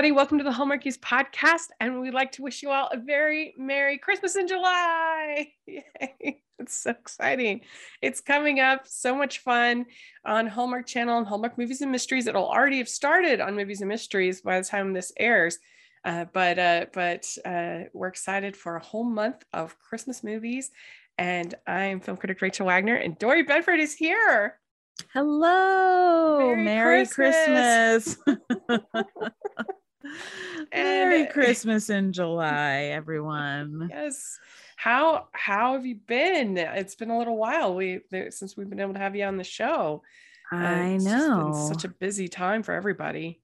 everybody. 0.00 0.16
Welcome 0.16 0.38
to 0.38 0.44
the 0.44 0.50
Hallmarkies 0.50 0.98
podcast. 0.98 1.66
And 1.78 2.00
we'd 2.00 2.14
like 2.14 2.32
to 2.32 2.42
wish 2.42 2.62
you 2.62 2.70
all 2.70 2.88
a 2.90 2.96
very 2.96 3.52
Merry 3.58 3.98
Christmas 3.98 4.34
in 4.34 4.48
July. 4.48 5.52
Yay. 5.66 6.40
It's 6.58 6.74
so 6.74 6.92
exciting. 6.92 7.60
It's 8.00 8.22
coming 8.22 8.60
up. 8.60 8.86
So 8.86 9.14
much 9.14 9.40
fun 9.40 9.84
on 10.24 10.46
Hallmark 10.46 10.86
Channel 10.86 11.18
and 11.18 11.26
Hallmark 11.26 11.58
Movies 11.58 11.82
and 11.82 11.92
Mysteries. 11.92 12.26
It'll 12.26 12.48
already 12.48 12.78
have 12.78 12.88
started 12.88 13.42
on 13.42 13.56
Movies 13.56 13.82
and 13.82 13.90
Mysteries 13.90 14.40
by 14.40 14.58
the 14.58 14.66
time 14.66 14.94
this 14.94 15.12
airs. 15.18 15.58
Uh, 16.02 16.24
but 16.32 16.58
uh, 16.58 16.86
but 16.94 17.26
uh, 17.44 17.80
we're 17.92 18.08
excited 18.08 18.56
for 18.56 18.76
a 18.76 18.82
whole 18.82 19.04
month 19.04 19.44
of 19.52 19.78
Christmas 19.80 20.24
movies. 20.24 20.70
And 21.18 21.54
I'm 21.66 22.00
film 22.00 22.16
critic 22.16 22.40
Rachel 22.40 22.68
Wagner, 22.68 22.94
and 22.94 23.18
Dory 23.18 23.42
Bedford 23.42 23.80
is 23.80 23.92
here. 23.92 24.58
Hello. 25.12 26.54
Merry, 26.56 26.64
Merry 26.64 27.06
Christmas. 27.06 28.16
Christmas. 28.16 28.86
Merry 30.72 31.26
Christmas 31.26 31.90
in 31.90 32.12
July, 32.12 32.90
everyone. 32.92 33.88
Yes. 33.90 34.38
How 34.76 35.28
how 35.32 35.74
have 35.74 35.84
you 35.84 35.96
been? 35.96 36.56
It's 36.56 36.94
been 36.94 37.10
a 37.10 37.18
little 37.18 37.36
while. 37.36 37.74
We 37.74 38.00
since 38.30 38.56
we've 38.56 38.70
been 38.70 38.80
able 38.80 38.94
to 38.94 39.00
have 39.00 39.14
you 39.14 39.24
on 39.24 39.36
the 39.36 39.44
show. 39.44 40.02
I 40.50 40.94
uh, 40.94 40.98
know. 40.98 41.68
such 41.68 41.84
a 41.84 41.88
busy 41.88 42.28
time 42.28 42.62
for 42.62 42.72
everybody. 42.72 43.40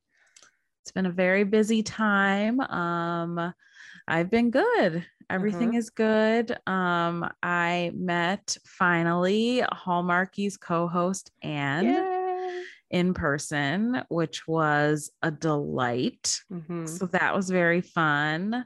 It's 0.83 0.93
been 0.93 1.07
a 1.07 1.11
very 1.11 1.45
busy 1.45 1.83
time. 1.83 2.61
Um 2.61 3.55
I've 4.09 4.31
been 4.31 4.51
good. 4.51 5.05
Everything 5.29 5.71
mm-hmm. 5.71 5.79
is 5.79 5.91
good. 5.91 6.57
Um, 6.69 7.29
I 7.43 7.91
met 7.95 8.57
finally 8.65 9.63
Hallmarkies 9.73 10.61
co-host 10.61 11.33
Anne 11.43 11.87
Yay. 11.87 12.16
In 12.91 13.15
person, 13.15 14.03
which 14.09 14.47
was 14.47 15.11
a 15.23 15.31
delight. 15.31 16.41
Mm-hmm. 16.53 16.87
So 16.87 17.07
that 17.07 17.35
was 17.35 17.51
very 17.51 17.81
fun. 17.81 18.65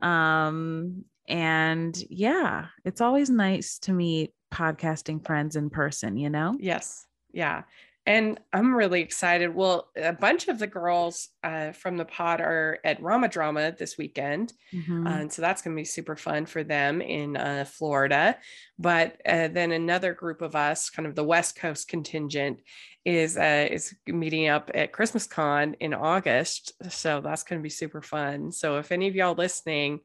Um, 0.00 1.04
and 1.28 1.96
yeah, 2.10 2.66
it's 2.84 3.00
always 3.00 3.30
nice 3.30 3.78
to 3.80 3.92
meet 3.92 4.34
podcasting 4.52 5.24
friends 5.24 5.56
in 5.56 5.70
person, 5.70 6.16
you 6.16 6.30
know? 6.30 6.56
Yes. 6.58 7.06
Yeah 7.32 7.62
and 8.04 8.40
I'm 8.52 8.74
really 8.74 9.00
excited. 9.00 9.54
Well, 9.54 9.88
a 9.96 10.12
bunch 10.12 10.48
of 10.48 10.58
the 10.58 10.66
girls 10.66 11.28
uh, 11.44 11.70
from 11.70 11.96
the 11.96 12.04
pod 12.04 12.40
are 12.40 12.78
at 12.84 13.00
Rama 13.00 13.28
Drama 13.28 13.74
this 13.78 13.96
weekend, 13.96 14.52
mm-hmm. 14.72 15.06
uh, 15.06 15.18
and 15.18 15.32
so 15.32 15.40
that's 15.40 15.62
going 15.62 15.76
to 15.76 15.80
be 15.80 15.84
super 15.84 16.16
fun 16.16 16.46
for 16.46 16.64
them 16.64 17.00
in 17.00 17.36
uh, 17.36 17.64
Florida. 17.64 18.36
But 18.76 19.20
uh, 19.24 19.48
then 19.48 19.70
another 19.70 20.14
group 20.14 20.42
of 20.42 20.56
us, 20.56 20.90
kind 20.90 21.06
of 21.06 21.14
the 21.14 21.22
West 21.22 21.54
Coast 21.56 21.86
contingent, 21.86 22.60
is 23.04 23.36
uh, 23.36 23.68
is 23.70 23.94
meeting 24.08 24.48
up 24.48 24.72
at 24.74 24.92
Christmas 24.92 25.28
Con 25.28 25.74
in 25.78 25.94
August. 25.94 26.72
So 26.90 27.20
that's 27.20 27.44
going 27.44 27.60
to 27.60 27.62
be 27.62 27.70
super 27.70 28.02
fun. 28.02 28.50
So 28.50 28.78
if 28.78 28.90
any 28.90 29.06
of 29.06 29.14
y'all 29.14 29.34
listening 29.34 30.00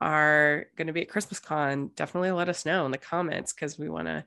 are 0.00 0.66
going 0.76 0.86
to 0.86 0.94
be 0.94 1.02
at 1.02 1.10
Christmas 1.10 1.40
Con, 1.40 1.90
definitely 1.94 2.32
let 2.32 2.48
us 2.48 2.64
know 2.64 2.86
in 2.86 2.90
the 2.90 2.98
comments 2.98 3.52
because 3.52 3.78
we 3.78 3.90
want 3.90 4.08
to 4.08 4.24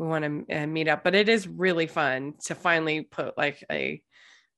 we 0.00 0.06
want 0.06 0.48
to 0.48 0.62
uh, 0.62 0.66
meet 0.66 0.88
up 0.88 1.04
but 1.04 1.14
it 1.14 1.28
is 1.28 1.46
really 1.46 1.86
fun 1.86 2.32
to 2.42 2.54
finally 2.54 3.02
put 3.02 3.36
like 3.36 3.62
a 3.70 4.02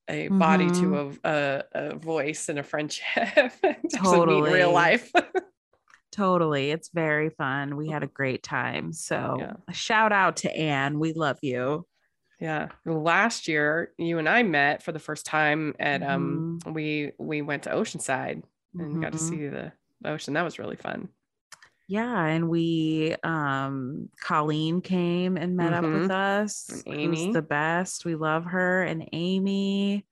a 0.09 0.27
mm-hmm. 0.27 0.39
body 0.39 0.69
to 0.69 0.73
mm-hmm. 0.73 1.17
a, 1.25 1.65
a, 1.75 1.91
a, 1.91 1.97
voice 1.97 2.49
and 2.49 2.59
a 2.59 2.63
friendship 2.63 3.53
totally 3.95 4.49
in 4.49 4.55
real 4.55 4.73
life 4.73 5.11
totally 6.13 6.71
it's 6.71 6.91
very 6.95 7.31
fun 7.31 7.77
we 7.77 7.89
had 7.89 8.05
a 8.05 8.07
great 8.07 8.43
time 8.43 8.93
so 8.93 9.37
yeah. 9.41 9.53
a 9.69 9.75
shout 9.75 10.13
out 10.13 10.37
to 10.37 10.57
anne 10.57 10.99
we 11.01 11.13
love 11.13 11.39
you 11.43 11.85
yeah 12.39 12.69
last 12.85 13.49
year 13.49 13.93
you 13.99 14.19
and 14.19 14.29
i 14.29 14.43
met 14.45 14.83
for 14.83 14.93
the 14.93 14.99
first 14.99 15.27
time 15.27 15.75
at 15.81 16.03
um, 16.03 16.59
mm-hmm. 16.63 16.69
um 16.69 16.75
we 16.75 17.13
we 17.19 17.43
went 17.43 17.65
to 17.65 17.71
oceanside 17.71 18.43
and 18.79 18.93
mm-hmm. 18.93 19.01
got 19.01 19.13
to 19.13 19.19
mm-hmm. 19.19 19.29
see 19.29 19.49
the 19.49 19.73
ocean 20.05 20.35
that 20.35 20.43
was 20.43 20.59
really 20.59 20.77
fun 20.77 21.09
yeah 21.93 22.25
and 22.25 22.49
we 22.49 23.15
um 23.23 24.09
colleen 24.19 24.81
came 24.81 25.37
and 25.37 25.59
met 25.59 25.73
mm-hmm. 25.73 25.85
up 25.85 25.93
with 25.93 26.11
mm-hmm. 26.11 26.43
us 26.43 26.71
and 26.71 26.83
amy 26.87 27.27
Who's 27.27 27.35
the 27.35 27.43
best 27.43 28.07
we 28.07 28.15
love 28.15 28.47
her 28.47 28.83
and 28.83 29.07
amy 29.13 30.07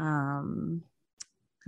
um 0.00 0.82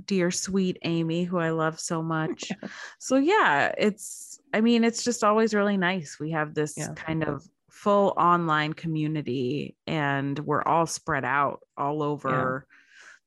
dear 0.06 0.32
sweet 0.32 0.78
amy 0.82 1.22
who 1.22 1.38
i 1.38 1.50
love 1.50 1.78
so 1.78 2.02
much 2.02 2.50
so 2.98 3.14
yeah 3.16 3.72
it's 3.78 4.40
i 4.52 4.60
mean 4.60 4.82
it's 4.82 5.04
just 5.04 5.22
always 5.22 5.54
really 5.54 5.76
nice 5.76 6.18
we 6.18 6.32
have 6.32 6.52
this 6.52 6.74
yeah. 6.76 6.92
kind 6.96 7.22
of 7.22 7.46
full 7.70 8.14
online 8.16 8.72
community 8.72 9.76
and 9.86 10.36
we're 10.40 10.64
all 10.64 10.86
spread 10.86 11.24
out 11.24 11.60
all 11.76 12.02
over 12.02 12.66
yeah 12.68 12.78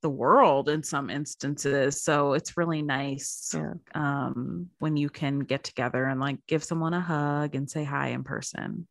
the 0.02 0.10
world 0.10 0.70
in 0.70 0.84
some 0.84 1.10
instances. 1.10 2.02
So 2.02 2.34
it's 2.34 2.58
really 2.58 2.82
nice 2.82 3.54
yeah. 3.54 3.74
um, 3.94 4.70
when 4.80 4.98
you 4.98 5.10
can 5.10 5.40
get 5.40 5.64
together 5.64 6.06
and 6.06 6.20
like 6.20 6.38
give 6.48 6.64
someone 6.64 6.94
a 6.94 7.02
hug 7.02 7.56
and 7.56 7.70
say 7.70 7.84
hi 7.84 8.10
in 8.10 8.24
person. 8.24 8.88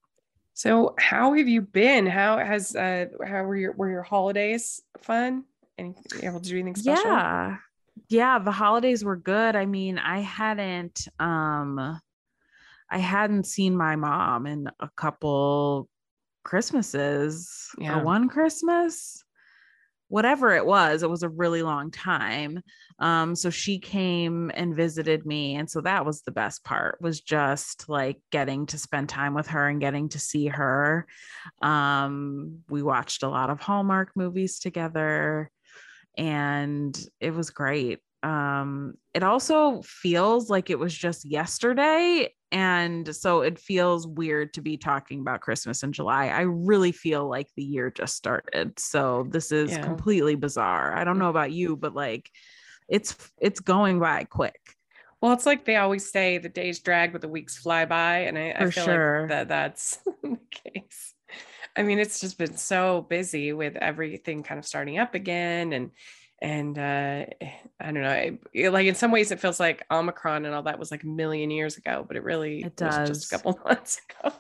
So 0.55 0.95
how 0.99 1.35
have 1.35 1.49
you 1.49 1.63
been? 1.63 2.07
How 2.07 2.39
has 2.39 2.77
uh 2.77 3.07
how 3.25 3.43
were 3.43 3.57
your 3.57 3.73
were 3.73 3.91
your 3.91 4.05
holidays 4.05 4.81
fun? 5.03 5.45
And 5.79 5.97
able 6.23 6.41
to 6.41 6.49
do 6.49 6.59
anything 6.59 6.77
special? 6.77 7.05
Yeah. 7.05 7.57
Yeah, 8.09 8.39
the 8.39 8.53
holidays 8.53 9.05
were 9.05 9.17
good. 9.17 9.57
I 9.57 9.67
mean, 9.67 9.99
I 9.99 10.21
hadn't 10.21 11.09
um 11.19 12.01
I 12.91 12.99
hadn't 12.99 13.47
seen 13.47 13.77
my 13.77 13.97
mom 13.97 14.47
in 14.47 14.69
a 14.79 14.89
couple 14.97 15.89
Christmases 16.45 17.71
yeah. 17.79 17.99
or 17.99 18.05
one 18.05 18.29
Christmas 18.29 19.24
whatever 20.09 20.55
it 20.55 20.65
was, 20.65 21.03
it 21.03 21.11
was 21.11 21.23
a 21.23 21.29
really 21.29 21.63
long 21.63 21.91
time. 21.91 22.61
Um, 22.99 23.35
so 23.35 23.51
she 23.51 23.79
came 23.79 24.51
and 24.55 24.77
visited 24.77 25.27
me. 25.27 25.57
And 25.57 25.69
so 25.69 25.81
that 25.81 26.05
was 26.05 26.23
the 26.23 26.31
best 26.31 26.65
part 26.65 26.99
was 27.01 27.21
just 27.21 27.89
like 27.89 28.21
getting 28.31 28.67
to 28.67 28.79
spend 28.79 29.09
time 29.09 29.35
with 29.35 29.49
her 29.49 29.69
and 29.69 29.81
getting 29.81 30.09
to 30.11 30.19
see 30.19 30.47
her. 30.47 31.07
Um, 31.63 32.61
we 32.69 32.83
watched 32.83 33.23
a 33.23 33.29
lot 33.29 33.51
of 33.51 33.61
Hallmark 33.61 34.11
movies 34.15 34.59
together 34.59 35.51
and 36.17 36.99
it 37.21 37.35
was 37.35 37.51
great. 37.51 38.01
Um, 38.23 38.95
it 39.13 39.23
also 39.23 39.83
feels 39.83 40.49
like 40.49 40.71
it 40.71 40.79
was 40.79 40.95
just 40.95 41.25
yesterday 41.25 42.33
and 42.55 43.17
so 43.17 43.41
it 43.41 43.59
feels 43.59 44.07
weird 44.07 44.55
to 44.55 44.61
be 44.61 44.77
talking 44.77 45.19
about 45.19 45.41
Christmas 45.41 45.83
in 45.83 45.91
July. 45.91 46.29
I 46.29 46.43
really 46.43 46.93
feel 46.93 47.29
like 47.29 47.49
the 47.57 47.65
year 47.65 47.91
just 47.91 48.15
started. 48.15 48.79
So 48.79 49.27
this 49.29 49.51
is 49.51 49.73
yeah. 49.73 49.83
completely 49.83 50.37
bizarre. 50.37 50.95
I 50.95 51.03
don't 51.03 51.17
mm. 51.17 51.21
know 51.21 51.31
about 51.31 51.51
you, 51.51 51.75
but 51.75 51.97
like 51.97 52.31
it's 52.89 53.17
it's 53.41 53.59
going 53.59 53.99
by 53.99 54.23
quick. 54.23 54.61
Well, 55.21 55.33
it's 55.33 55.47
like 55.47 55.65
they 55.65 55.75
always 55.75 56.09
say 56.09 56.39
the 56.39 56.49
days 56.49 56.79
drag 56.79 57.11
but 57.11 57.23
the 57.23 57.29
weeks 57.29 57.59
fly 57.59 57.87
by. 57.87 58.19
And 58.19 58.39
I, 58.39 58.55
I 58.57 58.71
feel 58.71 58.85
sure. 58.85 59.21
like 59.23 59.31
that 59.31 59.49
that's 59.49 59.99
the 60.23 60.39
case. 60.53 61.13
I 61.77 61.83
mean, 61.83 61.99
it's 61.99 62.21
just 62.21 62.39
been 62.39 62.57
so 62.57 63.05
busy 63.11 63.53
with 63.53 63.75
everything 63.75 64.45
kind 64.45 64.61
of 64.61 64.67
starting 64.67 64.99
up 65.01 65.17
again 65.17 65.73
and 65.73 65.91
and 66.43 66.79
uh, 66.79 67.25
I 67.81 67.85
don't 67.85 68.03
know, 68.03 68.39
it, 68.53 68.71
like 68.71 68.87
in 68.87 68.95
some 68.95 69.11
ways 69.11 69.31
it 69.31 69.41
feels 69.41 69.61
like 69.61 69.85
Omicron 69.91 70.45
and 70.45 70.55
all 70.55 70.63
that 70.65 70.79
was 70.79 70.91
like 70.91 71.03
a 71.03 71.09
million 71.09 71.51
years 71.51 71.77
ago, 71.77 72.05
but 72.07 72.17
it 72.17 72.23
really 72.23 72.63
it 72.63 72.77
does. 72.77 73.09
just 73.09 73.33
a 73.33 73.37
couple 73.37 73.59
months 73.67 74.01
ago. 74.21 74.35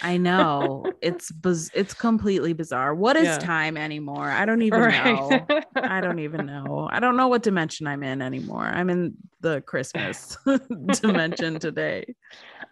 I 0.00 0.16
know 0.16 0.84
it's 1.02 1.32
biz- 1.32 1.70
it's 1.74 1.92
completely 1.92 2.52
bizarre. 2.52 2.94
What 2.94 3.16
is 3.16 3.24
yeah. 3.24 3.38
time 3.38 3.76
anymore? 3.76 4.30
I 4.30 4.44
don't 4.44 4.62
even 4.62 4.80
right. 4.80 5.04
know. 5.04 5.60
I 5.74 6.00
don't 6.00 6.20
even 6.20 6.46
know. 6.46 6.88
I 6.90 7.00
don't 7.00 7.16
know 7.16 7.28
what 7.28 7.42
dimension 7.42 7.86
I'm 7.86 8.02
in 8.02 8.22
anymore. 8.22 8.64
I'm 8.64 8.90
in 8.90 9.14
the 9.40 9.60
Christmas 9.62 10.36
dimension 11.00 11.58
today. 11.58 12.14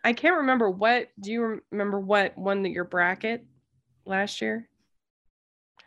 I 0.05 0.13
can't 0.13 0.37
remember 0.37 0.71
what. 0.71 1.09
Do 1.19 1.33
you 1.33 1.61
remember 1.73 1.99
what 1.99 2.39
won 2.39 2.65
your 2.65 2.85
bracket 2.85 3.45
last 4.05 4.41
year? 4.41 4.69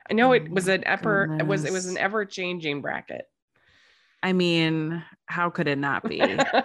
I 0.09 0.13
know 0.13 0.31
it 0.31 0.49
was 0.49 0.67
oh, 0.67 0.73
an 0.73 0.83
ever 0.85 1.37
it 1.39 1.45
was 1.45 1.65
it 1.65 1.71
was 1.71 1.85
an 1.85 1.97
ever 1.97 2.25
changing 2.25 2.81
bracket. 2.81 3.25
I 4.21 4.33
mean, 4.33 5.03
how 5.27 5.49
could 5.49 5.67
it 5.67 5.77
not 5.77 6.07
be? 6.07 6.17
yeah. 6.17 6.61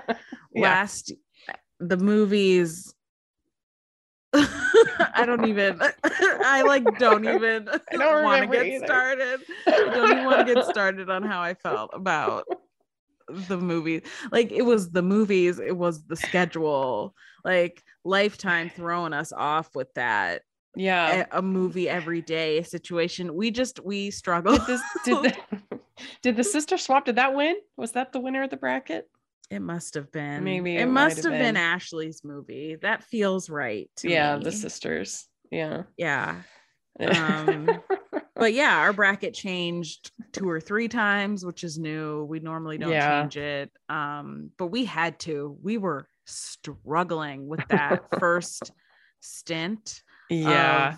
Last 0.54 1.12
the 1.80 1.96
movies 1.96 2.94
I 4.34 5.24
don't 5.26 5.46
even 5.46 5.80
I 6.02 6.62
like 6.62 6.84
don't 6.98 7.24
even 7.28 7.66
want 7.66 8.42
to 8.42 8.48
get 8.50 8.66
either. 8.66 8.86
started. 8.86 9.40
I 9.66 9.70
don't 9.70 10.10
even 10.10 10.24
want 10.24 10.46
to 10.46 10.54
get 10.54 10.64
started 10.64 11.08
on 11.08 11.22
how 11.22 11.40
I 11.40 11.54
felt 11.54 11.90
about 11.92 12.44
the 13.28 13.58
movie. 13.58 14.02
Like 14.32 14.50
it 14.50 14.62
was 14.62 14.90
the 14.90 15.02
movies, 15.02 15.60
it 15.60 15.76
was 15.76 16.04
the 16.06 16.16
schedule, 16.16 17.14
like 17.44 17.82
lifetime 18.04 18.70
throwing 18.70 19.12
us 19.12 19.32
off 19.32 19.74
with 19.74 19.92
that 19.94 20.42
yeah 20.76 21.26
a, 21.30 21.38
a, 21.38 21.42
movie 21.42 21.88
every 21.88 22.20
day 22.20 22.62
situation 22.62 23.34
we 23.34 23.50
just 23.50 23.84
we 23.84 24.10
struggle 24.10 24.56
did, 24.56 24.66
this, 24.66 24.82
did, 25.04 25.22
the, 25.22 25.36
did 26.22 26.36
the 26.36 26.44
sister 26.44 26.76
swap 26.76 27.04
did 27.04 27.16
that 27.16 27.34
win 27.34 27.56
was 27.76 27.92
that 27.92 28.12
the 28.12 28.20
winner 28.20 28.42
of 28.42 28.50
the 28.50 28.56
bracket 28.56 29.08
it 29.50 29.60
must 29.60 29.94
have 29.94 30.10
been 30.10 30.42
maybe 30.42 30.76
it, 30.76 30.82
it 30.82 30.86
must 30.86 31.16
have 31.16 31.32
been. 31.32 31.40
been. 31.40 31.56
ashley's 31.56 32.22
movie 32.24 32.76
that 32.82 33.04
feels 33.04 33.48
right 33.50 33.90
yeah 34.02 34.36
me. 34.36 34.44
the 34.44 34.52
sisters 34.52 35.26
yeah 35.50 35.82
yeah 35.96 36.36
um 37.00 37.68
but 38.36 38.52
yeah, 38.52 38.78
our 38.78 38.92
bracket 38.92 39.32
changed 39.32 40.10
two 40.32 40.48
or 40.48 40.60
three 40.60 40.88
times, 40.88 41.44
which 41.44 41.64
is 41.64 41.78
new. 41.78 42.24
We 42.24 42.40
normally 42.40 42.78
don't 42.78 42.90
yeah. 42.90 43.22
change 43.22 43.36
it. 43.36 43.70
Um, 43.88 44.50
but 44.58 44.66
we 44.66 44.84
had 44.84 45.18
to. 45.20 45.56
We 45.62 45.78
were 45.78 46.08
struggling 46.24 47.46
with 47.46 47.60
that 47.68 48.04
first 48.18 48.72
stint. 49.20 50.02
Yeah. 50.30 50.96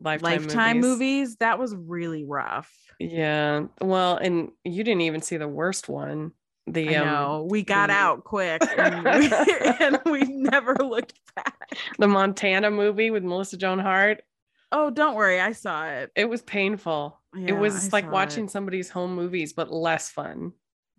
Lifetime, 0.00 0.42
lifetime 0.42 0.80
movies. 0.80 0.90
movies. 0.90 1.36
That 1.36 1.58
was 1.58 1.74
really 1.74 2.24
rough. 2.24 2.72
Yeah. 2.98 3.66
Well, 3.80 4.16
and 4.16 4.50
you 4.64 4.84
didn't 4.84 5.02
even 5.02 5.22
see 5.22 5.36
the 5.36 5.48
worst 5.48 5.88
one. 5.88 6.32
The 6.66 6.96
I 6.96 7.04
know. 7.04 7.42
Um, 7.42 7.48
we 7.48 7.62
got 7.62 7.88
the... 7.88 7.94
out 7.94 8.24
quick 8.24 8.62
and 8.76 9.04
we, 9.04 9.32
and 9.80 9.98
we 10.04 10.22
never 10.24 10.74
looked 10.74 11.14
back. 11.34 11.70
The 11.98 12.08
Montana 12.08 12.70
movie 12.70 13.10
with 13.10 13.24
Melissa 13.24 13.56
Joan 13.56 13.78
Hart. 13.78 14.22
Oh, 14.70 14.90
don't 14.90 15.14
worry. 15.14 15.40
I 15.40 15.52
saw 15.52 15.86
it. 15.88 16.12
It 16.14 16.28
was 16.28 16.42
painful. 16.42 17.18
Yeah, 17.34 17.48
it 17.48 17.52
was 17.52 17.86
I 17.86 17.96
like 17.96 18.12
watching 18.12 18.44
it. 18.44 18.50
somebody's 18.50 18.90
home 18.90 19.14
movies, 19.14 19.52
but 19.52 19.72
less 19.72 20.10
fun. 20.10 20.52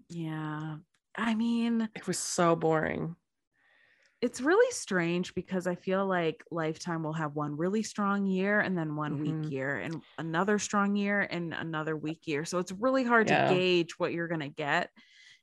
Yeah. 0.09 0.77
I 1.15 1.35
mean, 1.35 1.89
it 1.95 2.07
was 2.07 2.17
so 2.17 2.55
boring. 2.55 3.15
It's 4.21 4.41
really 4.41 4.71
strange 4.71 5.33
because 5.33 5.65
I 5.65 5.75
feel 5.75 6.05
like 6.05 6.43
Lifetime 6.51 7.03
will 7.03 7.13
have 7.13 7.35
one 7.35 7.55
really 7.55 7.83
strong 7.83 8.25
year 8.25 8.59
and 8.59 8.77
then 8.77 8.95
one 8.97 9.17
mm-hmm. 9.17 9.41
weak 9.41 9.51
year 9.51 9.77
and 9.77 10.01
another 10.17 10.59
strong 10.59 10.95
year 10.95 11.21
and 11.21 11.53
another 11.53 11.95
weak 11.95 12.27
year. 12.27 12.43
So 12.43 12.57
it's 12.57 12.73
really 12.73 13.05
hard 13.05 13.29
yeah. 13.29 13.47
to 13.47 13.53
gauge 13.55 13.97
what 13.97 14.11
you're 14.11 14.27
going 14.27 14.41
to 14.41 14.49
get 14.49 14.91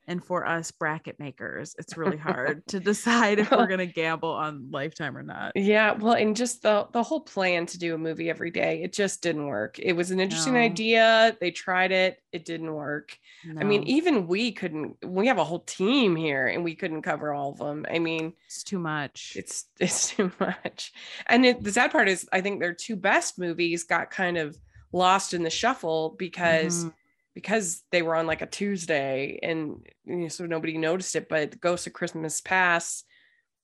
and 0.08 0.24
for 0.24 0.46
us 0.46 0.70
bracket 0.70 1.18
makers 1.18 1.74
it's 1.78 1.96
really 1.96 2.16
hard 2.16 2.66
to 2.66 2.80
decide 2.92 3.38
if 3.38 3.50
we're 3.50 3.66
going 3.66 3.78
to 3.78 3.86
gamble 3.86 4.30
on 4.30 4.70
lifetime 4.70 5.16
or 5.16 5.22
not. 5.22 5.52
Yeah 5.54 5.92
well 5.92 6.14
and 6.14 6.36
just 6.36 6.62
the 6.62 6.86
the 6.92 7.02
whole 7.02 7.20
plan 7.20 7.66
to 7.66 7.78
do 7.78 7.94
a 7.94 7.98
movie 7.98 8.30
every 8.30 8.50
day 8.50 8.82
it 8.82 8.92
just 8.92 9.22
didn't 9.22 9.46
work. 9.46 9.78
It 9.78 9.92
was 9.92 10.10
an 10.10 10.20
interesting 10.20 10.54
no. 10.54 10.60
idea 10.60 11.36
they 11.40 11.50
tried 11.50 11.92
it 11.92 12.18
it 12.32 12.44
didn't 12.44 12.72
work. 12.72 13.16
No. 13.44 13.60
i 13.60 13.64
mean 13.64 13.82
even 13.84 14.26
we 14.26 14.52
couldn't 14.52 14.96
we 15.04 15.26
have 15.26 15.38
a 15.38 15.44
whole 15.44 15.60
team 15.60 16.16
here 16.16 16.46
and 16.46 16.64
we 16.64 16.74
couldn't 16.74 17.02
cover 17.02 17.32
all 17.32 17.52
of 17.52 17.58
them 17.58 17.86
i 17.90 17.98
mean 17.98 18.32
it's 18.46 18.62
too 18.62 18.78
much. 18.78 19.34
it's 19.36 19.66
it's 19.80 20.10
too 20.10 20.30
much. 20.40 20.92
And 21.26 21.44
it, 21.44 21.62
the 21.62 21.72
sad 21.72 21.90
part 21.90 22.08
is 22.08 22.28
i 22.32 22.40
think 22.40 22.60
their 22.60 22.74
two 22.74 22.96
best 22.96 23.38
movies 23.38 23.84
got 23.84 24.10
kind 24.10 24.38
of 24.38 24.56
lost 24.92 25.34
in 25.34 25.42
the 25.42 25.50
shuffle 25.50 26.14
because 26.18 26.80
mm-hmm 26.80 26.88
because 27.36 27.82
they 27.92 28.00
were 28.00 28.16
on 28.16 28.26
like 28.26 28.40
a 28.40 28.46
Tuesday 28.46 29.38
and 29.42 29.86
you 30.06 30.16
know, 30.16 30.28
so 30.28 30.46
nobody 30.46 30.78
noticed 30.78 31.14
it. 31.16 31.28
But 31.28 31.60
Ghost 31.60 31.86
of 31.86 31.92
Christmas 31.92 32.40
Past 32.40 33.04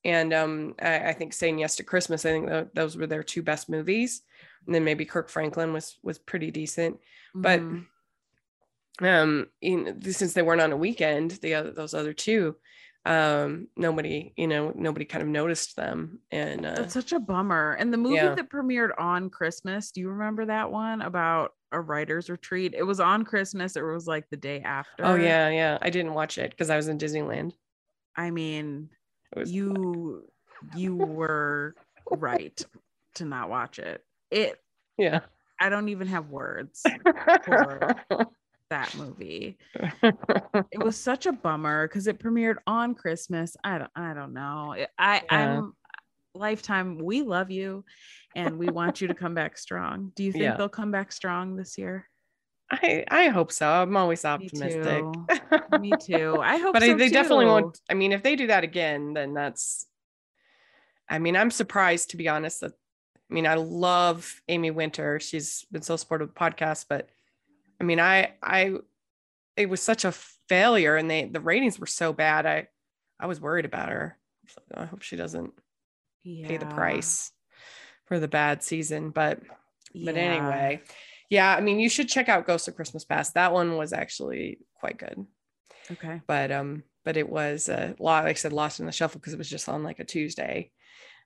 and 0.05 0.35
um, 0.35 0.75
I, 0.79 1.09
I, 1.09 1.13
think 1.15 1.33
Saying 1.33 1.59
Yes 1.59 1.77
to 1.77 1.83
Christmas, 1.83 2.27
I 2.27 2.33
think 2.33 2.49
th- 2.49 2.67
those 2.75 2.99
were 2.99 3.07
their 3.07 3.23
two 3.23 3.41
best 3.41 3.71
movies. 3.71 4.21
And 4.67 4.75
then 4.75 4.85
maybe 4.85 5.07
Kirk 5.07 5.31
Franklin 5.31 5.73
was 5.73 5.97
was 6.03 6.19
pretty 6.19 6.51
decent, 6.51 6.97
mm-hmm. 7.35 7.83
but 9.01 9.09
um, 9.09 9.47
in, 9.63 10.03
since 10.03 10.35
they 10.35 10.43
weren't 10.43 10.61
on 10.61 10.71
a 10.71 10.77
weekend, 10.77 11.31
the 11.31 11.55
other 11.55 11.71
those 11.71 11.95
other 11.95 12.13
two, 12.13 12.57
um, 13.07 13.69
nobody 13.75 14.35
you 14.37 14.49
know 14.49 14.71
nobody 14.77 15.07
kind 15.07 15.23
of 15.23 15.29
noticed 15.29 15.77
them, 15.77 16.21
and 16.31 16.67
uh, 16.67 16.75
that's 16.75 16.95
such 16.95 17.13
a 17.13 17.19
bummer. 17.19 17.73
And 17.73 17.91
the 17.93 17.97
movie 17.97 18.17
yeah. 18.17 18.35
that 18.35 18.51
premiered 18.51 18.91
on 18.99 19.31
Christmas, 19.31 19.91
do 19.91 20.01
you 20.01 20.11
remember 20.11 20.45
that 20.45 20.71
one 20.71 21.01
about 21.01 21.55
a 21.73 21.81
writer's 21.81 22.31
retreat. 22.31 22.75
It 22.77 22.85
was 22.85 23.01
on 23.01 23.25
Christmas. 23.25 23.77
It 23.77 23.83
was 23.83 24.07
like 24.07 24.29
the 24.31 24.37
day 24.37 24.63
oh, 24.65 24.69
after. 24.69 25.05
Oh 25.05 25.15
yeah, 25.15 25.49
yeah. 25.49 25.79
I 25.83 25.91
didn't 25.91 26.15
watch 26.15 26.39
it 26.39 26.51
because 26.51 26.71
I 26.71 26.77
was 26.77 26.89
in 26.89 26.99
Disneyland. 26.99 27.53
I 28.17 28.31
mean, 28.31 28.91
you 29.45 30.25
you 30.77 30.97
were 30.97 31.75
right 32.11 32.65
to 33.15 33.25
not 33.25 33.49
watch 33.49 33.79
it. 33.79 34.05
It 34.31 34.59
yeah. 34.99 35.21
I 35.61 35.69
don't 35.69 35.89
even 35.89 36.09
have 36.09 36.31
words 36.31 36.83
for 37.45 37.95
that 38.71 38.95
movie. 38.97 39.59
it 40.03 40.83
was 40.83 40.97
such 40.97 41.27
a 41.27 41.33
bummer 41.33 41.87
because 41.87 42.07
it 42.07 42.19
premiered 42.19 42.57
on 42.67 42.95
Christmas. 42.95 43.57
I 43.65 43.79
don't 43.79 43.91
I 43.95 44.15
don't 44.15 44.35
know. 44.35 44.75
I 44.99 45.15
yeah. 45.15 45.21
I'm 45.31 45.75
lifetime 46.35 46.99
we 46.99 47.23
love 47.23 47.51
you 47.51 47.85
and 48.35 48.59
we 48.59 48.69
want 48.69 49.01
you 49.01 49.09
to 49.09 49.15
come 49.15 49.35
back 49.35 49.59
strong. 49.59 50.13
Do 50.15 50.25
you 50.25 50.33
think 50.33 50.45
yeah. 50.45 50.57
they'll 50.57 50.69
come 50.69 50.91
back 50.91 51.13
strong 51.13 51.57
this 51.57 51.79
year? 51.79 52.09
I 52.71 53.05
I 53.11 53.29
hope 53.29 53.53
so. 53.53 53.69
I'm 53.69 53.97
always 53.97 54.25
optimistic. 54.25 55.05
Me 55.05 55.13
too. 55.29 55.79
Me 55.81 55.93
too. 56.01 56.39
I 56.41 56.57
hope 56.57 56.73
but 56.73 56.83
so 56.83 56.95
they 56.95 57.09
too. 57.09 57.15
definitely 57.15 57.47
won't. 57.47 57.79
I 57.91 57.95
mean, 57.95 58.13
if 58.13 58.23
they 58.23 58.35
do 58.35 58.47
that 58.47 58.65
again, 58.65 59.13
then 59.13 59.35
that's 59.35 59.87
I 61.09 61.19
mean, 61.19 61.37
I'm 61.37 61.51
surprised 61.51 62.11
to 62.11 62.17
be 62.17 62.29
honest 62.29 62.61
that 62.61 62.73
I 63.31 63.35
mean, 63.35 63.47
I 63.47 63.55
love 63.55 64.41
Amy 64.49 64.71
Winter. 64.71 65.21
She's 65.21 65.67
been 65.71 65.83
so 65.83 65.97
supportive 65.97 66.29
of 66.29 66.35
the 66.35 66.41
podcast, 66.41 66.87
but 66.89 67.09
I 67.81 67.85
mean, 67.85 68.01
I 68.01 68.33
I 68.43 68.75
it 69.57 69.69
was 69.69 69.83
such 69.83 70.07
a 70.07 70.13
failure 70.49 70.97
and 70.97 71.11
they 71.11 71.27
the 71.27 71.41
ratings 71.41 71.79
were 71.79 71.87
so 71.87 72.15
bad. 72.15 72.47
I 72.47 72.69
I 73.21 73.27
was 73.27 73.41
worried 73.41 73.67
about 73.67 73.91
her. 73.91 74.17
I 74.75 74.87
hope 74.87 75.03
she 75.03 75.17
doesn't 75.17 75.53
yeah. 76.25 76.49
pay 76.49 76.57
the 76.57 76.67
price 76.67 77.31
for 78.07 78.19
the 78.19 78.29
bad 78.29 78.63
season. 78.63 79.11
But 79.11 79.41
yeah. 79.93 80.05
but 80.07 80.17
anyway, 80.17 80.83
yeah, 81.31 81.55
I 81.55 81.61
mean 81.61 81.81
you 81.81 81.89
should 81.89 82.09
check 82.09 82.29
out 82.29 82.47
Ghost 82.47 82.69
of 82.69 82.77
Christmas 82.77 83.05
Past. 83.05 83.35
That 83.35 83.53
one 83.53 83.77
was 83.77 83.93
actually 83.93 84.59
quite 84.79 84.99
good. 84.99 85.27
Okay. 85.91 86.21
But 86.27 86.53
um, 86.53 86.85
but 87.05 87.17
it 87.17 87.29
was 87.29 87.69
a 87.69 87.95
lot, 87.99 88.25
like 88.25 88.37
I 88.37 88.39
said, 88.39 88.53
lost 88.53 88.81
in 88.81 88.87
the 88.87 88.93
shuffle 88.93 89.21
because 89.21 89.33
it 89.33 89.39
was 89.39 89.51
just 89.51 89.69
on 89.69 89.83
like 89.83 89.99
a 89.99 90.05
Tuesday. 90.05 90.71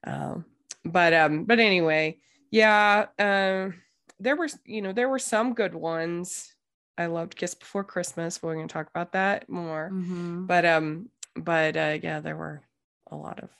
Um, 0.04 0.44
but 0.84 1.12
um, 1.12 1.44
but 1.44 1.58
anyway, 1.58 2.18
yeah, 2.50 3.06
um, 3.18 3.74
there 4.18 4.36
were 4.36 4.48
you 4.64 4.82
know 4.82 4.92
there 4.92 5.08
were 5.08 5.18
some 5.18 5.54
good 5.54 5.74
ones. 5.74 6.52
I 6.98 7.06
loved 7.06 7.36
Kiss 7.36 7.54
Before 7.54 7.84
Christmas. 7.84 8.42
We're 8.42 8.54
going 8.54 8.68
to 8.68 8.72
talk 8.72 8.88
about 8.88 9.12
that 9.12 9.48
more. 9.48 9.90
Mm-hmm. 9.92 10.46
But 10.46 10.64
um, 10.64 11.10
but 11.36 11.76
uh, 11.76 11.98
yeah, 12.02 12.20
there 12.20 12.36
were 12.36 12.62
a 13.10 13.16
lot 13.16 13.42
of 13.42 13.50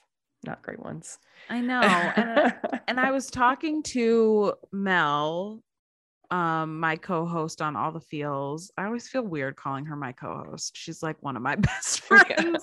not 0.46 0.62
great 0.62 0.80
ones. 0.80 1.18
I 1.50 1.60
know. 1.60 1.80
And, 1.80 2.54
and 2.88 3.00
I 3.00 3.10
was 3.10 3.26
talking 3.26 3.82
to 3.84 4.54
Mel, 4.72 5.62
um, 6.30 6.80
my 6.80 6.96
co-host 6.96 7.62
on 7.62 7.76
All 7.76 7.92
the 7.92 8.00
Feels. 8.00 8.70
I 8.76 8.84
always 8.84 9.08
feel 9.08 9.22
weird 9.22 9.56
calling 9.56 9.86
her 9.86 9.96
my 9.96 10.12
co-host. 10.12 10.76
She's 10.76 11.02
like 11.02 11.22
one 11.22 11.36
of 11.36 11.42
my 11.42 11.56
best 11.56 12.00
friends. 12.00 12.58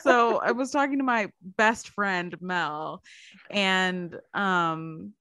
so 0.00 0.38
I 0.38 0.52
was 0.52 0.70
talking 0.70 0.98
to 0.98 1.04
my 1.04 1.30
best 1.56 1.90
friend 1.90 2.36
Mel, 2.40 3.02
and 3.50 4.14
um 4.34 5.12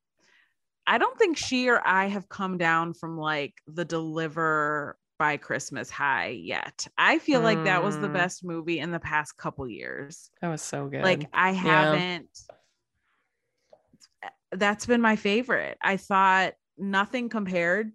I 0.89 0.97
don't 0.97 1.19
think 1.19 1.35
she 1.35 1.67
or 1.67 1.85
I 1.85 2.05
have 2.05 2.29
come 2.29 2.57
down 2.57 2.93
from 2.93 3.17
like 3.17 3.53
the 3.67 3.83
deliver 3.83 4.97
by 5.17 5.37
Christmas 5.37 5.89
high 5.89 6.29
yet. 6.29 6.87
I 6.97 7.19
feel 7.19 7.41
mm. 7.41 7.45
like 7.45 7.63
that 7.63 7.83
was 7.83 7.97
the 7.99 8.07
mm. 8.07 8.13
best 8.13 8.43
movie 8.43 8.79
in 8.79 8.91
the 8.91 8.99
past 8.99 9.37
couple 9.37 9.67
years. 9.67 10.29
That 10.41 10.49
was 10.49 10.61
so 10.61 10.87
good. 10.87 11.03
Like 11.03 11.27
I 11.33 11.51
haven't 11.51 12.29
yeah. 14.23 14.29
that's 14.51 14.85
been 14.85 15.01
my 15.01 15.15
favorite. 15.15 15.77
I 15.81 15.97
thought 15.97 16.53
nothing 16.77 17.29
compared 17.29 17.91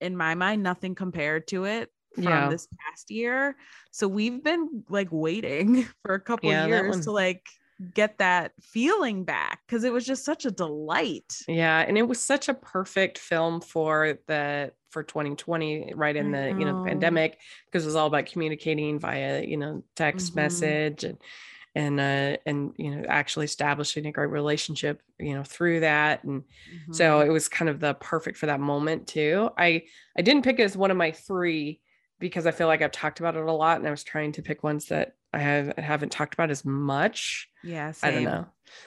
in 0.00 0.16
my 0.16 0.34
mind, 0.34 0.62
nothing 0.62 0.94
compared 0.94 1.46
to 1.48 1.64
it 1.64 1.90
from 2.14 2.24
yeah. 2.24 2.48
this 2.48 2.66
past 2.78 3.10
year. 3.10 3.56
So 3.90 4.08
we've 4.08 4.42
been 4.42 4.84
like 4.88 5.08
waiting 5.10 5.86
for 6.04 6.14
a 6.14 6.20
couple 6.20 6.50
yeah, 6.50 6.66
years 6.66 7.04
to 7.04 7.12
like 7.12 7.46
get 7.94 8.18
that 8.18 8.52
feeling 8.60 9.24
back 9.24 9.60
because 9.66 9.84
it 9.84 9.92
was 9.92 10.04
just 10.04 10.24
such 10.24 10.44
a 10.44 10.50
delight. 10.50 11.36
Yeah, 11.48 11.80
and 11.80 11.96
it 11.96 12.06
was 12.08 12.20
such 12.20 12.48
a 12.48 12.54
perfect 12.54 13.18
film 13.18 13.60
for 13.60 14.18
the 14.26 14.72
for 14.90 15.02
2020 15.02 15.92
right 15.94 16.16
in 16.16 16.32
the 16.32 16.48
you 16.48 16.64
know 16.64 16.82
the 16.82 16.88
pandemic 16.88 17.38
because 17.66 17.84
it 17.84 17.86
was 17.86 17.96
all 17.96 18.06
about 18.06 18.26
communicating 18.26 18.98
via 18.98 19.42
you 19.42 19.56
know 19.56 19.82
text 19.96 20.28
mm-hmm. 20.28 20.40
message 20.40 21.04
and 21.04 21.18
and 21.74 22.00
uh 22.00 22.36
and 22.46 22.72
you 22.76 22.94
know 22.94 23.04
actually 23.08 23.44
establishing 23.44 24.06
a 24.06 24.12
great 24.12 24.30
relationship 24.30 25.02
you 25.18 25.34
know 25.34 25.44
through 25.44 25.80
that. 25.80 26.24
And 26.24 26.42
mm-hmm. 26.42 26.92
so 26.92 27.20
it 27.20 27.28
was 27.28 27.48
kind 27.48 27.68
of 27.68 27.80
the 27.80 27.94
perfect 27.94 28.38
for 28.38 28.46
that 28.46 28.60
moment 28.60 29.06
too. 29.06 29.50
I 29.56 29.84
i 30.16 30.22
didn't 30.22 30.42
pick 30.42 30.58
it 30.58 30.64
as 30.64 30.76
one 30.76 30.90
of 30.90 30.96
my 30.96 31.12
three 31.12 31.80
because 32.18 32.46
i 32.46 32.50
feel 32.50 32.66
like 32.66 32.82
i've 32.82 32.92
talked 32.92 33.18
about 33.18 33.34
it 33.34 33.42
a 33.42 33.52
lot 33.52 33.78
and 33.78 33.88
i 33.88 33.90
was 33.90 34.04
trying 34.04 34.30
to 34.30 34.42
pick 34.42 34.62
ones 34.62 34.86
that 34.86 35.14
i 35.32 35.38
have 35.38 35.72
I 35.78 35.80
haven't 35.80 36.12
talked 36.12 36.34
about 36.34 36.50
as 36.50 36.64
much. 36.64 37.48
Yeah 37.62 37.92
i 38.02 38.10
don't 38.10 38.24
know. 38.24 38.46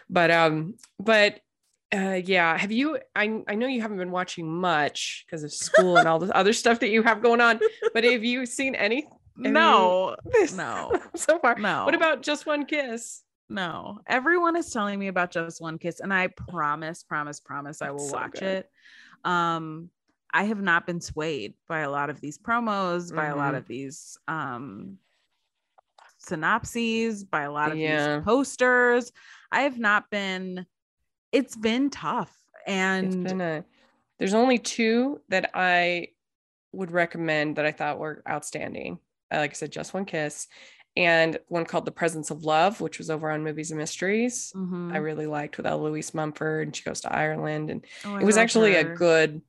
But 0.10 0.30
um 0.32 0.76
but 1.00 1.40
uh, 1.94 2.22
yeah. 2.26 2.58
Have 2.58 2.72
you? 2.72 2.98
I 3.16 3.42
I 3.48 3.56
know 3.56 3.68
you 3.68 3.82
haven't 3.82 3.98
been 3.98 4.12
watching 4.12 4.48
much 4.48 5.26
because 5.26 5.44
of 5.44 5.54
school 5.54 5.98
and 5.98 6.08
all 6.08 6.20
this 6.20 6.32
other 6.34 6.54
stuff 6.54 6.80
that 6.80 6.90
you 6.90 7.04
have 7.04 7.22
going 7.22 7.42
on. 7.42 7.60
But 7.94 8.04
have 8.04 8.24
you 8.24 8.46
seen 8.46 8.76
any? 8.76 9.08
No, 9.36 10.16
you, 10.34 10.48
no. 10.56 11.00
so 11.16 11.40
far, 11.40 11.58
no. 11.58 11.86
What 11.86 11.96
about 11.96 12.22
just 12.22 12.46
one 12.46 12.66
kiss? 12.66 13.24
No. 13.50 14.00
Everyone 14.08 14.56
is 14.56 14.70
telling 14.70 15.00
me 15.00 15.08
about 15.08 15.32
just 15.32 15.62
one 15.62 15.78
kiss, 15.78 16.00
and 16.00 16.14
I 16.14 16.28
promise, 16.28 17.04
promise, 17.04 17.40
promise, 17.40 17.82
I 17.82 17.92
will 17.92 18.00
so 18.08 18.14
watch 18.14 18.34
good. 18.34 18.44
it. 18.44 18.70
Um, 19.24 19.90
I 20.34 20.46
have 20.46 20.62
not 20.62 20.88
been 20.88 21.00
swayed 21.00 21.54
by 21.68 21.80
a 21.80 21.92
lot 21.92 22.10
of 22.10 22.20
these 22.20 22.38
promos, 22.38 23.08
mm-hmm. 23.08 23.16
by 23.16 23.26
a 23.28 23.36
lot 23.36 23.50
mm-hmm. 23.50 23.58
of 23.58 23.68
these 23.68 24.18
um 24.28 24.98
synopses, 26.18 27.24
by 27.24 27.42
a 27.44 27.52
lot 27.52 27.72
of 27.72 27.78
yeah. 27.78 28.16
these 28.16 28.26
posters. 28.26 29.12
I 29.52 29.62
have 29.62 29.78
not 29.78 30.10
been 30.10 30.66
it's 31.34 31.56
been 31.56 31.90
tough 31.90 32.34
and 32.66 33.24
been 33.24 33.42
a 33.42 33.66
There's 34.20 34.34
only 34.34 34.60
two 34.60 35.20
that 35.30 35.52
I 35.54 36.10
would 36.72 36.92
recommend 36.92 37.58
that 37.58 37.66
I 37.66 37.72
thought 37.72 38.00
were 38.00 38.24
outstanding. 38.30 39.00
Uh, 39.32 39.40
like 39.40 39.52
I 39.52 39.54
said, 39.54 39.72
Just 39.72 39.94
One 39.94 40.06
Kiss, 40.06 40.48
and 40.96 41.38
one 41.48 41.66
called 41.66 41.86
The 41.86 41.92
Presence 41.92 42.30
of 42.30 42.44
Love, 42.44 42.80
which 42.80 43.00
was 43.00 43.10
over 43.10 43.30
on 43.32 43.44
Movies 43.44 43.72
and 43.72 43.80
Mysteries. 43.80 44.54
Mm-hmm. 44.56 44.92
I 44.94 44.98
really 44.98 45.26
liked 45.26 45.58
with 45.58 45.66
Eloise 45.66 46.14
Mumford, 46.14 46.68
and 46.68 46.76
she 46.76 46.84
goes 46.84 47.02
to 47.02 47.14
Ireland, 47.14 47.72
and 47.72 47.86
oh, 48.06 48.18
it 48.18 48.24
was 48.24 48.38
actually 48.38 48.74
her. 48.74 48.94
a 48.94 48.96
good 48.96 49.42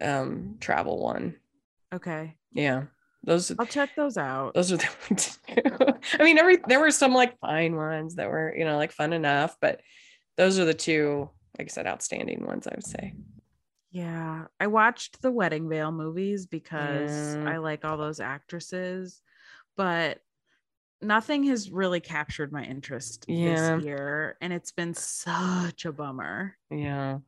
um, 0.00 0.56
travel 0.60 0.98
one. 0.98 1.36
Okay. 1.92 2.36
Yeah. 2.52 2.84
Those 3.24 3.52
I'll 3.56 3.66
check 3.66 3.94
those 3.94 4.16
out. 4.16 4.54
Those 4.54 4.72
are 4.72 4.78
the 4.78 5.98
I 6.18 6.24
mean, 6.24 6.38
every 6.38 6.58
there 6.66 6.80
were 6.80 6.90
some 6.90 7.14
like 7.14 7.38
fine 7.38 7.76
ones 7.76 8.16
that 8.16 8.28
were, 8.28 8.52
you 8.56 8.64
know, 8.64 8.76
like 8.76 8.90
fun 8.90 9.12
enough, 9.12 9.56
but 9.60 9.80
those 10.36 10.58
are 10.58 10.64
the 10.64 10.74
two, 10.74 11.28
like 11.58 11.68
I 11.68 11.70
said, 11.70 11.86
outstanding 11.86 12.46
ones, 12.46 12.66
I 12.66 12.74
would 12.74 12.86
say. 12.86 13.14
Yeah. 13.90 14.44
I 14.58 14.66
watched 14.68 15.20
the 15.20 15.30
Wedding 15.30 15.68
Veil 15.68 15.92
movies 15.92 16.46
because 16.46 17.36
yeah. 17.36 17.48
I 17.48 17.58
like 17.58 17.84
all 17.84 17.98
those 17.98 18.20
actresses, 18.20 19.20
but 19.76 20.20
nothing 21.02 21.44
has 21.44 21.70
really 21.70 22.00
captured 22.00 22.52
my 22.52 22.64
interest 22.64 23.26
yeah. 23.28 23.76
this 23.76 23.84
year. 23.84 24.36
And 24.40 24.52
it's 24.52 24.72
been 24.72 24.94
such 24.94 25.84
a 25.84 25.92
bummer. 25.92 26.56
Yeah. 26.70 27.18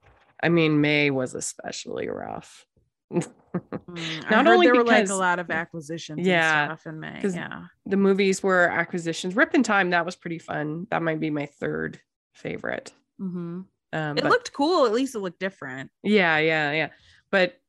I 0.43 0.49
mean, 0.49 0.81
May 0.81 1.11
was 1.11 1.35
especially 1.35 2.09
rough. 2.09 2.67
mm, 3.13 4.31
Not 4.31 4.47
only 4.47 4.67
there 4.67 4.75
because, 4.75 4.87
were 4.87 4.93
like 4.93 5.09
a 5.11 5.15
lot 5.15 5.39
of 5.39 5.51
acquisitions 5.51 6.27
yeah, 6.27 6.67
stuff 6.67 6.87
in 6.87 6.99
May. 6.99 7.21
Yeah. 7.23 7.65
The 7.87 7.97
movies 7.97 8.43
were 8.43 8.69
acquisitions. 8.69 9.37
Rip 9.37 9.55
in 9.55 9.63
Time, 9.63 9.91
that 9.91 10.07
was 10.07 10.17
pretty 10.17 10.39
fun. 10.39 10.87
That 10.91 11.03
might 11.03 11.21
be 11.21 11.31
my 11.31 11.47
third 11.47 12.01
favorite. 12.35 12.93
Mm-hmm. 13.21 13.63
Um, 13.93 14.19
it 14.19 14.23
but, 14.23 14.31
looked 14.31 14.53
cool. 14.53 14.87
At 14.87 14.93
least 14.93 15.15
it 15.15 15.21
looked 15.21 15.41
different. 15.41 15.91
Yeah, 16.03 16.39
yeah, 16.39 16.73
yeah. 16.73 16.89
But 17.31 17.61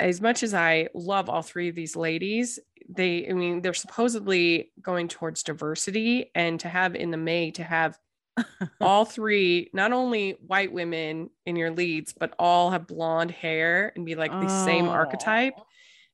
as 0.00 0.20
much 0.20 0.42
as 0.42 0.54
I 0.54 0.88
love 0.94 1.28
all 1.28 1.42
three 1.42 1.68
of 1.68 1.74
these 1.74 1.96
ladies, 1.96 2.58
they, 2.88 3.28
I 3.28 3.32
mean, 3.32 3.62
they're 3.62 3.74
supposedly 3.74 4.72
going 4.80 5.08
towards 5.08 5.42
diversity 5.42 6.30
and 6.34 6.60
to 6.60 6.68
have 6.68 6.94
in 6.94 7.10
the 7.10 7.16
May 7.16 7.50
to 7.52 7.64
have 7.64 7.98
all 8.80 9.04
three, 9.04 9.70
not 9.72 9.92
only 9.92 10.32
white 10.46 10.72
women 10.72 11.30
in 11.46 11.56
your 11.56 11.70
leads, 11.70 12.12
but 12.12 12.34
all 12.38 12.70
have 12.70 12.86
blonde 12.86 13.30
hair 13.30 13.92
and 13.96 14.04
be 14.04 14.14
like 14.14 14.30
the 14.30 14.46
oh. 14.48 14.64
same 14.64 14.88
archetype. 14.88 15.54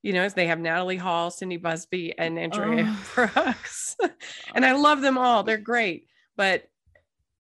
You 0.02 0.12
know, 0.12 0.22
as 0.22 0.34
they 0.34 0.46
have 0.48 0.58
Natalie 0.58 0.96
Hall, 0.96 1.30
Cindy 1.30 1.58
Busby, 1.58 2.16
and 2.18 2.38
Andrea 2.38 2.84
oh. 2.88 3.28
Brooks. 3.34 3.96
and 4.54 4.64
I 4.64 4.72
love 4.72 5.00
them 5.00 5.16
all. 5.16 5.44
They're 5.44 5.58
great. 5.58 6.06
But 6.36 6.68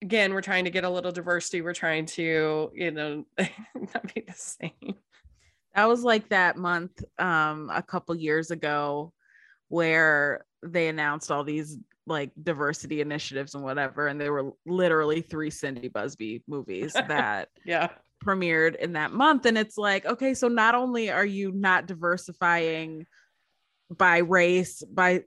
again, 0.02 0.32
we're 0.32 0.40
trying 0.40 0.64
to 0.64 0.70
get 0.70 0.84
a 0.84 0.90
little 0.90 1.12
diversity. 1.12 1.62
We're 1.62 1.74
trying 1.74 2.06
to, 2.06 2.70
you 2.74 2.90
know, 2.90 3.24
not 3.38 4.14
be 4.14 4.24
the 4.26 4.32
same. 4.34 4.94
That 5.74 5.88
was 5.88 6.02
like 6.02 6.28
that 6.30 6.56
month 6.56 7.02
um 7.18 7.70
a 7.72 7.82
couple 7.82 8.14
years 8.16 8.50
ago 8.50 9.12
where 9.68 10.44
they 10.62 10.88
announced 10.88 11.30
all 11.30 11.44
these 11.44 11.78
like 12.06 12.32
diversity 12.42 13.00
initiatives 13.00 13.54
and 13.54 13.62
whatever 13.62 14.08
and 14.08 14.20
there 14.20 14.32
were 14.32 14.50
literally 14.66 15.20
three 15.20 15.50
Cindy 15.50 15.88
Busby 15.88 16.42
movies 16.48 16.92
that 17.08 17.48
yeah 17.64 17.88
premiered 18.24 18.74
in 18.76 18.94
that 18.94 19.12
month 19.12 19.46
and 19.46 19.56
it's 19.56 19.78
like 19.78 20.04
okay 20.04 20.34
so 20.34 20.48
not 20.48 20.74
only 20.74 21.10
are 21.10 21.24
you 21.24 21.52
not 21.52 21.86
diversifying 21.86 23.06
by 23.96 24.18
race 24.18 24.82
by 24.82 25.22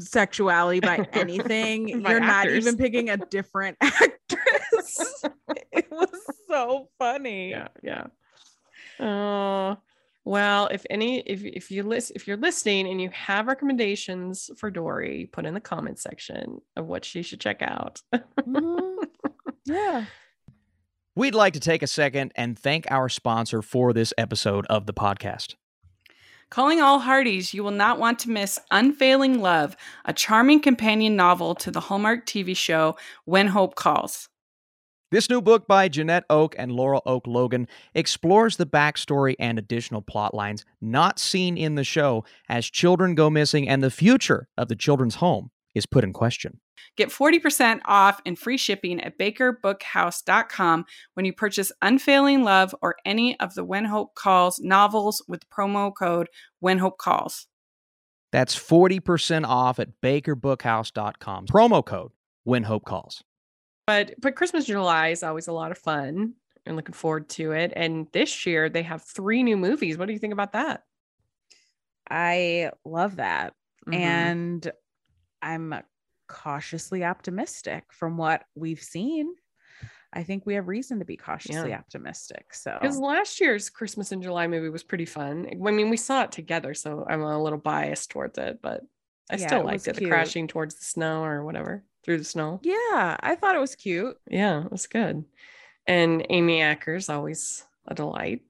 sexuality 0.00 0.80
by 0.80 1.06
anything 1.12 2.02
by 2.02 2.10
you're 2.10 2.22
actors. 2.22 2.64
not 2.64 2.72
even 2.72 2.76
picking 2.76 3.10
a 3.10 3.16
different 3.16 3.76
actress 3.80 5.24
it 5.72 5.86
was 5.90 6.10
so 6.48 6.88
funny 6.98 7.50
yeah 7.50 7.68
yeah 7.82 8.06
oh 9.00 9.76
well, 10.24 10.66
if 10.66 10.84
any, 10.90 11.20
if 11.20 11.42
if 11.44 11.70
you 11.70 11.82
list, 11.82 12.12
if 12.14 12.28
you're 12.28 12.36
listening 12.36 12.86
and 12.86 13.00
you 13.00 13.08
have 13.10 13.46
recommendations 13.46 14.50
for 14.58 14.70
Dory, 14.70 15.28
put 15.32 15.46
in 15.46 15.54
the 15.54 15.60
comment 15.60 15.98
section 15.98 16.60
of 16.76 16.86
what 16.86 17.04
she 17.04 17.22
should 17.22 17.40
check 17.40 17.62
out. 17.62 18.02
mm-hmm. 18.14 19.04
Yeah. 19.64 20.04
We'd 21.16 21.34
like 21.34 21.54
to 21.54 21.60
take 21.60 21.82
a 21.82 21.86
second 21.86 22.32
and 22.36 22.58
thank 22.58 22.90
our 22.90 23.08
sponsor 23.08 23.62
for 23.62 23.92
this 23.92 24.12
episode 24.16 24.66
of 24.66 24.86
the 24.86 24.94
podcast. 24.94 25.54
Calling 26.50 26.80
all 26.80 26.98
hearties, 26.98 27.54
you 27.54 27.62
will 27.62 27.70
not 27.70 28.00
want 28.00 28.18
to 28.20 28.30
miss 28.30 28.58
Unfailing 28.72 29.40
Love, 29.40 29.76
a 30.04 30.12
charming 30.12 30.58
companion 30.58 31.14
novel 31.14 31.54
to 31.54 31.70
the 31.70 31.78
Hallmark 31.78 32.26
TV 32.26 32.56
show 32.56 32.96
When 33.24 33.46
Hope 33.46 33.76
Calls. 33.76 34.28
This 35.12 35.30
new 35.30 35.40
book 35.40 35.68
by 35.68 35.88
Janette 35.88 36.24
Oke 36.28 36.56
and 36.58 36.72
Laurel 36.72 37.02
Oke 37.06 37.28
Logan 37.28 37.68
explores 37.94 38.56
the 38.56 38.66
backstory 38.66 39.36
and 39.38 39.60
additional 39.60 40.02
plot 40.02 40.34
lines 40.34 40.64
not 40.80 41.20
seen 41.20 41.56
in 41.56 41.76
the 41.76 41.84
show 41.84 42.24
as 42.48 42.68
children 42.68 43.14
go 43.14 43.30
missing 43.30 43.68
and 43.68 43.80
the 43.80 43.88
future 43.88 44.48
of 44.58 44.66
the 44.66 44.76
children's 44.76 45.16
home 45.16 45.52
is 45.76 45.86
put 45.86 46.02
in 46.02 46.12
question. 46.12 46.58
Get 46.96 47.08
40% 47.08 47.80
off 47.84 48.20
and 48.26 48.38
free 48.38 48.56
shipping 48.56 49.00
at 49.00 49.18
bakerbookhouse.com 49.18 50.84
when 51.14 51.26
you 51.26 51.32
purchase 51.32 51.72
Unfailing 51.82 52.42
Love 52.42 52.74
or 52.82 52.96
any 53.04 53.38
of 53.40 53.54
the 53.54 53.64
When 53.64 53.84
Hope 53.84 54.14
Calls 54.14 54.58
novels 54.60 55.22
with 55.28 55.48
promo 55.50 55.92
code 55.94 56.28
When 56.60 56.78
Hope 56.78 56.98
Calls. 56.98 57.46
That's 58.32 58.56
40% 58.56 59.44
off 59.44 59.78
at 59.78 60.00
bakerbookhouse.com. 60.02 61.46
Promo 61.46 61.84
code 61.84 62.12
When 62.44 62.62
Hope 62.64 62.84
Calls 62.84 63.24
but 63.90 64.14
but 64.20 64.36
Christmas 64.36 64.66
July 64.66 65.08
is 65.08 65.24
always 65.24 65.48
a 65.48 65.52
lot 65.52 65.72
of 65.72 65.78
fun 65.78 66.34
and 66.64 66.76
looking 66.76 66.92
forward 66.92 67.28
to 67.30 67.50
it. 67.50 67.72
And 67.74 68.06
this 68.12 68.46
year 68.46 68.68
they 68.68 68.84
have 68.84 69.02
three 69.02 69.42
new 69.42 69.56
movies. 69.56 69.98
What 69.98 70.06
do 70.06 70.12
you 70.12 70.18
think 70.20 70.32
about 70.32 70.52
that? 70.52 70.84
I 72.08 72.70
love 72.84 73.16
that. 73.16 73.54
Mm-hmm. 73.88 73.94
And 73.94 74.72
I'm 75.42 75.74
cautiously 76.30 77.04
optimistic 77.04 77.84
from 77.90 78.16
what 78.16 78.44
we've 78.54 78.82
seen. 78.82 79.34
I 80.12 80.22
think 80.24 80.44
we 80.44 80.54
have 80.54 80.66
reason 80.66 80.98
to 80.98 81.04
be 81.04 81.16
cautiously 81.16 81.70
yeah. 81.70 81.78
optimistic. 81.78 82.52
So, 82.52 82.76
because 82.80 82.98
last 82.98 83.40
year's 83.40 83.70
Christmas 83.70 84.10
in 84.12 84.22
July 84.22 84.48
movie 84.48 84.68
was 84.68 84.82
pretty 84.82 85.04
fun. 85.04 85.46
I 85.50 85.70
mean, 85.70 85.90
we 85.90 85.96
saw 85.96 86.24
it 86.24 86.32
together, 86.32 86.74
so 86.74 87.06
I'm 87.08 87.22
a 87.22 87.40
little 87.40 87.58
biased 87.58 88.10
towards 88.10 88.38
it, 88.38 88.58
but 88.60 88.82
I 89.30 89.36
yeah, 89.36 89.46
still 89.46 89.64
liked 89.64 89.86
it. 89.86 89.96
The 89.96 90.08
crashing 90.08 90.48
towards 90.48 90.76
the 90.76 90.84
snow 90.84 91.22
or 91.22 91.44
whatever 91.44 91.84
through 92.04 92.18
the 92.18 92.24
snow. 92.24 92.60
Yeah, 92.62 93.16
I 93.20 93.36
thought 93.36 93.54
it 93.54 93.60
was 93.60 93.76
cute. 93.76 94.16
Yeah, 94.28 94.64
it 94.64 94.72
was 94.72 94.86
good. 94.86 95.24
And 95.86 96.26
Amy 96.28 96.60
Acker's 96.62 97.08
always 97.08 97.64
a 97.86 97.94
delight. 97.94 98.42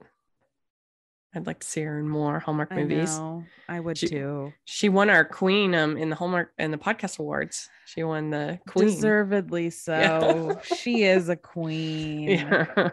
I'd 1.35 1.47
like 1.47 1.61
to 1.61 1.67
see 1.67 1.83
her 1.83 1.99
in 1.99 2.09
more 2.09 2.41
Hallmark 2.41 2.73
movies. 2.73 3.17
I, 3.17 3.19
know, 3.19 3.45
I 3.69 3.81
would 3.81 3.97
she, 3.97 4.09
too. 4.09 4.53
She 4.65 4.89
won 4.89 5.11
our 5.11 5.25
queen 5.25 5.75
um 5.75 5.97
in 5.97 6.11
the 6.11 6.17
Hallmark 6.17 6.53
and 6.59 6.73
the 6.73 6.79
podcast 6.79 7.19
awards. 7.19 7.69
She 7.87 8.03
won 8.03 8.31
the 8.31 8.59
queen. 8.69 8.87
Deservedly 8.87 9.71
so. 9.71 9.93
Yeah. 9.93 10.61
she 10.77 11.05
is 11.05 11.29
a 11.29 11.37
queen. 11.37 12.31
Yeah. 12.31 12.91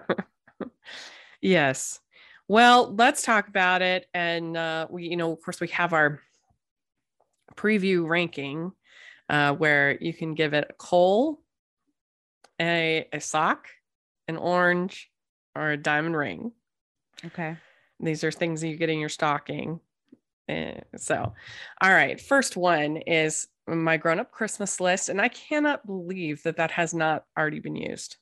yes. 1.41 2.00
Well, 2.48 2.94
let's 2.96 3.24
talk 3.24 3.48
about 3.48 3.82
it. 3.82 4.06
And 4.13 4.56
uh 4.56 4.88
we, 4.89 5.08
you 5.08 5.17
know, 5.17 5.32
of 5.32 5.41
course, 5.41 5.60
we 5.60 5.70
have 5.70 5.94
our 5.94 6.22
preview 7.56 8.08
ranking 8.08 8.72
uh, 9.29 9.53
where 9.53 9.98
you 10.00 10.13
can 10.13 10.34
give 10.36 10.53
it 10.53 10.67
a 10.70 10.74
coal, 10.74 11.41
a, 12.62 13.08
a 13.12 13.20
sock, 13.20 13.67
an 14.27 14.38
orange, 14.38 15.10
or 15.56 15.72
a 15.72 15.77
diamond 15.77 16.15
ring. 16.15 16.51
Okay. 17.25 17.58
These 18.00 18.24
are 18.24 18.32
things 18.32 18.62
that 18.62 18.68
you 18.68 18.77
get 18.77 18.89
in 18.89 19.00
your 19.00 19.10
stocking. 19.10 19.80
Uh, 20.50 20.82
so, 20.96 21.34
all 21.82 21.92
right. 21.92 22.20
First 22.20 22.56
one 22.56 22.98
is 22.98 23.48
my 23.68 23.98
grown 23.98 24.20
up 24.20 24.32
Christmas 24.32 24.80
list. 24.80 25.10
And 25.10 25.22
I 25.22 25.27
cannot 25.27 25.86
believe 25.86 26.44
that 26.44 26.58
that 26.58 26.72
has 26.72 26.94
not 26.94 27.25
already 27.38 27.60
been 27.60 27.75
used. 27.75 28.18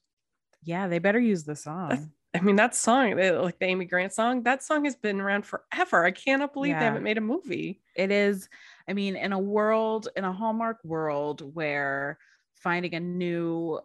Yeah, 0.64 0.88
they 0.88 1.00
better 1.00 1.20
use 1.20 1.44
the 1.44 1.56
song. 1.56 2.12
I 2.36 2.42
mean, 2.42 2.58
that 2.58 2.76
song, 2.76 3.16
like 3.16 3.60
the 3.60 3.66
Amy 3.66 3.86
Grant 3.86 4.12
song, 4.12 4.44
that 4.44 4.62
song 4.62 4.84
has 4.86 4.96
been 4.96 5.22
around 5.22 5.46
forever. 5.46 6.04
I 6.04 6.12
cannot 6.12 6.54
believe 6.54 6.72
yeah. 6.72 6.80
they 6.80 6.86
haven't 6.86 7.04
made 7.04 7.18
a 7.18 7.22
movie. 7.22 7.82
It 7.96 8.12
is. 8.12 8.50
I 8.90 8.94
mean, 8.94 9.16
in 9.16 9.32
a 9.32 9.40
world, 9.40 10.10
in 10.18 10.26
a 10.26 10.34
Hallmark 10.34 10.80
world 10.84 11.42
where 11.56 12.18
finding 12.56 12.94
a 12.94 13.00
new 13.00 13.80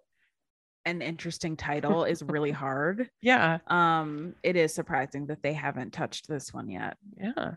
and 0.84 1.02
interesting 1.02 1.56
title 1.56 2.04
is 2.04 2.22
really 2.22 2.50
hard. 2.50 3.10
Yeah. 3.22 3.58
Um, 3.66 4.34
it 4.42 4.56
is 4.56 4.75
surprising 4.75 5.26
that 5.26 5.42
they 5.42 5.52
haven't 5.52 5.92
touched 5.92 6.28
this 6.28 6.52
one 6.52 6.68
yet. 6.68 6.96
Yeah. 7.16 7.54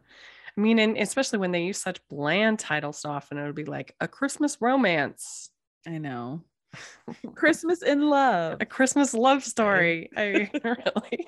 I 0.55 0.61
mean, 0.61 0.79
and 0.79 0.97
especially 0.97 1.39
when 1.39 1.51
they 1.51 1.63
use 1.63 1.79
such 1.79 1.99
bland 2.09 2.59
titles 2.59 2.99
so 2.99 3.09
often, 3.09 3.37
it 3.37 3.45
would 3.45 3.55
be 3.55 3.65
like 3.65 3.95
a 3.99 4.07
Christmas 4.07 4.57
romance. 4.61 5.49
I 5.87 5.97
know. 5.97 6.41
Christmas 7.35 7.81
in 7.81 8.09
love. 8.09 8.57
A 8.61 8.65
Christmas 8.65 9.13
love 9.13 9.43
story. 9.43 10.09
I 10.15 10.49
really. 10.63 11.27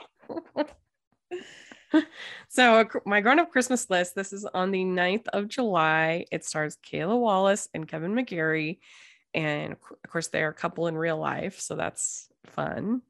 so 2.49 2.85
my 3.05 3.21
grown-up 3.21 3.51
christmas 3.51 3.89
list 3.89 4.15
this 4.15 4.33
is 4.33 4.43
on 4.53 4.71
the 4.71 4.83
9th 4.83 5.27
of 5.31 5.47
july 5.47 6.25
it 6.29 6.43
stars 6.43 6.77
kayla 6.85 7.17
wallace 7.17 7.69
and 7.73 7.87
kevin 7.87 8.13
mcgarry 8.13 8.79
and 9.35 9.73
of 9.73 10.09
course 10.09 10.27
they're 10.27 10.49
a 10.49 10.53
couple 10.53 10.87
in 10.87 10.97
real 10.97 11.17
life 11.17 11.59
so 11.59 11.75
that's 11.75 12.29
fun 12.47 13.01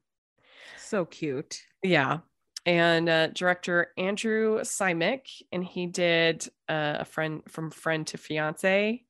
so 0.76 1.06
cute 1.06 1.62
yeah 1.82 2.18
and 2.66 3.08
uh, 3.08 3.28
director 3.28 3.92
Andrew 3.96 4.58
Cymek 4.58 5.20
and 5.52 5.64
he 5.64 5.86
did 5.86 6.46
uh, 6.68 6.96
a 7.00 7.04
friend 7.04 7.42
from 7.48 7.70
friend 7.70 8.04
to 8.08 8.18
fiance. 8.18 9.04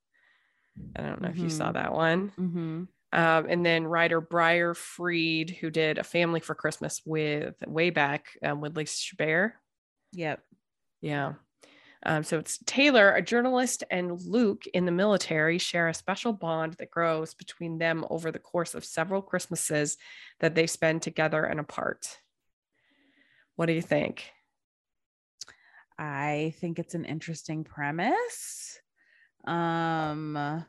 I 0.94 1.00
don't 1.02 1.22
know 1.22 1.28
mm-hmm. 1.28 1.38
if 1.38 1.42
you 1.42 1.48
saw 1.48 1.64
mm-hmm. 1.64 1.72
that 1.72 1.92
one. 1.94 2.32
Mm-hmm. 2.38 2.82
Um, 3.12 3.46
and 3.48 3.64
then 3.64 3.86
writer 3.86 4.20
Bryar 4.20 4.76
Freed, 4.76 5.56
who 5.58 5.70
did 5.70 5.96
A 5.96 6.04
Family 6.04 6.40
for 6.40 6.54
Christmas 6.54 7.00
with 7.06 7.54
way 7.66 7.88
back 7.88 8.26
um, 8.42 8.60
with 8.60 8.76
Lacey 8.76 9.16
Chabert. 9.16 9.52
Yep. 10.12 10.42
Yeah. 11.00 11.34
Um, 12.04 12.22
so 12.22 12.38
it's 12.38 12.58
Taylor, 12.66 13.12
a 13.12 13.22
journalist, 13.22 13.82
and 13.90 14.20
Luke 14.20 14.64
in 14.74 14.84
the 14.84 14.92
military 14.92 15.58
share 15.58 15.88
a 15.88 15.94
special 15.94 16.32
bond 16.32 16.74
that 16.74 16.90
grows 16.90 17.34
between 17.34 17.78
them 17.78 18.04
over 18.10 18.30
the 18.30 18.38
course 18.38 18.74
of 18.74 18.84
several 18.84 19.22
Christmases 19.22 19.96
that 20.40 20.54
they 20.54 20.66
spend 20.66 21.02
together 21.02 21.44
and 21.44 21.58
apart. 21.58 22.18
What 23.56 23.66
do 23.66 23.72
you 23.72 23.82
think? 23.82 24.30
I 25.98 26.54
think 26.60 26.78
it's 26.78 26.94
an 26.94 27.06
interesting 27.06 27.64
premise. 27.64 28.78
Um, 29.46 30.64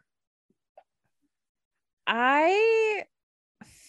I 2.07 3.03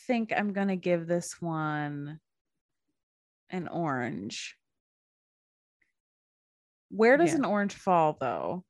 think 0.07 0.33
I'm 0.37 0.53
going 0.53 0.69
to 0.69 0.77
give 0.77 1.07
this 1.07 1.41
one 1.41 2.19
an 3.51 3.69
orange. 3.69 4.58
Where 6.91 7.17
does 7.17 7.31
yeah. 7.31 7.37
an 7.37 7.45
orange 7.45 7.75
fall 7.75 8.17
though? 8.21 8.65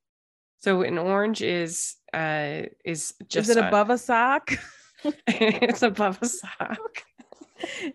So 0.61 0.83
an 0.83 0.99
orange 0.99 1.43
is 1.43 1.97
uh 2.13 2.63
is 2.85 3.15
just 3.29 3.51
Is 3.51 3.57
it 3.57 3.63
a, 3.63 3.69
above 3.69 3.91
a 3.91 3.99
sock? 3.99 4.53
it's 5.27 5.83
above 5.83 6.19
a 6.21 6.27
sock. 6.27 7.05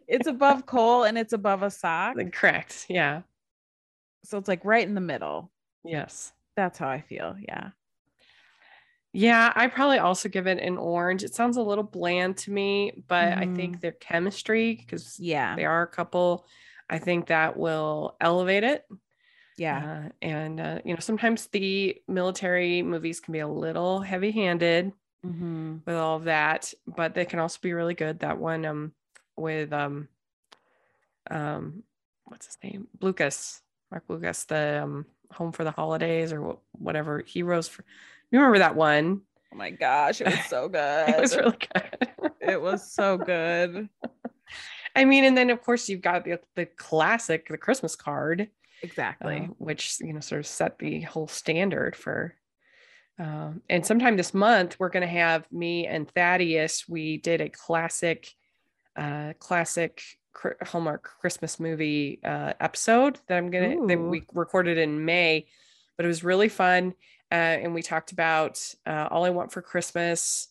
it's 0.08 0.27
above 0.27 0.65
coal 0.65 1.03
and 1.03 1.18
it's 1.18 1.34
above 1.34 1.63
a 1.63 1.70
sock. 1.70 2.15
Correct. 2.32 2.86
Yeah. 2.89 3.24
So 4.24 4.38
it's 4.38 4.48
like 4.48 4.63
right 4.63 4.88
in 4.88 4.96
the 4.96 5.01
middle. 5.01 5.51
Yes. 5.84 6.32
That's 6.56 6.80
how 6.80 6.88
I 6.88 7.01
feel. 7.01 7.36
Yeah. 7.39 7.72
Yeah, 9.15 9.53
I 9.56 9.68
probably 9.68 10.00
also 10.00 10.27
give 10.27 10.48
it 10.48 10.58
an 10.60 10.77
orange. 10.77 11.24
It 11.24 11.36
sounds 11.36 11.58
a 11.58 11.62
little 11.62 11.84
bland 11.84 12.38
to 12.38 12.51
me, 12.51 13.03
but 13.08 13.34
mm. 13.34 13.38
I 13.38 13.56
think 13.56 13.77
mm. 13.77 13.82
their 13.82 13.92
chemistry, 13.92 14.74
because 14.74 15.20
yeah, 15.20 15.56
they 15.56 15.65
are 15.65 15.84
a 15.84 15.88
couple, 15.88 16.48
I 16.89 16.98
think 16.98 17.27
that 17.27 17.56
will 17.56 18.15
elevate 18.20 18.63
it. 18.63 18.84
Yeah. 19.57 20.05
Uh, 20.05 20.10
and, 20.22 20.60
uh, 20.60 20.79
you 20.83 20.93
know, 20.93 21.00
sometimes 21.00 21.48
the 21.48 21.98
military 22.07 22.81
movies 22.81 23.19
can 23.19 23.31
be 23.31 23.39
a 23.39 23.48
little 23.48 24.01
heavy 24.01 24.31
handed 24.31 24.91
mm-hmm. 25.25 25.77
with 25.86 25.95
all 25.95 26.17
of 26.17 26.25
that, 26.25 26.74
but 26.88 27.13
they 27.13 27.25
can 27.25 27.39
also 27.39 27.60
be 27.62 27.74
really 27.74 27.93
good. 27.93 28.19
That 28.19 28.38
one 28.38 28.65
um, 28.65 28.93
with, 29.36 29.72
um, 29.72 30.07
um, 31.29 31.83
what's 32.25 32.48
his 32.48 32.57
name? 32.63 32.88
Lucas, 33.01 33.62
Mark 33.91 34.03
Lucas, 34.07 34.43
the 34.45 34.81
um, 34.83 35.05
Home 35.33 35.51
for 35.51 35.63
the 35.63 35.72
Holidays 35.72 36.33
or 36.33 36.57
whatever, 36.72 37.24
Heroes 37.25 37.67
for, 37.67 37.86
you 38.31 38.39
remember 38.39 38.60
that 38.60 38.75
one? 38.75 39.22
Oh 39.51 39.55
my 39.57 39.69
gosh, 39.69 40.22
it 40.22 40.27
was 40.27 40.45
so 40.48 40.67
good. 40.67 41.10
it 41.10 41.22
was 41.22 41.36
really 41.36 41.57
good. 41.74 42.31
it 42.41 42.62
was 42.62 42.91
so 42.91 43.17
good. 43.17 43.89
I 44.95 45.05
mean, 45.05 45.24
and 45.24 45.36
then 45.36 45.50
of 45.50 45.62
course 45.62 45.89
you've 45.89 46.01
got 46.01 46.24
the, 46.24 46.39
the 46.55 46.65
classic, 46.65 47.48
the 47.48 47.57
Christmas 47.57 47.95
card 47.95 48.50
exactly. 48.84 49.48
uh, 49.50 49.54
which 49.58 49.98
you 50.02 50.13
know 50.13 50.20
sort 50.20 50.40
of 50.40 50.48
set 50.48 50.78
the 50.78 51.02
whole 51.02 51.28
standard 51.28 51.96
for 51.96 52.36
um, 53.20 53.62
and 53.70 53.86
sometime 53.86 54.18
this 54.18 54.34
month 54.34 54.75
we're 54.80 54.90
going 54.90 55.02
to 55.02 55.08
have 55.08 55.52
me 55.52 55.88
and 55.88 56.10
thaddeus 56.12 56.88
we 56.88 57.18
did 57.18 57.42
a 57.42 57.50
classic 57.50 58.30
uh, 58.96 59.34
classic 59.40 60.03
hallmark 60.64 61.10
christmas 61.22 61.60
movie 61.60 62.20
uh, 62.24 62.53
episode 62.60 63.20
that 63.27 63.38
i'm 63.38 63.50
gonna 63.50 63.88
that 63.88 64.00
we 64.00 64.24
recorded 64.34 64.77
in 64.77 65.05
may 65.05 65.46
but 65.96 66.05
it 66.05 66.07
was 66.07 66.24
really 66.24 66.50
fun 66.50 66.94
uh, 67.31 67.36
and 67.36 67.74
we 67.74 67.81
talked 67.81 68.12
about 68.12 68.60
uh, 68.86 69.07
all 69.10 69.25
i 69.25 69.29
want 69.29 69.51
for 69.51 69.62
christmas 69.62 70.50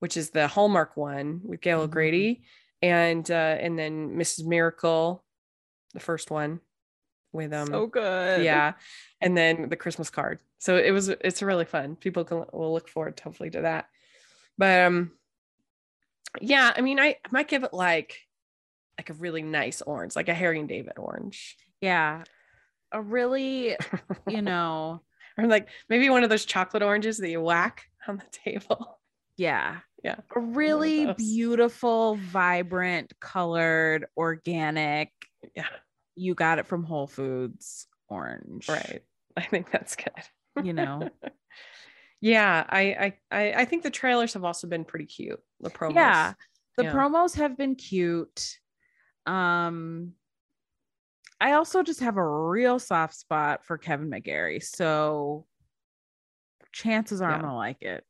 which 0.00 0.16
is 0.16 0.30
the 0.30 0.48
hallmark 0.48 0.96
one 0.96 1.40
with 1.44 1.60
gail 1.60 1.78
mm-hmm. 1.78 1.84
o'grady 1.84 2.42
and 2.82 3.30
uh, 3.30 3.34
and 3.60 3.78
then 3.78 4.10
mrs 4.16 4.46
miracle 4.46 5.24
the 5.92 6.00
first 6.00 6.30
one 6.30 6.60
with 7.38 7.52
um 7.54 7.68
so 7.68 7.86
good. 7.86 8.44
Yeah. 8.44 8.74
And 9.20 9.36
then 9.36 9.68
the 9.68 9.76
christmas 9.76 10.10
card. 10.10 10.40
So 10.58 10.76
it 10.76 10.90
was 10.90 11.08
it's 11.08 11.42
really 11.42 11.64
fun. 11.64 11.96
People 11.96 12.24
can 12.24 12.44
will 12.52 12.72
look 12.72 12.88
forward 12.88 13.16
to 13.16 13.24
hopefully 13.24 13.50
to 13.50 13.62
that. 13.62 13.86
But 14.58 14.86
um 14.86 15.12
yeah 16.42 16.72
i 16.76 16.82
mean 16.82 17.00
i, 17.00 17.06
I 17.06 17.28
might 17.30 17.48
give 17.48 17.64
it 17.64 17.72
like 17.72 18.18
like 18.98 19.08
a 19.08 19.14
really 19.14 19.42
nice 19.42 19.80
orange 19.80 20.14
like 20.14 20.28
a 20.28 20.34
harry 20.34 20.58
and 20.58 20.68
david 20.68 20.98
orange. 20.98 21.56
Yeah. 21.80 22.24
A 22.92 23.00
really 23.00 23.76
you 24.26 24.42
know 24.42 25.02
or 25.38 25.46
like 25.46 25.68
maybe 25.88 26.10
one 26.10 26.24
of 26.24 26.30
those 26.30 26.44
chocolate 26.44 26.82
oranges 26.82 27.18
that 27.18 27.30
you 27.30 27.40
whack 27.40 27.84
on 28.06 28.16
the 28.16 28.38
table. 28.44 28.98
Yeah. 29.36 29.78
Yeah. 30.02 30.16
A 30.34 30.40
really 30.40 31.12
beautiful 31.14 32.16
vibrant 32.16 33.12
colored 33.20 34.06
organic 34.16 35.12
yeah 35.54 35.66
you 36.18 36.34
got 36.34 36.58
it 36.58 36.66
from 36.66 36.84
Whole 36.84 37.06
Foods 37.06 37.86
orange. 38.08 38.68
Right. 38.68 39.02
I 39.36 39.42
think 39.42 39.70
that's 39.70 39.96
good. 39.96 40.64
You 40.64 40.72
know. 40.72 41.08
yeah, 42.20 42.64
I, 42.68 43.14
I 43.30 43.52
I 43.52 43.64
think 43.64 43.82
the 43.82 43.90
trailers 43.90 44.34
have 44.34 44.44
also 44.44 44.66
been 44.66 44.84
pretty 44.84 45.06
cute. 45.06 45.40
The 45.60 45.70
promos. 45.70 45.94
Yeah. 45.94 46.32
The 46.76 46.84
yeah. 46.84 46.92
promos 46.92 47.36
have 47.36 47.56
been 47.56 47.74
cute. 47.74 48.58
Um 49.26 50.12
I 51.40 51.52
also 51.52 51.82
just 51.84 52.00
have 52.00 52.16
a 52.16 52.28
real 52.28 52.80
soft 52.80 53.14
spot 53.14 53.64
for 53.64 53.78
Kevin 53.78 54.10
McGarry. 54.10 54.62
So 54.62 55.46
chances 56.72 57.20
are 57.20 57.30
yeah. 57.30 57.36
I'm 57.36 57.42
gonna 57.42 57.56
like 57.56 57.82
it. 57.82 58.04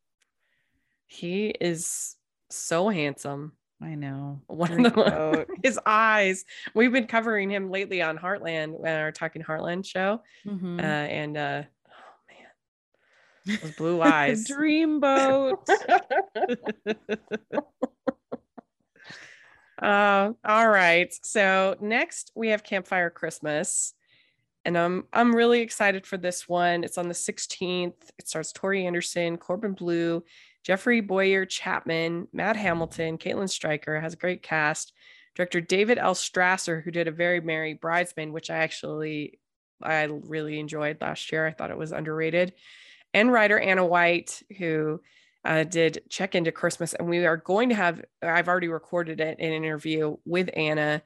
He 1.07 1.49
is 1.49 2.17
so 2.51 2.89
handsome. 2.89 3.53
I 3.81 3.95
know. 3.95 4.41
One 4.49 4.87
of 4.87 4.95
the 4.95 5.47
his 5.63 5.79
eyes. 5.87 6.45
We've 6.75 6.93
been 6.93 7.07
covering 7.07 7.51
him 7.51 7.71
lately 7.71 8.03
on 8.03 8.19
Heartland, 8.19 8.85
uh, 8.85 8.89
our 8.89 9.13
Talking 9.13 9.43
Heartland 9.43 9.87
show, 9.87 10.23
mm-hmm. 10.45 10.81
uh, 10.81 10.83
and 10.83 11.37
uh, 11.37 11.63
oh 11.89 12.25
man, 13.47 13.59
those 13.63 13.77
blue 13.77 14.03
eyes. 14.03 14.49
Dreamboat. 14.49 15.59
uh, 19.83 20.33
all 20.45 20.69
right. 20.69 21.15
So 21.23 21.77
next 21.81 22.33
we 22.35 22.49
have 22.49 22.65
Campfire 22.65 23.11
Christmas. 23.11 23.95
And 24.65 24.77
I'm 24.77 25.05
I'm 25.13 25.35
really 25.35 25.61
excited 25.61 26.05
for 26.05 26.19
this 26.19 26.49
one. 26.49 26.83
It's 26.85 26.99
on 26.99 27.09
the 27.09 27.15
16th. 27.15 27.95
It 28.19 28.29
stars 28.29 28.53
Tori 28.53 28.87
Anderson, 28.87 29.39
Corbin 29.39 29.73
Bleu, 29.73 30.23
Jeffrey 30.69 31.01
Bowyer 31.01 31.47
Chapman, 31.47 32.29
Matt 32.31 32.55
Hamilton, 32.55 33.17
Caitlin 33.17 33.49
Stryker 33.49 33.99
has 33.99 34.13
a 34.13 34.19
great 34.19 34.43
cast. 34.43 34.93
Director 35.35 35.63
David 35.63 35.97
L. 35.97 36.15
Strasser, 36.15 36.85
who 36.85 36.91
did 36.91 37.09
a 37.09 37.11
very 37.11 37.41
merry 37.41 37.73
bridesmaid, 37.73 38.31
which 38.31 38.51
I 38.51 38.59
actually 38.59 39.39
I 39.83 40.05
really 40.05 40.61
enjoyed 40.61 41.01
last 41.01 41.33
year. 41.33 41.47
I 41.47 41.53
thought 41.53 41.71
it 41.71 41.79
was 41.79 41.93
underrated. 41.93 42.53
And 43.15 43.33
writer 43.33 43.59
Anna 43.59 43.87
White, 43.87 44.43
who 44.59 45.01
uh, 45.43 45.65
did 45.65 46.03
check 46.11 46.35
into 46.35 46.53
Christmas, 46.53 46.93
and 46.93 47.09
we 47.09 47.25
are 47.25 47.39
going 47.39 47.71
to 47.71 47.75
have. 47.75 48.05
I've 48.21 48.49
already 48.49 48.69
recorded 48.69 49.23
it 49.23 49.39
an 49.39 49.53
interview 49.53 50.19
with 50.27 50.51
Anna 50.55 51.01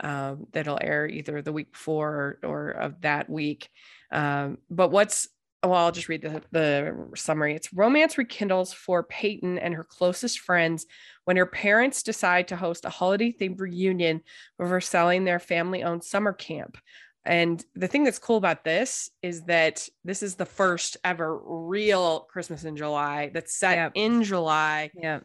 um, 0.00 0.46
that'll 0.52 0.78
air 0.80 1.08
either 1.08 1.42
the 1.42 1.52
week 1.52 1.72
before 1.72 2.38
or, 2.44 2.48
or 2.48 2.70
of 2.70 3.00
that 3.00 3.28
week. 3.28 3.70
Um, 4.12 4.58
but 4.70 4.92
what's 4.92 5.26
well, 5.62 5.74
I'll 5.74 5.92
just 5.92 6.08
read 6.08 6.22
the, 6.22 6.42
the 6.52 7.10
summary. 7.16 7.54
It's 7.54 7.72
romance 7.72 8.16
rekindles 8.16 8.72
for 8.72 9.02
Peyton 9.02 9.58
and 9.58 9.74
her 9.74 9.84
closest 9.84 10.40
friends 10.40 10.86
when 11.24 11.36
her 11.36 11.46
parents 11.46 12.02
decide 12.02 12.48
to 12.48 12.56
host 12.56 12.86
a 12.86 12.90
holiday 12.90 13.32
themed 13.32 13.60
reunion 13.60 14.22
over 14.58 14.80
selling 14.80 15.24
their 15.24 15.38
family 15.38 15.82
owned 15.82 16.02
summer 16.02 16.32
camp. 16.32 16.78
And 17.26 17.62
the 17.74 17.88
thing 17.88 18.04
that's 18.04 18.18
cool 18.18 18.38
about 18.38 18.64
this 18.64 19.10
is 19.22 19.42
that 19.44 19.86
this 20.02 20.22
is 20.22 20.36
the 20.36 20.46
first 20.46 20.96
ever 21.04 21.38
real 21.44 22.20
Christmas 22.20 22.64
in 22.64 22.76
July 22.76 23.30
that's 23.34 23.54
set 23.54 23.76
yep. 23.76 23.92
in 23.94 24.22
July. 24.22 24.90
Yeah. 24.94 25.20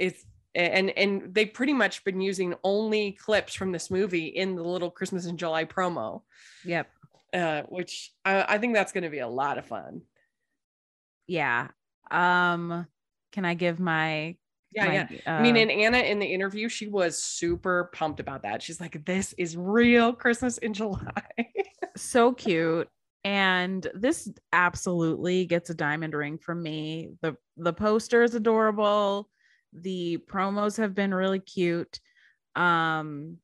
It's 0.00 0.24
and 0.56 0.90
and 0.90 1.32
they've 1.32 1.52
pretty 1.52 1.74
much 1.74 2.02
been 2.02 2.20
using 2.20 2.54
only 2.64 3.12
clips 3.12 3.54
from 3.54 3.70
this 3.70 3.90
movie 3.90 4.26
in 4.26 4.56
the 4.56 4.64
little 4.64 4.90
Christmas 4.90 5.26
in 5.26 5.36
July 5.36 5.64
promo. 5.64 6.22
Yep 6.64 6.88
uh, 7.32 7.62
which 7.68 8.12
I, 8.24 8.54
I 8.54 8.58
think 8.58 8.74
that's 8.74 8.92
going 8.92 9.04
to 9.04 9.10
be 9.10 9.18
a 9.18 9.28
lot 9.28 9.58
of 9.58 9.66
fun. 9.66 10.02
Yeah. 11.26 11.68
Um, 12.10 12.86
can 13.32 13.44
I 13.44 13.54
give 13.54 13.80
my 13.80 14.36
yeah, 14.72 15.06
yeah. 15.10 15.18
Uh, 15.26 15.30
I 15.30 15.42
mean, 15.42 15.56
and 15.56 15.70
Anna 15.70 15.98
in 15.98 16.18
the 16.18 16.26
interview, 16.26 16.68
she 16.68 16.86
was 16.86 17.22
super 17.22 17.90
pumped 17.94 18.20
about 18.20 18.42
that. 18.42 18.62
She's 18.62 18.80
like, 18.80 19.04
"This 19.06 19.32
is 19.38 19.56
real 19.56 20.12
Christmas 20.12 20.58
in 20.58 20.74
July." 20.74 21.22
so 21.96 22.32
cute, 22.32 22.88
and 23.24 23.86
this 23.94 24.28
absolutely 24.52 25.46
gets 25.46 25.70
a 25.70 25.74
diamond 25.74 26.14
ring 26.14 26.36
from 26.36 26.62
me. 26.62 27.10
the 27.22 27.36
The 27.56 27.72
poster 27.72 28.22
is 28.22 28.34
adorable. 28.34 29.30
The 29.72 30.18
promos 30.30 30.76
have 30.76 30.94
been 30.94 31.14
really 31.14 31.40
cute. 31.40 31.98
Um, 32.54 33.38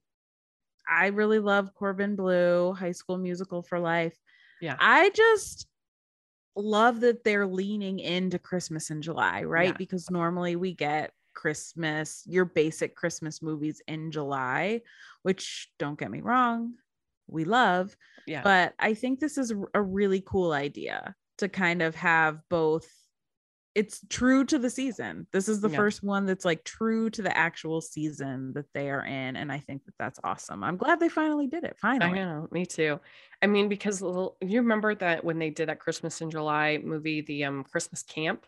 I 0.89 1.07
really 1.09 1.39
love 1.39 1.75
Corbin 1.75 2.17
Bleu, 2.17 2.73
High 2.73 2.93
School 2.93 3.19
Musical 3.19 3.63
for 3.63 3.79
Life. 3.79 4.17
Yeah. 4.61 4.77
I 4.79 5.11
just 5.11 5.67
love 6.55 7.01
that 7.01 7.25
they're 7.25 7.47
leaning 7.47 7.99
into 7.99 8.39
Christmas 8.39 8.91
in 8.91 9.03
July, 9.03 9.43
right? 9.45 9.69
Yeah. 9.69 9.77
Because 9.79 10.11
normally 10.11 10.57
we 10.57 10.75
get 10.75 11.13
Christmas, 11.35 12.23
your 12.27 12.45
basic 12.45 12.95
Christmas 12.95 13.41
movies 13.41 13.81
in 13.89 14.11
July, 14.11 14.83
which 15.23 15.71
don't 15.79 15.99
get 15.99 16.11
me 16.11 16.21
wrong, 16.21 16.75
we 17.27 17.45
love. 17.45 17.97
Yeah. 18.27 18.43
But 18.43 18.75
I 18.79 18.95
think 18.95 19.19
this 19.19 19.39
is 19.39 19.53
a 19.75 19.83
really 19.83 20.23
cool 20.25 20.53
idea 20.53 21.15
to 21.39 21.49
kind 21.49 21.83
of 21.83 21.95
have 21.95 22.41
both 22.51 22.87
it's 23.75 24.01
true 24.09 24.45
to 24.45 24.59
the 24.59 24.69
season. 24.69 25.27
This 25.33 25.49
is 25.49 25.61
the 25.61 25.71
yeah. 25.71 25.77
first 25.77 26.03
one 26.03 26.27
that's 26.27 26.45
like 26.45 26.63
true 26.65 27.09
to 27.11 27.23
the 27.23 27.37
actual 27.37 27.81
season 27.81 28.53
that 28.55 28.67
they 28.75 28.91
are 28.91 29.05
in. 29.05 29.37
And 29.37 29.51
I 29.51 29.59
think 29.59 29.85
that 29.87 29.95
that's 29.99 30.21
awesome. 30.23 30.63
I'm 30.63 30.77
glad 30.77 31.01
they 31.01 31.09
finally 31.09 31.47
did 31.47 31.65
it. 31.65 31.77
Finally. 31.81 32.21
I 32.21 32.25
know. 32.25 32.49
Me 32.51 32.67
too. 32.67 33.01
I 33.41 33.47
mean, 33.47 33.69
because 33.69 34.03
you 34.03 34.61
remember 34.61 34.95
that 34.97 35.25
when 35.25 35.39
they 35.39 35.51
did 35.51 35.69
that 35.69 35.81
Christmas 35.81 36.21
in 36.21 36.31
July 36.31 36.79
movie, 36.83 37.23
the 37.23 37.45
um 37.45 37.65
Christmas 37.65 38.03
camp? 38.03 38.47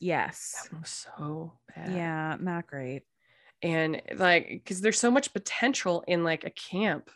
Yes. 0.00 0.68
That 0.70 0.80
was 0.80 1.06
so 1.16 1.52
bad. 1.74 1.92
Yeah, 1.92 2.36
not 2.40 2.66
great. 2.66 3.02
And 3.62 4.02
like, 4.16 4.48
because 4.48 4.80
there's 4.80 4.98
so 4.98 5.10
much 5.10 5.32
potential 5.32 6.04
in 6.06 6.24
like 6.24 6.44
a 6.44 6.50
camp 6.50 7.10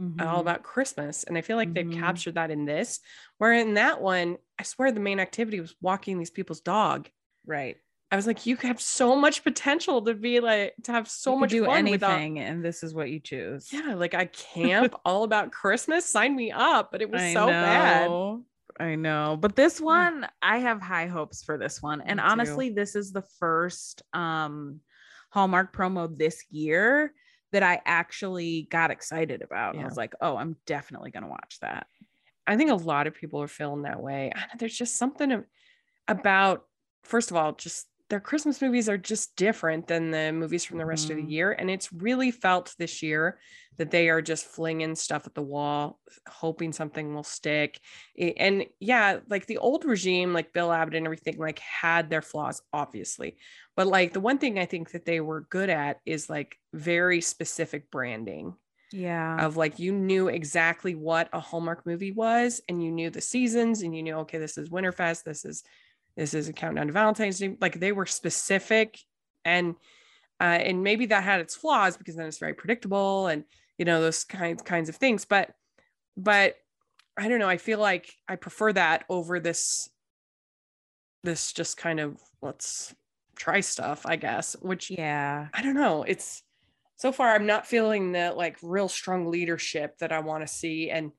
mm-hmm. 0.00 0.26
all 0.26 0.40
about 0.40 0.62
Christmas. 0.62 1.24
And 1.24 1.36
I 1.36 1.40
feel 1.40 1.56
like 1.56 1.72
mm-hmm. 1.72 1.90
they've 1.90 2.00
captured 2.00 2.34
that 2.34 2.50
in 2.50 2.64
this, 2.64 3.00
where 3.38 3.52
in 3.52 3.74
that 3.74 4.00
one, 4.00 4.38
I 4.58 4.62
swear 4.62 4.92
the 4.92 5.00
main 5.00 5.20
activity 5.20 5.60
was 5.60 5.74
walking 5.80 6.18
these 6.18 6.30
people's 6.30 6.60
dog. 6.60 7.08
Right. 7.46 7.76
I 8.10 8.16
was 8.16 8.26
like, 8.26 8.46
you 8.46 8.56
have 8.56 8.80
so 8.80 9.16
much 9.16 9.42
potential 9.42 10.02
to 10.02 10.14
be 10.14 10.38
like 10.38 10.74
to 10.84 10.92
have 10.92 11.08
so 11.08 11.34
you 11.34 11.40
much 11.40 11.50
do 11.50 11.64
fun 11.64 11.78
anything, 11.78 12.34
without... 12.34 12.48
and 12.48 12.64
this 12.64 12.84
is 12.84 12.94
what 12.94 13.10
you 13.10 13.18
choose. 13.18 13.72
Yeah, 13.72 13.94
like 13.94 14.14
I 14.14 14.26
camp 14.26 14.94
all 15.04 15.24
about 15.24 15.50
Christmas. 15.50 16.06
Sign 16.06 16.36
me 16.36 16.52
up, 16.52 16.92
but 16.92 17.02
it 17.02 17.10
was 17.10 17.20
I 17.20 17.32
so 17.32 17.46
know. 17.46 17.50
bad. 17.50 18.88
I 18.88 18.94
know, 18.94 19.36
but 19.40 19.56
this 19.56 19.80
one, 19.80 20.26
I 20.40 20.58
have 20.58 20.80
high 20.80 21.06
hopes 21.06 21.42
for 21.42 21.58
this 21.58 21.82
one, 21.82 22.00
and 22.00 22.20
honestly, 22.20 22.70
this 22.70 22.94
is 22.94 23.10
the 23.10 23.24
first 23.40 24.02
um 24.12 24.80
Hallmark 25.30 25.74
promo 25.74 26.16
this 26.16 26.44
year 26.50 27.12
that 27.56 27.62
I 27.62 27.80
actually 27.86 28.68
got 28.70 28.90
excited 28.90 29.40
about. 29.40 29.76
Yeah. 29.76 29.80
I 29.80 29.84
was 29.86 29.96
like, 29.96 30.12
oh, 30.20 30.36
I'm 30.36 30.58
definitely 30.66 31.10
going 31.10 31.22
to 31.22 31.30
watch 31.30 31.56
that. 31.62 31.86
I 32.46 32.54
think 32.58 32.70
a 32.70 32.74
lot 32.74 33.06
of 33.06 33.14
people 33.14 33.40
are 33.40 33.48
feeling 33.48 33.82
that 33.82 34.02
way. 34.02 34.30
There's 34.58 34.76
just 34.76 34.96
something 34.96 35.42
about, 36.06 36.66
first 37.02 37.30
of 37.30 37.38
all, 37.38 37.52
just 37.52 37.86
their 38.08 38.20
Christmas 38.20 38.62
movies 38.62 38.88
are 38.88 38.98
just 38.98 39.34
different 39.36 39.88
than 39.88 40.10
the 40.10 40.32
movies 40.32 40.64
from 40.64 40.78
the 40.78 40.86
rest 40.86 41.04
mm-hmm. 41.04 41.12
of 41.12 41.16
the 41.16 41.22
mm-hmm. 41.22 41.32
year. 41.32 41.52
And 41.52 41.70
it's 41.70 41.92
really 41.92 42.30
felt 42.30 42.74
this 42.78 43.02
year 43.02 43.38
that 43.78 43.90
they 43.90 44.08
are 44.08 44.22
just 44.22 44.46
flinging 44.46 44.94
stuff 44.94 45.26
at 45.26 45.34
the 45.34 45.42
wall, 45.42 45.98
hoping 46.28 46.72
something 46.72 47.14
will 47.14 47.24
stick. 47.24 47.80
And 48.18 48.66
yeah, 48.80 49.18
like 49.28 49.46
the 49.46 49.58
old 49.58 49.84
regime, 49.84 50.32
like 50.32 50.52
Bill 50.52 50.72
Abbott 50.72 50.94
and 50.94 51.06
everything, 51.06 51.36
like 51.38 51.58
had 51.58 52.08
their 52.08 52.22
flaws, 52.22 52.62
obviously. 52.72 53.36
But 53.74 53.88
like 53.88 54.12
the 54.12 54.20
one 54.20 54.38
thing 54.38 54.58
I 54.58 54.66
think 54.66 54.92
that 54.92 55.04
they 55.04 55.20
were 55.20 55.46
good 55.50 55.68
at 55.68 55.98
is 56.06 56.30
like 56.30 56.56
very 56.72 57.20
specific 57.20 57.90
branding. 57.90 58.54
Yeah. 58.92 59.44
Of 59.44 59.56
like 59.56 59.80
you 59.80 59.92
knew 59.92 60.28
exactly 60.28 60.94
what 60.94 61.28
a 61.32 61.40
Hallmark 61.40 61.84
movie 61.84 62.12
was 62.12 62.62
and 62.68 62.82
you 62.82 62.92
knew 62.92 63.10
the 63.10 63.20
seasons 63.20 63.82
and 63.82 63.96
you 63.96 64.02
knew, 64.02 64.14
okay, 64.18 64.38
this 64.38 64.56
is 64.56 64.70
Winterfest, 64.70 65.24
this 65.24 65.44
is 65.44 65.64
this 66.16 66.34
is 66.34 66.48
a 66.48 66.52
countdown 66.52 66.86
to 66.86 66.92
Valentine's 66.92 67.38
Day. 67.38 67.56
Like 67.60 67.78
they 67.78 67.92
were 67.92 68.06
specific 68.06 68.98
and 69.44 69.74
uh, 70.40 70.44
and 70.44 70.82
maybe 70.82 71.06
that 71.06 71.24
had 71.24 71.40
its 71.40 71.56
flaws 71.56 71.96
because 71.96 72.16
then 72.16 72.26
it's 72.26 72.38
very 72.38 72.54
predictable 72.54 73.26
and 73.26 73.44
you 73.78 73.84
know 73.84 74.00
those 74.00 74.24
kinds 74.24 74.62
kinds 74.62 74.88
of 74.88 74.96
things. 74.96 75.24
But 75.24 75.54
but 76.16 76.56
I 77.16 77.28
don't 77.28 77.38
know. 77.38 77.48
I 77.48 77.58
feel 77.58 77.78
like 77.78 78.12
I 78.28 78.36
prefer 78.36 78.72
that 78.72 79.04
over 79.08 79.40
this 79.40 79.88
this 81.22 81.52
just 81.52 81.76
kind 81.76 82.00
of 82.00 82.18
let's 82.40 82.94
try 83.34 83.60
stuff, 83.60 84.06
I 84.06 84.16
guess. 84.16 84.56
Which 84.60 84.90
yeah, 84.90 85.48
I 85.52 85.62
don't 85.62 85.74
know. 85.74 86.02
It's 86.02 86.42
so 86.96 87.12
far 87.12 87.34
I'm 87.34 87.46
not 87.46 87.66
feeling 87.66 88.12
the 88.12 88.32
like 88.34 88.56
real 88.62 88.88
strong 88.88 89.26
leadership 89.26 89.98
that 89.98 90.12
I 90.12 90.20
want 90.20 90.46
to 90.46 90.52
see 90.52 90.90
and 90.90 91.12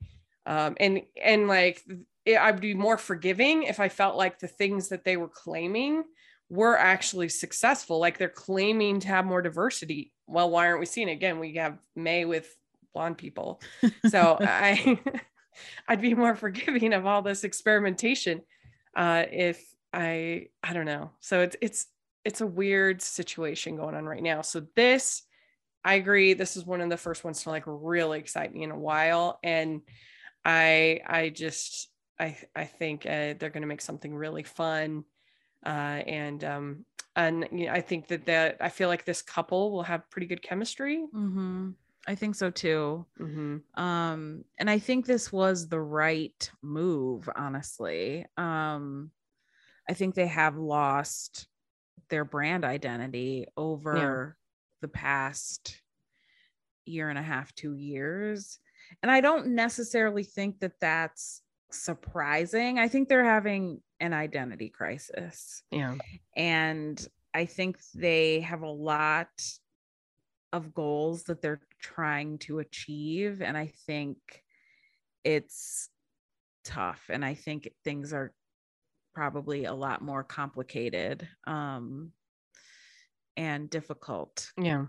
um 0.47 0.75
and 0.79 1.01
and 1.21 1.47
like 1.47 1.83
it, 2.27 2.37
I'd 2.37 2.59
be 2.59 2.73
more 2.73 2.97
forgiving 2.97 3.63
if 3.63 3.79
I 3.79 3.89
felt 3.89 4.17
like 4.17 4.39
the 4.39 4.47
things 4.47 4.89
that 4.89 5.05
they 5.05 5.15
were 5.15 5.29
claiming 5.29 6.03
were 6.49 6.77
actually 6.77 7.29
successful. 7.29 7.99
Like 7.99 8.17
they're 8.17 8.29
claiming 8.29 8.99
to 8.99 9.07
have 9.07 9.25
more 9.25 9.41
diversity. 9.41 10.11
Well, 10.27 10.49
why 10.49 10.67
aren't 10.67 10.81
we 10.81 10.85
seeing 10.85 11.07
it 11.07 11.13
again? 11.13 11.39
We 11.39 11.55
have 11.55 11.79
May 11.95 12.25
with 12.25 12.53
blonde 12.93 13.17
people. 13.17 13.61
So 14.09 14.37
I 14.39 14.99
I'd 15.87 16.01
be 16.01 16.13
more 16.13 16.35
forgiving 16.35 16.93
of 16.93 17.05
all 17.05 17.21
this 17.21 17.43
experimentation 17.43 18.41
uh, 18.95 19.23
if 19.31 19.63
I 19.93 20.47
I 20.61 20.73
don't 20.73 20.85
know. 20.85 21.11
So 21.21 21.41
it's 21.41 21.55
it's 21.61 21.87
it's 22.25 22.41
a 22.41 22.47
weird 22.47 23.01
situation 23.01 23.77
going 23.77 23.95
on 23.95 24.05
right 24.05 24.21
now. 24.21 24.41
So 24.41 24.67
this 24.75 25.23
I 25.83 25.93
agree. 25.93 26.33
This 26.33 26.57
is 26.57 26.65
one 26.65 26.81
of 26.81 26.89
the 26.89 26.97
first 26.97 27.23
ones 27.23 27.43
to 27.43 27.49
like 27.49 27.63
really 27.65 28.19
excite 28.19 28.53
me 28.53 28.63
in 28.63 28.71
a 28.71 28.77
while, 28.77 29.39
and 29.43 29.81
I 30.43 30.99
I 31.07 31.29
just 31.29 31.89
I 32.19 32.37
I 32.55 32.65
think 32.65 33.05
uh, 33.05 33.35
they're 33.37 33.49
going 33.49 33.61
to 33.61 33.67
make 33.67 33.81
something 33.81 34.15
really 34.15 34.43
fun, 34.43 35.03
uh, 35.65 35.69
and 35.69 36.43
um, 36.43 36.85
and 37.15 37.47
you 37.51 37.67
know, 37.67 37.73
I 37.73 37.81
think 37.81 38.07
that 38.07 38.25
that 38.25 38.57
I 38.59 38.69
feel 38.69 38.87
like 38.89 39.05
this 39.05 39.21
couple 39.21 39.71
will 39.71 39.83
have 39.83 40.09
pretty 40.09 40.27
good 40.27 40.41
chemistry. 40.41 41.05
Mm-hmm. 41.13 41.71
I 42.07 42.15
think 42.15 42.35
so 42.35 42.49
too. 42.49 43.05
Mm-hmm. 43.19 43.81
Um, 43.81 44.45
and 44.57 44.69
I 44.69 44.79
think 44.79 45.05
this 45.05 45.31
was 45.31 45.67
the 45.67 45.79
right 45.79 46.49
move. 46.61 47.29
Honestly, 47.35 48.25
um, 48.37 49.11
I 49.89 49.93
think 49.93 50.15
they 50.15 50.27
have 50.27 50.57
lost 50.57 51.47
their 52.09 52.23
brand 52.23 52.63
identity 52.63 53.47
over 53.57 53.97
yeah. 53.97 54.41
the 54.81 54.87
past 54.87 55.81
year 56.85 57.09
and 57.09 57.19
a 57.19 57.23
half, 57.23 57.53
two 57.55 57.73
years. 57.73 58.59
And 59.03 59.11
I 59.11 59.21
don't 59.21 59.47
necessarily 59.47 60.23
think 60.23 60.61
that 60.61 60.79
that's 60.79 61.41
surprising. 61.71 62.79
I 62.79 62.87
think 62.87 63.09
they're 63.09 63.23
having 63.23 63.81
an 63.99 64.13
identity 64.13 64.69
crisis. 64.69 65.63
Yeah. 65.71 65.95
And 66.35 67.05
I 67.33 67.45
think 67.45 67.77
they 67.93 68.41
have 68.41 68.61
a 68.61 68.69
lot 68.69 69.29
of 70.53 70.73
goals 70.73 71.23
that 71.23 71.41
they're 71.41 71.61
trying 71.79 72.37
to 72.39 72.59
achieve. 72.59 73.41
And 73.41 73.57
I 73.57 73.73
think 73.85 74.17
it's 75.23 75.89
tough. 76.63 77.09
And 77.09 77.23
I 77.23 77.33
think 77.33 77.69
things 77.83 78.13
are 78.13 78.33
probably 79.13 79.65
a 79.65 79.73
lot 79.73 80.01
more 80.01 80.23
complicated 80.23 81.27
um, 81.45 82.11
and 83.35 83.69
difficult. 83.69 84.51
Yeah. 84.57 84.85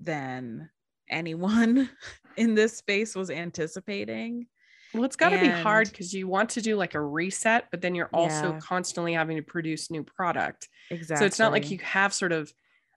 Than 0.00 0.68
anyone 1.08 1.88
in 2.36 2.54
this 2.54 2.76
space 2.76 3.14
was 3.14 3.30
anticipating. 3.30 4.46
Well, 4.94 5.04
it's 5.04 5.16
got 5.16 5.30
to 5.30 5.40
be 5.40 5.48
hard 5.48 5.90
because 5.90 6.14
you 6.14 6.28
want 6.28 6.50
to 6.50 6.60
do 6.60 6.76
like 6.76 6.94
a 6.94 7.00
reset, 7.00 7.66
but 7.70 7.80
then 7.80 7.94
you're 7.94 8.10
also 8.12 8.52
yeah. 8.52 8.58
constantly 8.60 9.12
having 9.12 9.36
to 9.36 9.42
produce 9.42 9.90
new 9.90 10.04
product. 10.04 10.68
Exactly. 10.90 11.16
So 11.16 11.26
it's 11.26 11.38
not 11.38 11.50
like 11.50 11.70
you 11.70 11.78
have 11.78 12.14
sort 12.14 12.30
of, 12.30 12.52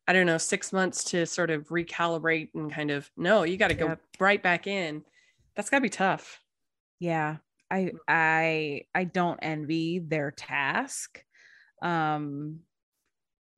I 0.07 0.13
don't 0.13 0.27
know, 0.27 0.37
six 0.37 0.71
months 0.71 1.03
to 1.05 1.25
sort 1.25 1.49
of 1.49 1.67
recalibrate 1.69 2.49
and 2.53 2.71
kind 2.71 2.91
of, 2.91 3.09
no, 3.17 3.43
you 3.43 3.57
got 3.57 3.69
to 3.69 3.75
yep. 3.75 3.87
go 3.87 3.97
right 4.19 4.41
back 4.41 4.67
in. 4.67 5.03
That's 5.55 5.69
got 5.69 5.77
to 5.77 5.81
be 5.81 5.89
tough. 5.89 6.39
Yeah. 6.99 7.37
I. 7.71 7.91
I, 8.07 8.83
I 8.93 9.03
don't 9.03 9.39
envy 9.41 9.99
their 9.99 10.31
task. 10.31 11.23
Um, 11.81 12.59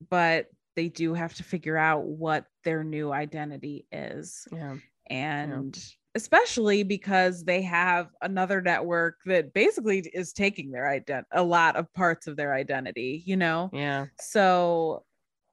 but 0.10 0.47
they 0.75 0.88
do 0.88 1.13
have 1.13 1.34
to 1.36 1.43
figure 1.43 1.75
out 1.75 2.06
what 2.06 2.45
their 2.63 2.84
new 2.86 3.12
identity 3.12 3.86
is. 3.91 4.47
Yeah. 4.52 4.78
And, 5.10 5.75
yeah 5.75 5.84
especially 6.15 6.84
because 6.84 7.43
they 7.43 7.62
have 7.62 8.10
another 8.22 8.62
network 8.62 9.17
that 9.26 9.54
basically 9.54 10.00
is 10.13 10.34
taking 10.34 10.72
their 10.72 10.86
ident 10.86 11.24
a 11.32 11.43
lot 11.43 11.76
of 11.76 11.91
parts 11.93 12.28
of 12.28 12.36
their 12.36 12.54
identity, 12.54 13.24
you 13.26 13.38
know? 13.38 13.69
Yeah. 13.72 14.08
So, 14.19 15.06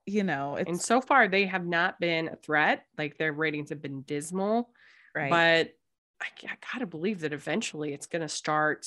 you 0.06 0.22
know, 0.22 0.56
and 0.56 0.80
so 0.80 1.00
far 1.00 1.28
they 1.28 1.46
have 1.46 1.66
not 1.66 2.00
been 2.00 2.28
a 2.28 2.36
threat. 2.36 2.84
Like 2.96 3.18
their 3.18 3.32
ratings 3.32 3.70
have 3.70 3.82
been 3.82 4.02
dismal. 4.02 4.70
Right. 5.14 5.30
But 5.30 5.72
I, 6.22 6.50
I 6.50 6.56
gotta 6.72 6.86
believe 6.86 7.20
that 7.20 7.32
eventually 7.32 7.92
it's 7.92 8.06
gonna 8.06 8.28
start 8.28 8.86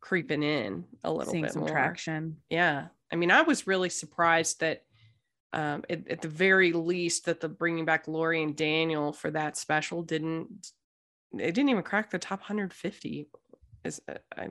creeping 0.00 0.42
in 0.42 0.84
a 1.04 1.12
little 1.12 1.32
Seeing 1.32 1.44
bit 1.44 1.52
some 1.52 1.60
more. 1.60 1.70
traction. 1.70 2.38
Yeah. 2.48 2.86
I 3.12 3.16
mean, 3.16 3.30
I 3.30 3.42
was 3.42 3.66
really 3.66 3.90
surprised 3.90 4.60
that 4.60 4.82
um, 5.52 5.84
at, 5.90 6.08
at, 6.08 6.22
the 6.22 6.28
very 6.28 6.72
least 6.72 7.24
that 7.24 7.40
the 7.40 7.48
bringing 7.48 7.84
back 7.84 8.06
Lori 8.06 8.42
and 8.42 8.56
Daniel 8.56 9.12
for 9.12 9.30
that 9.32 9.56
special 9.56 10.02
didn't 10.02 10.68
it 11.32 11.54
didn't 11.54 11.68
even 11.68 11.82
crack 11.82 12.10
the 12.10 12.18
top 12.18 12.40
150 12.40 13.28
is 13.84 14.00
uh, 14.08 14.14
I, 14.36 14.48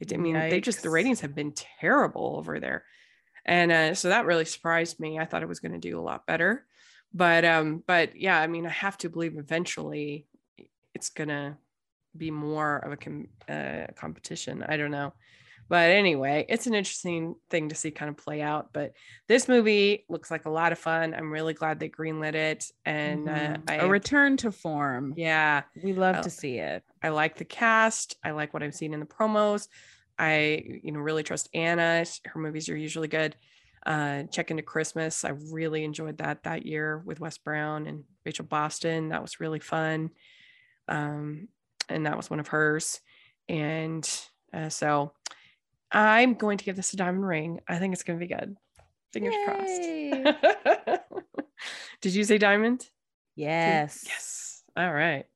it, 0.00 0.12
I 0.12 0.16
mean 0.16 0.34
Yikes. 0.34 0.50
they 0.50 0.60
just 0.60 0.82
the 0.82 0.90
ratings 0.90 1.20
have 1.20 1.34
been 1.34 1.52
terrible 1.52 2.36
over 2.38 2.60
there. 2.60 2.84
And 3.44 3.70
uh, 3.70 3.94
so 3.94 4.08
that 4.08 4.26
really 4.26 4.44
surprised 4.44 4.98
me. 4.98 5.18
I 5.18 5.24
thought 5.24 5.42
it 5.42 5.48
was 5.48 5.60
going 5.60 5.72
to 5.72 5.78
do 5.78 5.98
a 5.98 6.02
lot 6.02 6.26
better. 6.26 6.66
But 7.14 7.44
um 7.44 7.82
but 7.86 8.16
yeah 8.20 8.38
i 8.38 8.46
mean 8.46 8.66
i 8.66 8.70
have 8.70 8.98
to 8.98 9.08
believe 9.08 9.38
eventually 9.38 10.26
it's 10.94 11.08
gonna 11.08 11.56
be 12.16 12.30
more 12.30 12.78
of 12.78 12.92
a 12.92 12.96
com- 12.96 13.28
uh, 13.48 13.86
competition. 13.94 14.64
I 14.68 14.76
don't 14.76 14.90
know 14.90 15.12
but 15.68 15.90
anyway 15.90 16.44
it's 16.48 16.66
an 16.66 16.74
interesting 16.74 17.34
thing 17.50 17.68
to 17.68 17.74
see 17.74 17.90
kind 17.90 18.08
of 18.08 18.16
play 18.16 18.42
out 18.42 18.72
but 18.72 18.92
this 19.28 19.48
movie 19.48 20.04
looks 20.08 20.30
like 20.30 20.44
a 20.46 20.50
lot 20.50 20.72
of 20.72 20.78
fun 20.78 21.14
i'm 21.14 21.32
really 21.32 21.54
glad 21.54 21.78
they 21.78 21.88
greenlit 21.88 22.34
it 22.34 22.70
and 22.84 23.28
uh, 23.28 23.32
mm-hmm. 23.32 23.62
uh, 23.68 23.72
I, 23.72 23.76
a 23.76 23.88
return 23.88 24.36
to 24.38 24.52
form 24.52 25.14
yeah 25.16 25.62
we 25.82 25.92
love 25.92 26.16
I, 26.16 26.22
to 26.22 26.30
see 26.30 26.58
it 26.58 26.82
i 27.02 27.08
like 27.08 27.36
the 27.36 27.44
cast 27.44 28.16
i 28.24 28.30
like 28.30 28.54
what 28.54 28.62
i've 28.62 28.74
seen 28.74 28.94
in 28.94 29.00
the 29.00 29.06
promos 29.06 29.68
i 30.18 30.62
you 30.82 30.92
know 30.92 31.00
really 31.00 31.22
trust 31.22 31.48
anna 31.54 32.04
her 32.26 32.40
movies 32.40 32.68
are 32.68 32.76
usually 32.76 33.08
good 33.08 33.36
uh, 33.86 34.24
check 34.24 34.50
into 34.50 34.64
Christmas. 34.64 35.24
I 35.24 35.28
really 35.52 35.84
enjoyed 35.84 36.18
that 36.18 36.42
that 36.42 36.66
year 36.66 36.98
with 37.06 37.20
Wes 37.20 37.38
Brown 37.38 37.86
and 37.86 38.02
Rachel 38.24 38.44
Boston. 38.44 39.10
That 39.10 39.22
was 39.22 39.38
really 39.38 39.60
fun. 39.60 40.10
Um, 40.88 41.46
and 41.88 42.04
that 42.06 42.16
was 42.16 42.28
one 42.28 42.40
of 42.40 42.48
hers. 42.48 43.00
And 43.48 44.08
uh, 44.52 44.70
so 44.70 45.12
I'm 45.90 46.34
going 46.34 46.58
to 46.58 46.64
give 46.64 46.76
this 46.76 46.92
a 46.92 46.96
diamond 46.96 47.26
ring. 47.26 47.60
I 47.68 47.78
think 47.78 47.92
it's 47.92 48.02
going 48.02 48.18
to 48.18 48.26
be 48.26 48.32
good. 48.34 48.56
Fingers 49.12 49.34
Yay. 49.34 50.24
crossed. 50.24 51.02
Did 52.00 52.14
you 52.14 52.24
say 52.24 52.38
diamond? 52.38 52.88
Yes. 53.34 54.04
Yes. 54.06 54.62
All 54.76 54.92
right. 54.92 55.26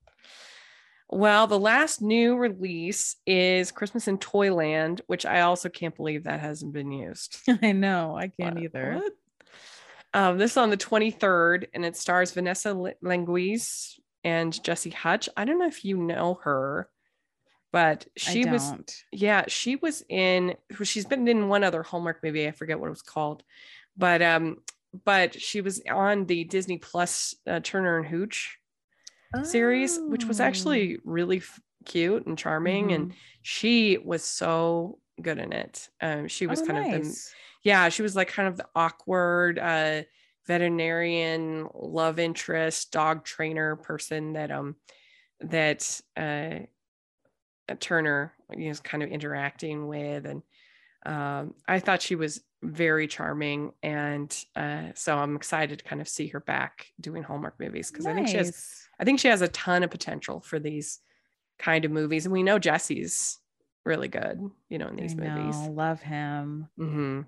Well, 1.13 1.49
the 1.49 1.59
last 1.59 2.01
new 2.01 2.37
release 2.37 3.17
is 3.27 3.73
Christmas 3.73 4.07
in 4.07 4.19
Toyland, 4.19 5.01
which 5.09 5.27
I 5.27 5.41
also 5.41 5.69
can't 5.69 5.97
believe 5.97 6.25
that 6.25 6.41
hasn't 6.41 6.73
been 6.73 6.93
used. 6.93 7.39
I 7.63 7.73
know, 7.73 8.17
I 8.17 8.29
can't 8.29 8.55
what? 8.55 8.65
either. 8.65 8.95
What? 9.03 9.13
Um, 10.13 10.39
this 10.39 10.53
is 10.53 10.57
on 10.57 10.71
the 10.71 10.77
23rd, 10.77 11.67
and 11.75 11.85
it 11.85 11.97
stars 11.97 12.33
Vanessa 12.33 12.75
Lengies 13.05 13.99
and 14.23 14.63
Jesse 14.63 14.91
Hutch. 14.91 15.29
I 15.37 15.45
don't 15.45 15.59
know 15.59 15.67
if 15.67 15.85
you 15.85 15.97
know 15.97 16.39
her, 16.45 16.89
but 17.73 18.07
she 18.17 18.45
was, 18.47 18.73
yeah, 19.13 19.45
she 19.49 19.77
was 19.77 20.03
in. 20.09 20.57
She's 20.83 21.05
been 21.05 21.29
in 21.29 21.49
one 21.49 21.65
other 21.65 21.83
Hallmark 21.83 22.23
movie. 22.23 22.47
I 22.47 22.51
forget 22.51 22.81
what 22.81 22.89
it 22.89 22.91
was 22.91 23.03
called, 23.03 23.45
but 23.97 24.23
um, 24.23 24.59
but 25.05 25.41
she 25.41 25.61
was 25.61 25.81
on 25.89 26.27
the 26.27 26.45
Disney 26.45 26.79
Plus 26.79 27.35
uh, 27.47 27.61
Turner 27.63 27.99
and 27.99 28.07
Hooch 28.07 28.59
oh. 29.37 29.43
series, 29.43 29.99
which 30.01 30.25
was 30.25 30.41
actually 30.41 30.97
oh. 30.97 31.01
really 31.05 31.39
f- 31.39 31.61
cute 31.85 32.27
and 32.27 32.37
charming. 32.37 32.87
Mm-hmm. 32.87 32.95
And 32.95 33.15
she 33.43 33.99
was 33.99 34.25
so 34.25 34.99
good 35.23 35.39
in 35.39 35.53
it. 35.53 35.89
Um, 36.01 36.29
she 36.29 36.47
was 36.47 36.63
oh, 36.63 36.67
kind 36.67 36.91
nice. 36.91 36.95
of 36.95 37.05
the, 37.05 37.19
yeah, 37.63 37.89
she 37.89 38.03
was 38.03 38.17
like 38.17 38.29
kind 38.29 38.49
of 38.49 38.57
the 38.57 38.67
awkward 38.75 39.59
uh, 39.59 40.03
veterinarian 40.47 41.69
love 41.75 42.19
interest, 42.19 42.91
dog 42.91 43.25
trainer 43.25 43.77
person 43.77 44.33
that 44.33 44.51
um 44.51 44.77
that 45.41 46.01
uh, 46.17 46.67
Turner 47.77 48.33
is 48.53 48.81
kind 48.81 49.03
of 49.03 49.11
interacting 49.11 49.87
with, 49.87 50.27
and 50.27 50.43
um, 51.07 51.55
I 51.69 51.79
thought 51.79 52.03
she 52.03 52.15
was 52.15 52.43
very 52.63 53.07
charming, 53.07 53.73
and 53.83 54.37
uh, 54.57 54.89
so 54.95 55.17
I'm 55.17 55.37
excited 55.37 55.79
to 55.79 55.85
kind 55.85 56.01
of 56.01 56.09
see 56.09 56.29
her 56.29 56.41
back 56.41 56.87
doing 57.01 57.23
Hallmark 57.23 57.59
movies 57.59 57.91
because 57.91 58.05
nice. 58.05 58.13
I 58.13 58.15
think 58.15 58.29
she 58.29 58.37
has 58.37 58.87
I 59.01 59.05
think 59.05 59.19
she 59.19 59.29
has 59.29 59.41
a 59.41 59.49
ton 59.49 59.83
of 59.83 59.91
potential 59.91 60.41
for 60.41 60.59
these 60.59 61.01
kind 61.59 61.85
of 61.85 61.91
movies. 61.91 62.27
And 62.27 62.33
we 62.33 62.43
know 62.43 62.59
Jesse's 62.59 63.39
really 63.85 64.09
good, 64.09 64.41
you 64.69 64.79
know, 64.79 64.89
in 64.89 64.97
these 64.97 65.15
I 65.15 65.17
movies. 65.17 65.57
Know, 65.59 65.71
love 65.73 66.03
him. 66.03 66.69
Mm-hmm. 66.79 67.21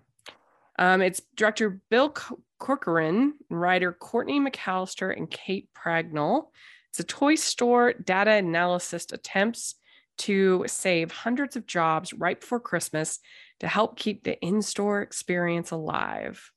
Um, 0.79 1.03
it's 1.03 1.23
director 1.35 1.81
Bill 1.91 2.15
Corcoran, 2.59 3.35
writer 3.51 3.93
Courtney 3.93 4.41
McAllister, 4.41 5.17
and 5.17 5.31
Kate 5.31 5.69
Pragnall. 5.75 6.47
It's 6.91 7.01
a 7.01 7.05
toy 7.05 7.37
store 7.37 7.95
data 7.95 8.33
analysis 8.33 9.07
attempts 9.13 9.77
to 10.23 10.65
save 10.69 11.11
hundreds 11.11 11.57
of 11.57 11.67
jobs 11.67 12.13
right 12.13 12.41
before 12.41 12.61
Christmas 12.61 13.19
to 13.59 13.67
help 13.67 13.97
keep 13.97 14.23
the 14.23 14.39
in 14.41 14.63
store 14.63 15.03
experience 15.03 15.73
alive. 15.73 16.51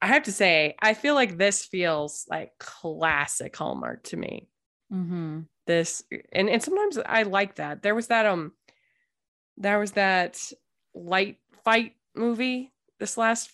I 0.00 0.06
have 0.06 0.22
to 0.24 0.32
say, 0.32 0.74
I 0.80 0.94
feel 0.94 1.14
like 1.14 1.36
this 1.36 1.64
feels 1.64 2.24
like 2.30 2.52
classic 2.58 3.54
Hallmark 3.54 4.04
to 4.04 4.16
me. 4.16 4.48
Mm-hmm. 4.92 5.40
This 5.66 6.02
and 6.32 6.48
and 6.48 6.62
sometimes 6.62 6.98
I 7.04 7.24
like 7.24 7.56
that. 7.56 7.82
There 7.82 7.94
was 7.94 8.06
that 8.06 8.24
um, 8.24 8.52
there 9.58 9.78
was 9.78 9.92
that 9.92 10.40
light 10.94 11.36
fight 11.62 11.92
movie 12.14 12.72
this 12.98 13.18
last 13.18 13.50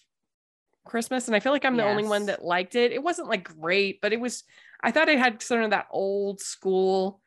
Christmas, 0.85 1.27
and 1.27 1.35
I 1.35 1.41
feel 1.41 1.51
like 1.51 1.65
I'm 1.65 1.77
the 1.77 1.83
yes. 1.83 1.91
only 1.91 2.09
one 2.09 2.27
that 2.27 2.45
liked 2.45 2.77
it. 2.77 2.93
It 2.93 3.03
wasn't 3.03 3.29
like 3.29 3.43
great, 3.43 4.01
but 4.01 4.13
it 4.13 4.21
was. 4.21 4.45
I 4.81 4.93
thought 4.93 5.09
it 5.09 5.19
had 5.19 5.43
sort 5.43 5.65
of 5.65 5.71
that 5.71 5.89
old 5.91 6.41
school 6.41 7.21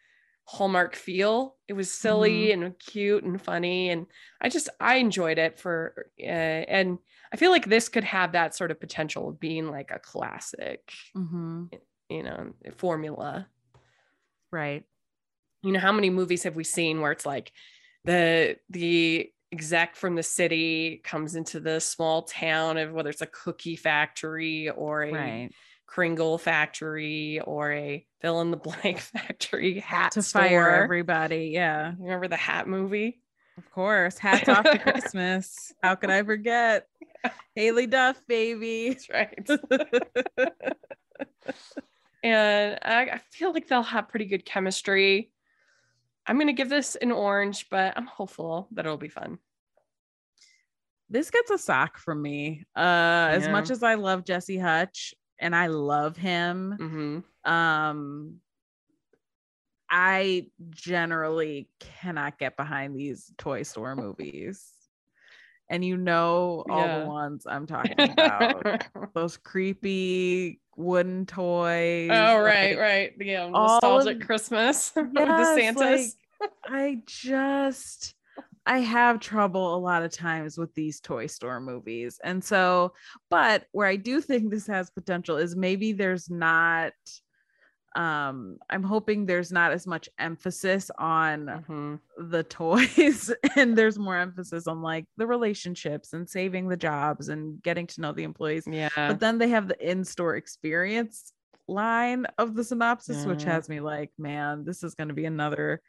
Hallmark 0.49 0.95
feel. 0.95 1.57
It 1.67 1.73
was 1.73 1.91
silly 1.91 2.47
mm-hmm. 2.47 2.63
and 2.63 2.79
cute 2.79 3.23
and 3.25 3.41
funny, 3.41 3.89
and 3.89 4.07
I 4.41 4.47
just 4.47 4.69
I 4.79 4.95
enjoyed 4.95 5.37
it 5.37 5.59
for. 5.59 6.07
Uh, 6.17 6.23
and 6.23 6.99
I 7.33 7.35
feel 7.35 7.51
like 7.51 7.65
this 7.65 7.89
could 7.89 8.05
have 8.05 8.31
that 8.31 8.55
sort 8.55 8.71
of 8.71 8.79
potential 8.79 9.27
of 9.27 9.41
being 9.41 9.69
like 9.69 9.91
a 9.91 9.99
classic, 9.99 10.89
mm-hmm. 11.15 11.65
you 12.09 12.23
know, 12.23 12.53
formula. 12.77 13.47
Right. 14.49 14.85
You 15.63 15.73
know, 15.73 15.79
how 15.79 15.91
many 15.91 16.09
movies 16.09 16.43
have 16.43 16.55
we 16.55 16.63
seen 16.63 17.01
where 17.01 17.11
it's 17.11 17.25
like 17.25 17.51
the 18.05 18.55
the 18.69 19.29
exec 19.51 19.97
from 19.97 20.15
the 20.15 20.23
city 20.23 21.01
comes 21.03 21.35
into 21.35 21.59
the 21.59 21.81
small 21.81 22.21
town 22.21 22.77
of 22.77 22.93
whether 22.93 23.09
it's 23.09 23.21
a 23.21 23.27
cookie 23.27 23.75
factory 23.75 24.69
or 24.69 25.03
a 25.03 25.11
right. 25.11 25.51
Kringle 25.87 26.37
factory 26.37 27.39
or 27.39 27.71
a 27.71 28.05
fill 28.21 28.41
in 28.41 28.51
the 28.51 28.57
blank 28.57 28.99
factory 28.99 29.79
hat 29.79 30.11
to 30.11 30.21
store. 30.21 30.43
fire 30.43 30.69
everybody. 30.83 31.49
Yeah. 31.53 31.93
Remember 31.97 32.27
the 32.27 32.35
hat 32.35 32.67
movie? 32.67 33.21
Of 33.57 33.71
course. 33.71 34.17
Hats 34.19 34.47
off 34.47 34.65
to 34.65 34.77
Christmas. 34.91 35.73
How 35.81 35.95
could 35.95 36.11
I 36.11 36.21
forget? 36.23 36.85
Haylie 37.57 37.89
Duff, 37.89 38.21
baby. 38.27 38.89
That's 38.89 39.09
right. 39.09 39.49
and 42.23 42.79
I, 42.83 43.01
I 43.13 43.21
feel 43.31 43.53
like 43.53 43.67
they'll 43.67 43.81
have 43.81 44.09
pretty 44.09 44.25
good 44.25 44.45
chemistry. 44.45 45.31
I'm 46.27 46.35
going 46.35 46.47
to 46.47 46.53
give 46.53 46.69
this 46.69 46.95
an 46.95 47.11
orange, 47.11 47.67
but 47.71 47.93
I'm 47.97 48.05
hopeful 48.05 48.67
that 48.73 48.85
it'll 48.85 48.97
be 48.97 49.07
fun. 49.07 49.39
This 51.09 51.31
gets 51.31 51.49
a 51.49 51.57
sock 51.57 51.97
from 51.97 52.21
me. 52.21 52.65
Uh, 52.75 52.81
yeah. 52.81 53.29
As 53.31 53.47
much 53.47 53.71
as 53.71 53.81
I 53.81 53.95
love 53.95 54.25
Jesse 54.25 54.57
Hutch, 54.57 55.13
and 55.39 55.55
I 55.55 55.67
love 55.67 56.17
him. 56.17 56.77
Mm-hmm. 56.79 57.51
Um, 57.51 58.39
I 59.89 60.47
generally 60.69 61.69
cannot 61.79 62.37
get 62.37 62.57
behind 62.57 62.95
these 62.95 63.31
toy 63.37 63.63
store 63.63 63.95
movies. 63.95 64.73
And 65.69 65.83
you 65.83 65.97
know 65.97 66.63
all 66.69 66.79
yeah. 66.79 66.99
the 66.99 67.05
ones 67.05 67.45
I'm 67.45 67.67
talking 67.67 67.99
about. 67.99 68.85
Those 69.13 69.37
creepy 69.37 70.59
wooden 70.75 71.25
toys. 71.25 72.09
Oh, 72.11 72.39
right, 72.39 72.71
like, 72.71 72.79
right. 72.79 73.13
Yeah, 73.19 73.49
nostalgic 73.49 74.21
of, 74.21 74.27
Christmas 74.27 74.93
yes, 74.95 75.05
the 75.15 75.61
Santas. 75.61 76.15
Like, 76.39 76.51
I 76.65 77.01
just 77.05 78.13
I 78.67 78.79
have 78.79 79.21
trouble 79.21 79.75
a 79.75 79.79
lot 79.79 80.03
of 80.03 80.11
times 80.11 80.57
with 80.57 80.73
these 80.75 80.99
Toy 80.99 81.27
Store 81.27 81.61
movies. 81.61 82.19
And 82.23 82.43
so, 82.43 82.93
but 83.29 83.65
where 83.71 83.87
I 83.87 83.95
do 83.95 84.19
think 84.19 84.51
this 84.51 84.67
has 84.67 84.89
potential 84.89 85.37
is 85.37 85.55
maybe 85.55 85.93
there's 85.93 86.29
not 86.29 86.93
um 87.95 88.57
i'm 88.69 88.83
hoping 88.83 89.25
there's 89.25 89.51
not 89.51 89.71
as 89.71 89.87
much 89.87 90.07
emphasis 90.19 90.91
on 90.99 91.45
mm-hmm. 91.45 91.95
the 92.29 92.43
toys 92.43 93.33
and 93.55 93.77
there's 93.77 93.97
more 93.97 94.17
emphasis 94.17 94.67
on 94.67 94.81
like 94.81 95.05
the 95.15 95.25
relationships 95.25 96.13
and 96.13 96.29
saving 96.29 96.67
the 96.67 96.77
jobs 96.77 97.29
and 97.29 97.61
getting 97.63 97.87
to 97.87 98.01
know 98.01 98.11
the 98.11 98.23
employees 98.23 98.65
yeah 98.69 98.89
but 98.95 99.19
then 99.19 99.37
they 99.37 99.47
have 99.47 99.67
the 99.67 99.89
in-store 99.89 100.35
experience 100.35 101.33
line 101.67 102.25
of 102.37 102.55
the 102.55 102.63
synopsis 102.63 103.25
which 103.25 103.43
has 103.43 103.67
me 103.67 103.79
like 103.79 104.11
man 104.17 104.63
this 104.63 104.83
is 104.83 104.93
going 104.93 105.07
to 105.07 105.13
be 105.13 105.25
another 105.25 105.81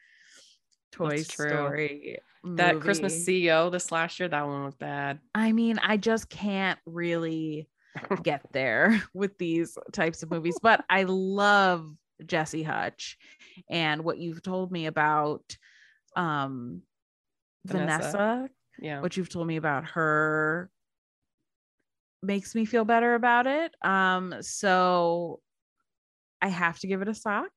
toy 0.93 1.17
story 1.17 2.19
that 2.57 2.75
movie. 2.75 2.85
Christmas 2.85 3.27
CEO 3.27 3.71
this 3.71 3.91
last 3.93 4.19
year, 4.21 4.29
that 4.29 4.47
one 4.47 4.65
was 4.65 4.75
bad. 4.75 5.19
I 5.35 5.53
mean, 5.53 5.79
I 5.79 5.97
just 5.97 6.29
can't 6.29 6.79
really 6.87 7.69
get 8.23 8.43
there 8.53 9.03
with 9.15 9.37
these 9.39 9.77
types 9.93 10.23
of 10.23 10.31
movies, 10.31 10.57
but 10.63 10.85
I 10.89 11.05
love 11.05 11.91
Jesse 12.25 12.63
Hutch 12.63 13.17
and 13.69 14.05
what 14.05 14.19
you've 14.19 14.43
told 14.43 14.73
me 14.73 14.87
about 14.87 15.57
um 16.17 16.83
Vanessa. 17.65 18.11
Vanessa. 18.11 18.49
Yeah. 18.81 19.01
What 19.01 19.17
you've 19.17 19.29
told 19.29 19.47
me 19.47 19.57
about 19.57 19.85
her 19.91 20.71
makes 22.23 22.55
me 22.55 22.65
feel 22.65 22.85
better 22.85 23.15
about 23.15 23.47
it. 23.47 23.73
Um 23.83 24.35
so 24.41 25.41
I 26.41 26.49
have 26.49 26.79
to 26.81 26.87
give 26.87 27.03
it 27.03 27.09
a 27.09 27.15
sock. 27.15 27.51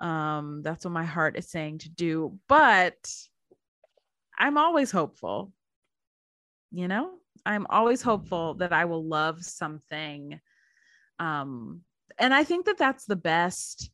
Um 0.00 0.62
that's 0.62 0.84
what 0.84 0.92
my 0.92 1.04
heart 1.04 1.36
is 1.36 1.50
saying 1.50 1.78
to 1.78 1.90
do, 1.90 2.38
but 2.48 2.96
I'm 4.38 4.56
always 4.56 4.90
hopeful. 4.90 5.52
You 6.70 6.88
know, 6.88 7.10
I'm 7.44 7.66
always 7.68 8.00
hopeful 8.00 8.54
that 8.54 8.72
I 8.72 8.84
will 8.84 9.04
love 9.04 9.44
something 9.44 10.40
um 11.20 11.82
and 12.18 12.34
i 12.34 12.42
think 12.42 12.66
that 12.66 12.78
that's 12.78 13.04
the 13.04 13.14
best 13.14 13.90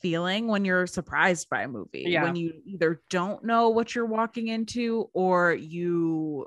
feeling 0.00 0.48
when 0.48 0.64
you're 0.64 0.86
surprised 0.86 1.48
by 1.48 1.62
a 1.62 1.68
movie 1.68 2.04
yeah. 2.08 2.24
when 2.24 2.34
you 2.34 2.54
either 2.66 3.00
don't 3.08 3.44
know 3.44 3.68
what 3.68 3.94
you're 3.94 4.06
walking 4.06 4.48
into 4.48 5.08
or 5.12 5.52
you 5.52 6.46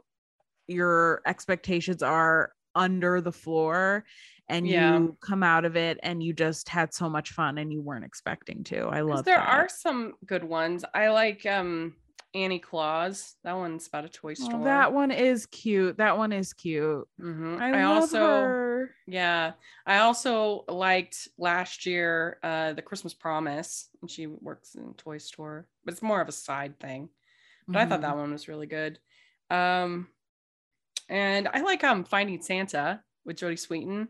your 0.67 1.21
expectations 1.25 2.03
are 2.03 2.51
under 2.73 3.21
the 3.21 3.31
floor 3.31 4.03
and 4.47 4.67
yeah. 4.67 4.97
you 4.97 5.17
come 5.21 5.43
out 5.43 5.65
of 5.65 5.75
it 5.75 5.99
and 6.03 6.21
you 6.21 6.33
just 6.33 6.69
had 6.69 6.93
so 6.93 7.09
much 7.09 7.31
fun 7.31 7.57
and 7.57 7.73
you 7.73 7.81
weren't 7.81 8.05
expecting 8.05 8.63
to. 8.65 8.81
I 8.87 9.01
love 9.01 9.25
there 9.25 9.37
that. 9.37 9.49
are 9.49 9.69
some 9.69 10.13
good 10.25 10.43
ones. 10.43 10.85
I 10.93 11.09
like 11.09 11.45
um 11.45 11.95
Annie 12.35 12.59
Claus. 12.59 13.35
That 13.43 13.55
one's 13.55 13.87
about 13.87 14.05
a 14.05 14.09
toy 14.09 14.33
store. 14.33 14.59
Oh, 14.59 14.63
that 14.65 14.91
one 14.91 15.09
is 15.09 15.45
cute. 15.47 15.97
That 15.97 16.17
one 16.17 16.33
is 16.33 16.53
cute. 16.53 17.07
Mm-hmm. 17.19 17.57
I, 17.61 17.79
I 17.79 17.83
also, 17.83 18.19
her. 18.19 18.91
yeah, 19.07 19.53
I 19.85 19.99
also 19.99 20.65
liked 20.67 21.29
last 21.37 21.85
year 21.85 22.37
uh, 22.43 22.73
the 22.73 22.81
Christmas 22.81 23.13
Promise, 23.13 23.87
and 24.01 24.11
she 24.11 24.27
works 24.27 24.75
in 24.75 24.93
toy 24.95 25.17
store, 25.17 25.65
but 25.85 25.93
it's 25.93 26.03
more 26.03 26.19
of 26.19 26.27
a 26.27 26.33
side 26.33 26.77
thing. 26.79 27.09
But 27.67 27.71
mm-hmm. 27.71 27.77
I 27.77 27.85
thought 27.85 28.01
that 28.01 28.11
mm-hmm. 28.11 28.19
one 28.19 28.31
was 28.33 28.49
really 28.49 28.67
good. 28.67 28.99
Um, 29.49 30.09
and 31.07 31.47
I 31.47 31.61
like 31.61 31.83
um 31.85 32.03
Finding 32.03 32.41
Santa 32.41 33.01
with 33.23 33.37
Jodie 33.37 33.53
Sweetin 33.53 34.09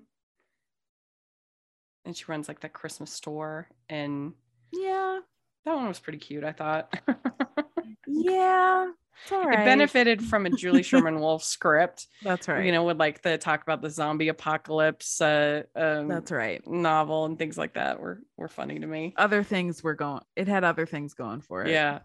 and 2.05 2.15
she 2.15 2.25
runs 2.27 2.47
like 2.47 2.61
that 2.61 2.73
Christmas 2.73 3.11
store. 3.11 3.67
And 3.89 4.33
yeah, 4.71 5.19
that 5.65 5.75
one 5.75 5.87
was 5.87 5.99
pretty 5.99 6.19
cute, 6.19 6.43
I 6.43 6.51
thought. 6.51 6.93
yeah. 8.07 8.91
It 9.31 9.65
benefited 9.65 10.23
from 10.23 10.45
a 10.45 10.49
Julie 10.49 10.83
Sherman 10.83 11.19
Wolfe 11.19 11.43
script. 11.43 12.07
That's 12.21 12.47
right. 12.47 12.65
You 12.65 12.71
know, 12.71 12.83
would 12.83 12.99
like 12.99 13.21
the 13.21 13.37
talk 13.37 13.63
about 13.63 13.81
the 13.81 13.89
zombie 13.89 14.27
apocalypse. 14.27 15.19
Uh, 15.21 15.63
um, 15.75 16.09
That's 16.09 16.31
right. 16.31 16.65
Novel 16.67 17.25
and 17.25 17.37
things 17.37 17.57
like 17.57 17.73
that 17.73 17.99
were 17.99 18.21
were 18.37 18.49
funny 18.49 18.77
to 18.79 18.85
me. 18.85 19.13
Other 19.17 19.41
things 19.41 19.81
were 19.81 19.95
going. 19.95 20.21
It 20.35 20.47
had 20.47 20.63
other 20.63 20.85
things 20.85 21.13
going 21.13 21.41
for 21.41 21.63
it. 21.63 21.71
Yeah, 21.71 21.99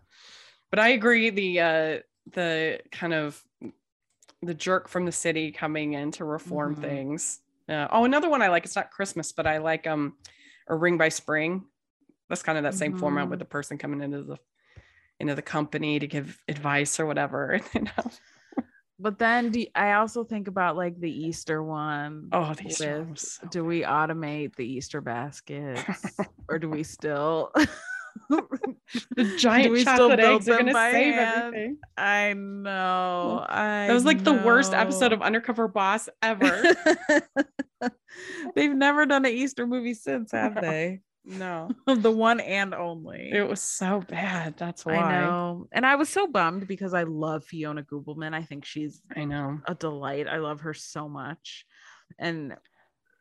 but 0.70 0.78
I 0.78 0.90
agree. 0.90 1.30
The 1.30 1.60
uh, 1.60 1.98
the 2.32 2.80
kind 2.92 3.12
of 3.12 3.42
the 4.42 4.54
jerk 4.54 4.88
from 4.88 5.04
the 5.04 5.12
city 5.12 5.52
coming 5.52 5.94
in 5.94 6.12
to 6.12 6.24
reform 6.24 6.74
mm-hmm. 6.74 6.82
things 6.82 7.40
uh, 7.70 7.88
oh, 7.90 8.04
another 8.04 8.28
one 8.28 8.42
I 8.42 8.48
like. 8.48 8.64
It's 8.64 8.76
not 8.76 8.90
Christmas, 8.90 9.32
but 9.32 9.46
I 9.46 9.58
like 9.58 9.86
um, 9.86 10.14
a 10.68 10.74
Ring 10.74 10.98
by 10.98 11.08
Spring. 11.08 11.64
That's 12.28 12.42
kind 12.42 12.58
of 12.58 12.64
that 12.64 12.74
same 12.74 12.92
mm-hmm. 12.92 13.00
format 13.00 13.28
with 13.28 13.38
the 13.38 13.44
person 13.44 13.78
coming 13.78 14.02
into 14.02 14.22
the 14.22 14.36
into 15.18 15.34
the 15.34 15.42
company 15.42 15.98
to 15.98 16.06
give 16.06 16.38
advice 16.48 16.98
or 16.98 17.06
whatever. 17.06 17.60
You 17.74 17.82
know? 17.82 18.10
But 19.02 19.18
then 19.18 19.50
do, 19.50 19.64
I 19.74 19.94
also 19.94 20.24
think 20.24 20.46
about 20.46 20.76
like 20.76 21.00
the 21.00 21.10
Easter 21.10 21.62
one. 21.62 22.28
Oh, 22.32 22.52
the 22.52 22.66
Easter 22.66 23.06
with, 23.08 23.18
so 23.18 23.46
do 23.50 23.64
we 23.64 23.80
automate 23.80 24.56
the 24.56 24.66
Easter 24.66 25.00
baskets 25.00 26.18
or 26.48 26.58
do 26.58 26.68
we 26.68 26.82
still 26.82 27.50
the 28.28 29.34
giant 29.38 29.84
chocolate 29.84 30.20
eggs 30.20 30.48
are 30.48 30.58
gonna 30.58 30.72
save 30.72 31.14
hand? 31.14 31.44
everything. 31.44 31.78
I 31.96 32.32
know. 32.34 33.44
I 33.48 33.86
that 33.88 33.92
was 33.92 34.04
like 34.04 34.20
know. 34.22 34.36
the 34.36 34.42
worst 34.44 34.72
episode 34.72 35.12
of 35.12 35.22
Undercover 35.22 35.68
Boss 35.68 36.08
ever. 36.22 36.74
They've 38.54 38.74
never 38.74 39.06
done 39.06 39.24
an 39.24 39.32
Easter 39.32 39.66
movie 39.66 39.94
since, 39.94 40.32
have 40.32 40.60
they? 40.60 41.00
No, 41.24 41.70
the 41.86 42.10
one 42.10 42.40
and 42.40 42.74
only. 42.74 43.30
It 43.32 43.46
was 43.48 43.60
so 43.60 44.02
bad. 44.08 44.56
That's 44.56 44.84
why 44.84 44.96
I 44.96 45.20
know. 45.20 45.68
And 45.70 45.84
I 45.84 45.96
was 45.96 46.08
so 46.08 46.26
bummed 46.26 46.66
because 46.66 46.94
I 46.94 47.02
love 47.04 47.44
Fiona 47.44 47.82
Gubelmann. 47.82 48.34
I 48.34 48.42
think 48.42 48.64
she's 48.64 49.02
I 49.14 49.24
know 49.24 49.60
a 49.66 49.74
delight. 49.74 50.28
I 50.28 50.38
love 50.38 50.60
her 50.60 50.74
so 50.74 51.08
much. 51.08 51.66
And 52.18 52.54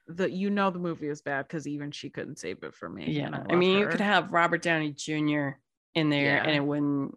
the 0.10 0.30
you 0.30 0.50
know 0.50 0.72
the 0.72 0.80
movie 0.80 1.08
was 1.08 1.22
bad 1.22 1.48
because 1.48 1.68
even 1.68 1.92
she 1.92 2.10
couldn't 2.10 2.40
save 2.40 2.64
it 2.64 2.74
for 2.74 2.90
me. 2.90 3.06
Yeah, 3.12 3.30
I, 3.32 3.54
I 3.54 3.56
mean 3.56 3.76
her. 3.76 3.82
you 3.82 3.88
could 3.88 4.02
have 4.02 4.32
Robert 4.32 4.62
Downey 4.62 4.92
Jr. 4.92 5.52
in 5.94 6.10
there 6.10 6.36
yeah. 6.36 6.44
and 6.44 6.56
it 6.56 6.64
wouldn't. 6.64 7.16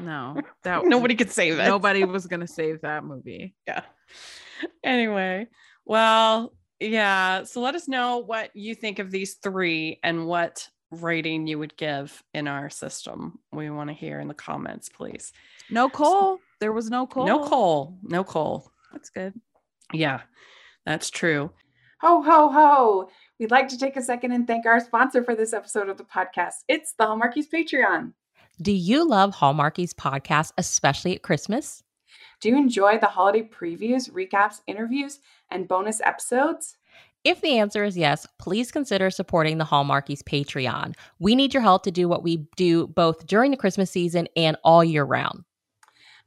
No, 0.00 0.40
that 0.64 0.84
nobody 0.86 1.14
could 1.14 1.30
save 1.30 1.58
it. 1.58 1.64
Nobody 1.64 2.04
was 2.04 2.26
gonna 2.26 2.46
save 2.46 2.80
that 2.82 3.04
movie. 3.04 3.54
Yeah. 3.66 3.82
Anyway, 4.84 5.46
well, 5.86 6.52
yeah. 6.80 7.44
So 7.44 7.62
let 7.62 7.74
us 7.74 7.88
know 7.88 8.18
what 8.18 8.50
you 8.54 8.74
think 8.74 8.98
of 8.98 9.10
these 9.10 9.34
three 9.34 9.98
and 10.02 10.26
what 10.26 10.68
rating 10.90 11.46
you 11.46 11.58
would 11.58 11.76
give 11.76 12.22
in 12.34 12.46
our 12.46 12.68
system. 12.68 13.38
We 13.52 13.70
want 13.70 13.88
to 13.88 13.94
hear 13.94 14.20
in 14.20 14.28
the 14.28 14.34
comments, 14.34 14.90
please. 14.90 15.32
No 15.70 15.88
coal. 15.88 16.36
So, 16.36 16.40
there 16.58 16.72
was 16.72 16.90
no 16.90 17.06
coal. 17.06 17.26
No 17.26 17.48
coal. 17.48 17.98
No 18.02 18.24
coal. 18.24 18.70
That's 18.92 19.08
good. 19.08 19.32
Yeah, 19.94 20.20
that's 20.84 21.08
true. 21.08 21.52
Ho, 22.00 22.22
ho, 22.22 22.48
ho. 22.48 23.10
We'd 23.38 23.50
like 23.50 23.68
to 23.68 23.76
take 23.76 23.94
a 23.94 24.02
second 24.02 24.32
and 24.32 24.46
thank 24.46 24.64
our 24.64 24.80
sponsor 24.80 25.22
for 25.22 25.34
this 25.34 25.52
episode 25.52 25.90
of 25.90 25.98
the 25.98 26.04
podcast. 26.04 26.64
It's 26.66 26.94
the 26.94 27.04
Hallmarkies 27.04 27.50
Patreon. 27.52 28.14
Do 28.62 28.72
you 28.72 29.06
love 29.06 29.34
Hallmarkies 29.34 29.92
podcast, 29.92 30.52
especially 30.56 31.14
at 31.14 31.22
Christmas? 31.22 31.82
Do 32.40 32.48
you 32.48 32.56
enjoy 32.56 32.96
the 32.96 33.06
holiday 33.06 33.42
previews, 33.42 34.10
recaps, 34.10 34.62
interviews, 34.66 35.18
and 35.50 35.68
bonus 35.68 36.00
episodes? 36.00 36.78
If 37.22 37.42
the 37.42 37.58
answer 37.58 37.84
is 37.84 37.98
yes, 37.98 38.26
please 38.38 38.72
consider 38.72 39.10
supporting 39.10 39.58
the 39.58 39.66
Hallmarkies 39.66 40.22
Patreon. 40.22 40.94
We 41.18 41.34
need 41.34 41.52
your 41.52 41.62
help 41.62 41.82
to 41.82 41.90
do 41.90 42.08
what 42.08 42.22
we 42.22 42.48
do 42.56 42.86
both 42.86 43.26
during 43.26 43.50
the 43.50 43.58
Christmas 43.58 43.90
season 43.90 44.26
and 44.36 44.56
all 44.64 44.82
year 44.82 45.04
round. 45.04 45.44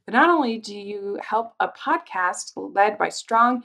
But 0.06 0.14
not 0.14 0.28
only 0.28 0.58
do 0.58 0.76
you 0.76 1.18
help 1.20 1.54
a 1.58 1.68
podcast 1.68 2.52
led 2.54 2.96
by 2.96 3.08
strong, 3.08 3.64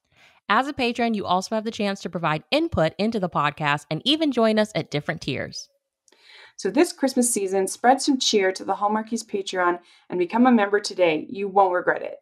As 0.53 0.67
a 0.67 0.73
patron, 0.73 1.13
you 1.13 1.25
also 1.25 1.55
have 1.55 1.63
the 1.63 1.71
chance 1.71 2.01
to 2.01 2.09
provide 2.09 2.43
input 2.51 2.91
into 2.97 3.21
the 3.21 3.29
podcast 3.29 3.85
and 3.89 4.01
even 4.03 4.33
join 4.33 4.59
us 4.59 4.69
at 4.75 4.91
different 4.91 5.21
tiers. 5.21 5.69
So 6.57 6.69
this 6.69 6.91
Christmas 6.91 7.33
season, 7.33 7.69
spread 7.69 8.01
some 8.01 8.19
cheer 8.19 8.51
to 8.51 8.65
the 8.65 8.73
Hallmarkies 8.73 9.23
Patreon 9.23 9.79
and 10.09 10.19
become 10.19 10.45
a 10.45 10.51
member 10.51 10.81
today. 10.81 11.25
You 11.29 11.47
won't 11.47 11.73
regret 11.73 12.01
it. 12.01 12.17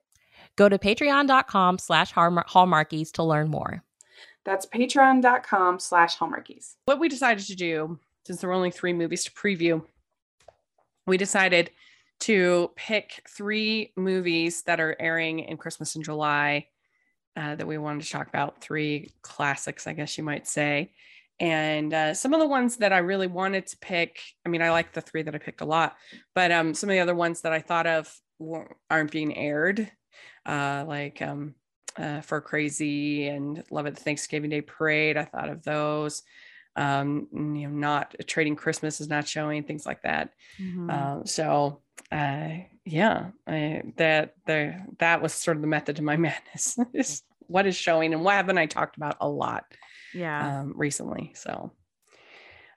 Go 0.58 0.70
to 0.70 0.78
patreon.com 0.78 1.80
slash 1.80 2.14
hallmarkies 2.14 3.12
to 3.14 3.24
learn 3.24 3.50
more. 3.50 3.84
That's 4.46 4.68
patreon.com 4.68 5.80
slash 5.80 6.16
hallmarkies. 6.16 6.76
What 6.86 7.00
we 7.00 7.10
decided 7.10 7.48
to 7.48 7.56
do, 7.56 7.98
since 8.28 8.42
there 8.42 8.50
were 8.52 8.56
only 8.56 8.70
three 8.70 8.94
movies 8.94 9.24
to 9.24 9.32
preview, 9.32 9.84
we 11.08 11.18
decided 11.18 11.72
to 12.20 12.70
pick 12.76 13.24
three 13.28 13.92
movies 13.96 14.62
that 14.68 14.80
are 14.80 14.96
airing 15.00 15.40
in 15.40 15.58
Christmas 15.58 15.96
in 15.96 16.04
July 16.04 16.68
uh, 17.36 17.56
that 17.56 17.68
we 17.68 17.78
wanted 17.78 18.04
to 18.04 18.12
talk 18.12 18.28
about. 18.28 18.62
Three 18.62 19.12
classics, 19.22 19.88
I 19.88 19.94
guess 19.94 20.18
you 20.18 20.24
might 20.24 20.48
say. 20.48 20.92
And 21.40 21.94
uh, 21.94 22.14
some 22.14 22.34
of 22.34 22.40
the 22.42 22.48
ones 22.48 22.78
that 22.78 22.92
I 22.92 22.98
really 22.98 23.28
wanted 23.28 23.68
to 23.68 23.78
pick, 23.78 24.20
I 24.46 24.50
mean, 24.50 24.62
I 24.62 24.72
like 24.72 24.92
the 24.92 25.02
three 25.02 25.24
that 25.24 25.34
I 25.34 25.38
picked 25.38 25.62
a 25.62 25.66
lot, 25.66 25.96
but 26.36 26.52
um, 26.52 26.74
some 26.74 26.90
of 26.90 26.94
the 26.94 27.00
other 27.00 27.16
ones 27.16 27.42
that 27.42 27.54
I 27.54 27.60
thought 27.60 27.88
of 27.88 28.14
aren't 28.90 29.12
being 29.12 29.36
aired, 29.38 29.90
uh, 30.46 30.84
like 30.86 31.22
um, 31.22 31.56
uh, 31.98 32.22
For 32.22 32.42
Crazy 32.42 33.28
and 33.28 33.64
Love 33.72 33.86
at 33.88 33.96
the 33.96 34.04
Thanksgiving 34.04 34.50
Day 34.50 34.62
Parade. 34.62 35.16
I 35.16 35.26
thought 35.26 35.50
of 35.50 35.64
those. 35.64 36.24
Um, 36.76 37.28
you 37.32 37.68
know, 37.68 37.70
not 37.70 38.16
Trading 38.28 38.56
Christmas 38.56 39.02
is 39.02 39.10
not 39.10 39.28
showing 39.28 39.64
things 39.64 39.86
like 39.86 40.02
that. 40.04 40.32
Mm-hmm. 40.62 40.90
Uh, 40.90 41.26
so 41.26 41.82
uh, 42.12 42.50
yeah, 42.86 43.28
I, 43.48 43.84
that 43.98 44.36
the 44.46 44.76
that 45.00 45.22
was 45.22 45.34
sort 45.34 45.58
of 45.58 45.62
the 45.62 45.68
method 45.68 45.98
to 45.98 46.04
my 46.04 46.18
madness. 46.18 46.78
is 46.94 47.24
what 47.48 47.66
is 47.66 47.76
showing 47.76 48.14
and 48.14 48.24
what 48.24 48.36
haven't 48.36 48.58
I 48.58 48.66
talked 48.66 48.98
about 48.98 49.18
a 49.22 49.30
lot? 49.30 49.66
Yeah, 50.14 50.62
um, 50.62 50.74
recently. 50.76 51.34
So, 51.36 51.72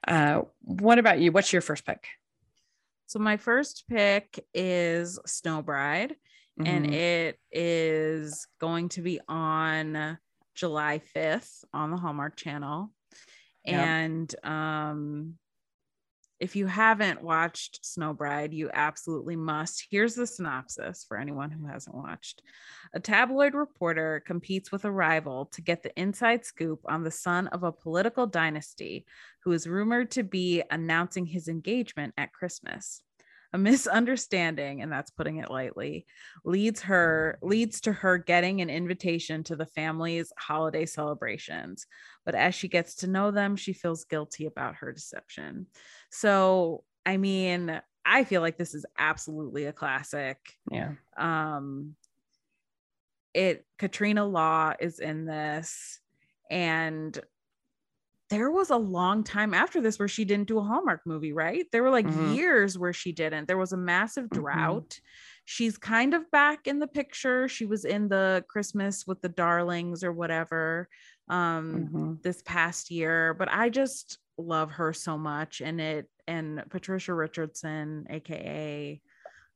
uh, 0.07 0.41
what 0.61 0.99
about 0.99 1.19
you? 1.19 1.31
What's 1.31 1.51
your 1.51 1.61
first 1.61 1.85
pick? 1.85 2.05
So 3.07 3.19
my 3.19 3.37
first 3.37 3.85
pick 3.87 4.43
is 4.53 5.19
Snow 5.25 5.61
Bride, 5.61 6.15
mm-hmm. 6.59 6.65
and 6.65 6.93
it 6.93 7.39
is 7.51 8.47
going 8.59 8.89
to 8.89 9.01
be 9.01 9.19
on 9.27 10.17
July 10.55 10.99
fifth 10.99 11.63
on 11.73 11.91
the 11.91 11.97
Hallmark 11.97 12.35
Channel, 12.35 12.91
and 13.65 14.33
um 14.43 15.35
if 16.43 16.57
you 16.57 16.67
haven't 16.67 17.23
watched 17.23 17.85
Snow 17.85 18.11
Bride, 18.11 18.53
you 18.53 18.69
absolutely 18.73 19.37
must. 19.37 19.87
Here's 19.89 20.13
the 20.13 20.27
synopsis 20.27 21.05
for 21.07 21.15
anyone 21.15 21.49
who 21.49 21.65
hasn't 21.65 21.95
watched. 21.95 22.41
A 22.93 22.99
tabloid 22.99 23.53
reporter 23.53 24.21
competes 24.27 24.69
with 24.69 24.83
a 24.83 24.91
rival 24.91 25.45
to 25.53 25.61
get 25.61 25.83
the 25.83 25.97
inside 25.97 26.43
scoop 26.43 26.81
on 26.83 27.01
the 27.01 27.11
son 27.11 27.47
of 27.47 27.63
a 27.63 27.71
political 27.71 28.27
dynasty 28.27 29.05
who 29.45 29.53
is 29.53 29.67
rumored 29.67 30.11
to 30.11 30.23
be 30.23 30.61
announcing 30.69 31.25
his 31.25 31.47
engagement 31.47 32.13
at 32.17 32.33
Christmas. 32.33 33.01
A 33.55 33.57
misunderstanding, 33.57 34.81
and 34.81 34.91
that's 34.91 35.11
putting 35.11 35.37
it 35.37 35.51
lightly, 35.51 36.07
leads 36.43 36.81
her 36.81 37.37
leads 37.43 37.81
to 37.81 37.93
her 37.93 38.17
getting 38.17 38.61
an 38.61 38.69
invitation 38.71 39.43
to 39.43 39.55
the 39.55 39.67
family's 39.67 40.33
holiday 40.39 40.87
celebrations. 40.87 41.85
But 42.25 42.33
as 42.33 42.55
she 42.55 42.67
gets 42.67 42.95
to 42.95 43.07
know 43.07 43.29
them, 43.29 43.55
she 43.55 43.73
feels 43.73 44.05
guilty 44.05 44.47
about 44.47 44.75
her 44.77 44.91
deception. 44.91 45.67
So, 46.13 46.83
I 47.07 47.17
mean, 47.17 47.81
I 48.05 48.23
feel 48.23 48.41
like 48.41 48.57
this 48.57 48.75
is 48.75 48.85
absolutely 48.99 49.65
a 49.65 49.73
classic. 49.73 50.37
Yeah. 50.71 50.91
Um 51.17 51.95
it 53.33 53.65
Katrina 53.79 54.23
Law 54.23 54.73
is 54.79 54.99
in 54.99 55.25
this 55.25 55.99
and 56.51 57.19
there 58.29 58.51
was 58.51 58.69
a 58.69 58.77
long 58.77 59.23
time 59.23 59.55
after 59.55 59.81
this 59.81 59.97
where 59.97 60.07
she 60.07 60.23
didn't 60.23 60.47
do 60.47 60.59
a 60.59 60.63
Hallmark 60.63 61.01
movie, 61.05 61.33
right? 61.33 61.65
There 61.71 61.81
were 61.81 61.89
like 61.89 62.05
mm-hmm. 62.05 62.33
years 62.33 62.77
where 62.77 62.93
she 62.93 63.11
didn't. 63.11 63.47
There 63.47 63.57
was 63.57 63.73
a 63.73 63.77
massive 63.77 64.25
mm-hmm. 64.25 64.39
drought. 64.39 64.89
Mm-hmm. 64.89 65.05
She's 65.45 65.77
kind 65.77 66.13
of 66.13 66.29
back 66.29 66.67
in 66.67 66.77
the 66.77 66.87
picture. 66.87 67.47
She 67.47 67.65
was 67.65 67.85
in 67.85 68.07
the 68.07 68.45
Christmas 68.47 69.07
with 69.07 69.19
the 69.21 69.29
Darlings 69.29 70.03
or 70.03 70.11
whatever 70.11 70.87
um 71.27 71.73
mm-hmm. 71.73 72.13
this 72.21 72.43
past 72.43 72.91
year, 72.91 73.33
but 73.33 73.49
I 73.51 73.69
just 73.69 74.19
love 74.37 74.71
her 74.71 74.93
so 74.93 75.17
much 75.17 75.61
and 75.61 75.79
it 75.79 76.09
and 76.27 76.63
Patricia 76.69 77.13
Richardson 77.13 78.05
aka 78.09 78.99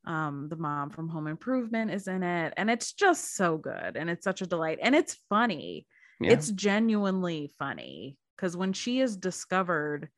um 0.06 0.48
the 0.50 0.56
mom 0.56 0.90
from 0.90 1.10
Home 1.10 1.28
Improvement 1.28 1.92
is 1.92 2.08
in 2.08 2.24
it 2.24 2.54
and 2.58 2.70
it's 2.70 2.94
just 2.94 3.36
so 3.36 3.58
good 3.58 3.98
and 3.98 4.10
it's 4.10 4.24
such 4.24 4.42
a 4.42 4.48
delight 4.48 4.80
and 4.82 4.96
it's 4.96 5.18
funny. 5.30 5.86
Yeah. 6.20 6.32
It's 6.32 6.50
genuinely 6.50 7.54
funny 7.60 8.18
because 8.36 8.58
when 8.58 8.74
she 8.74 9.02
is 9.02 9.18
discovered 9.18 10.10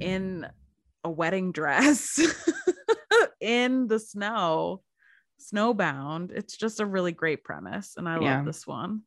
in 0.00 0.46
a 1.04 1.10
wedding 1.10 1.52
dress 1.52 2.18
in 3.40 3.88
the 3.88 3.98
snow 3.98 4.82
snowbound 5.40 6.30
it's 6.30 6.56
just 6.56 6.80
a 6.80 6.86
really 6.86 7.10
great 7.12 7.42
premise 7.42 7.94
and 7.96 8.08
i 8.08 8.18
yeah. 8.20 8.36
love 8.36 8.46
this 8.46 8.64
one 8.66 9.02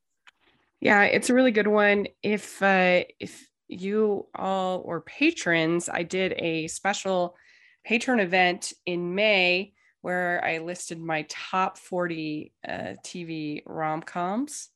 yeah 0.82 1.04
it's 1.04 1.30
a 1.30 1.34
really 1.34 1.52
good 1.52 1.68
one 1.68 2.06
if 2.22 2.62
uh 2.62 3.02
if 3.20 3.48
you 3.68 4.26
all 4.36 4.82
or 4.86 5.02
patrons 5.02 5.90
i 5.90 6.04
did 6.04 6.34
a 6.38 6.68
special 6.68 7.36
patron 7.84 8.20
event 8.20 8.74
in 8.86 9.16
may 9.16 9.74
where 10.02 10.44
i 10.46 10.60
listed 10.60 11.00
my 11.00 11.26
top 11.30 11.78
40 11.78 12.52
uh, 12.68 12.72
tv 13.04 13.64
rom-coms 13.66 14.70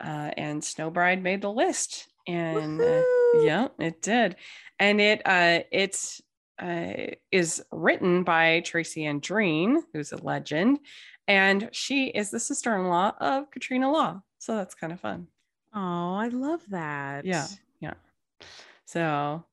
uh, 0.00 0.30
and 0.36 0.62
snow 0.64 0.90
bride 0.90 1.22
made 1.22 1.42
the 1.42 1.50
list 1.50 2.08
and 2.26 2.80
uh, 2.80 3.02
yeah, 3.42 3.68
it 3.78 4.00
did, 4.02 4.36
and 4.78 5.00
it 5.00 5.22
uh, 5.24 5.60
it's 5.70 6.22
uh, 6.58 6.92
is 7.30 7.62
written 7.70 8.22
by 8.22 8.60
Tracy 8.60 9.02
Andreen, 9.02 9.82
who's 9.92 10.12
a 10.12 10.22
legend, 10.22 10.78
and 11.28 11.68
she 11.72 12.06
is 12.06 12.30
the 12.30 12.40
sister-in-law 12.40 13.14
of 13.20 13.50
Katrina 13.50 13.90
Law. 13.90 14.22
So 14.38 14.56
that's 14.56 14.74
kind 14.74 14.92
of 14.92 15.00
fun. 15.00 15.26
Oh, 15.74 16.14
I 16.14 16.28
love 16.28 16.62
that. 16.70 17.24
Yeah, 17.24 17.46
yeah. 17.80 17.94
So 18.94 19.44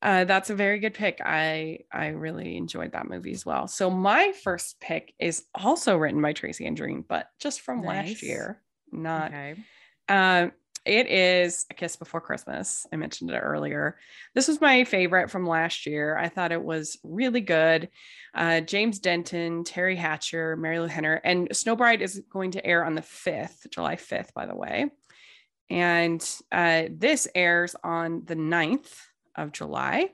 uh, 0.00 0.24
that's 0.24 0.48
a 0.48 0.54
very 0.54 0.78
good 0.78 0.94
pick. 0.94 1.20
I 1.24 1.80
I 1.92 2.08
really 2.08 2.56
enjoyed 2.56 2.92
that 2.92 3.08
movie 3.08 3.32
as 3.32 3.44
well. 3.44 3.68
So 3.68 3.90
my 3.90 4.32
first 4.42 4.80
pick 4.80 5.12
is 5.18 5.44
also 5.54 5.96
written 5.96 6.22
by 6.22 6.32
Tracy 6.32 6.64
Andreen, 6.64 7.04
but 7.06 7.28
just 7.38 7.60
from 7.60 7.82
nice. 7.82 8.08
last 8.08 8.22
year, 8.22 8.62
not. 8.90 9.28
Okay. 9.28 9.56
Um, 10.08 10.52
it 10.86 11.06
is 11.08 11.66
A 11.70 11.74
Kiss 11.74 11.96
Before 11.96 12.22
Christmas. 12.22 12.86
I 12.90 12.96
mentioned 12.96 13.30
it 13.30 13.38
earlier. 13.38 13.98
This 14.34 14.48
was 14.48 14.58
my 14.58 14.84
favorite 14.84 15.30
from 15.30 15.46
last 15.46 15.84
year. 15.84 16.16
I 16.16 16.30
thought 16.30 16.50
it 16.50 16.62
was 16.62 16.96
really 17.02 17.42
good. 17.42 17.90
Uh, 18.34 18.62
James 18.62 18.98
Denton, 18.98 19.64
Teri 19.64 19.98
Hatcher, 19.98 20.56
Marilu 20.56 20.88
Henner, 20.88 21.20
and 21.24 21.54
Snow 21.54 21.76
Bride 21.76 22.00
is 22.00 22.22
going 22.32 22.52
to 22.52 22.64
air 22.64 22.86
on 22.86 22.94
the 22.94 23.02
5th, 23.02 23.68
July 23.70 23.96
5th, 23.96 24.32
by 24.32 24.46
the 24.46 24.54
way. 24.54 24.86
And 25.70 26.24
uh, 26.50 26.84
this 26.90 27.28
airs 27.34 27.76
on 27.84 28.24
the 28.24 28.36
9th 28.36 28.94
of 29.36 29.52
July. 29.52 30.10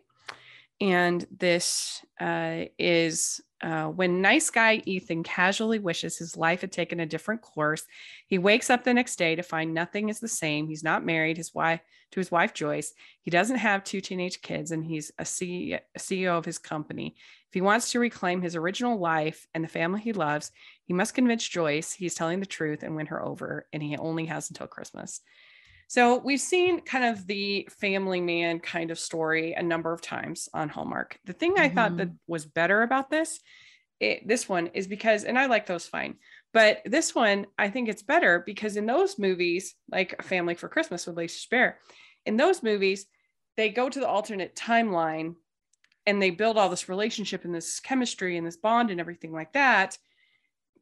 And 0.81 1.25
this 1.31 2.05
uh, 2.21 2.65
is 2.79 3.41
uh, 3.63 3.87
when 3.87 4.21
nice 4.21 4.51
guy 4.51 4.83
Ethan 4.85 5.23
casually 5.23 5.79
wishes 5.79 6.19
his 6.19 6.37
life 6.37 6.61
had 6.61 6.71
taken 6.71 7.01
a 7.01 7.07
different 7.07 7.41
course, 7.41 7.85
he 8.27 8.37
wakes 8.37 8.69
up 8.69 8.85
the 8.85 8.93
next 8.93 9.17
day 9.17 9.35
to 9.35 9.43
find 9.43 9.73
nothing 9.73 10.11
is 10.11 10.21
the 10.21 10.29
same. 10.29 10.69
He's 10.69 10.85
not 10.85 11.07
married 11.07 11.39
his 11.39 11.55
wife 11.55 11.81
to 12.11 12.21
his 12.21 12.31
wife 12.31 12.53
Joyce. 12.53 12.93
He 13.23 13.31
doesn't 13.31 13.57
have 13.57 13.83
two 13.83 14.03
teenage 14.03 14.43
kids, 14.43 14.71
and 14.71 14.85
he's 14.85 15.11
a 15.19 15.23
CEO, 15.23 15.81
a 15.95 15.99
CEO 15.99 16.37
of 16.37 16.45
his 16.45 16.59
company. 16.59 17.15
If 17.49 17.55
he 17.55 17.63
wants 17.63 17.91
to 17.93 18.01
reclaim 18.01 18.43
his 18.43 18.55
original 18.55 18.99
life 18.99 19.47
and 19.55 19.65
the 19.65 19.69
family 19.69 20.03
he 20.03 20.13
loves, 20.13 20.53
he 20.83 20.93
must 20.93 21.15
convince 21.15 21.49
Joyce 21.49 21.93
he's 21.93 22.15
telling 22.15 22.41
the 22.41 22.47
truth 22.47 22.83
and 22.83 22.95
win 22.95 23.07
her 23.07 23.25
over. 23.25 23.67
And 23.73 23.83
he 23.83 23.97
only 23.97 24.27
has 24.27 24.51
until 24.51 24.67
Christmas. 24.67 25.23
So 25.95 26.19
we've 26.19 26.41
seen 26.41 26.81
kind 26.81 27.05
of 27.05 27.25
the 27.25 27.69
family 27.79 28.21
man 28.21 28.59
kind 28.59 28.91
of 28.91 28.99
story 28.99 29.53
a 29.53 29.63
number 29.63 29.93
of 29.93 30.03
times 30.03 30.49
on 30.53 30.69
Hallmark. 30.69 31.17
The 31.25 31.33
thing 31.33 31.55
I 31.57 31.67
mm-hmm. 31.67 31.77
thought 31.77 31.97
that 31.99 32.09
mm-hmm. 32.09 32.17
was 32.33 32.47
better 32.47 32.83
about 32.83 33.11
this, 33.11 33.39
it, 34.01 34.27
this 34.27 34.49
one 34.49 34.71
is 34.75 34.89
because, 34.89 35.23
and 35.23 35.39
I 35.39 35.47
like 35.47 35.67
those 35.67 35.87
fine, 35.87 36.17
but 36.53 36.83
this 36.85 37.15
one 37.15 37.47
I 37.57 37.71
think 37.71 37.89
it's 37.89 38.03
better 38.03 38.43
because 38.45 38.77
in 38.77 38.87
those 38.87 39.21
movies, 39.21 39.77
like 39.89 40.21
Family 40.25 40.57
for 40.57 40.69
Christmas 40.69 41.07
with 41.07 41.17
Lacey 41.17 41.47
Chabert, 41.49 41.75
in 42.27 42.37
those 42.37 42.61
movies, 42.61 43.07
they 43.57 43.69
go 43.69 43.89
to 43.89 44.01
the 44.01 44.09
alternate 44.09 44.57
timeline 44.57 45.37
and 46.07 46.21
they 46.21 46.31
build 46.31 46.59
all 46.59 46.71
this 46.71 46.89
relationship 46.89 47.45
and 47.45 47.55
this 47.55 47.79
chemistry 47.79 48.37
and 48.37 48.45
this 48.45 48.57
bond 48.57 48.91
and 48.91 48.99
everything 48.99 49.31
like 49.31 49.53
that 49.53 49.97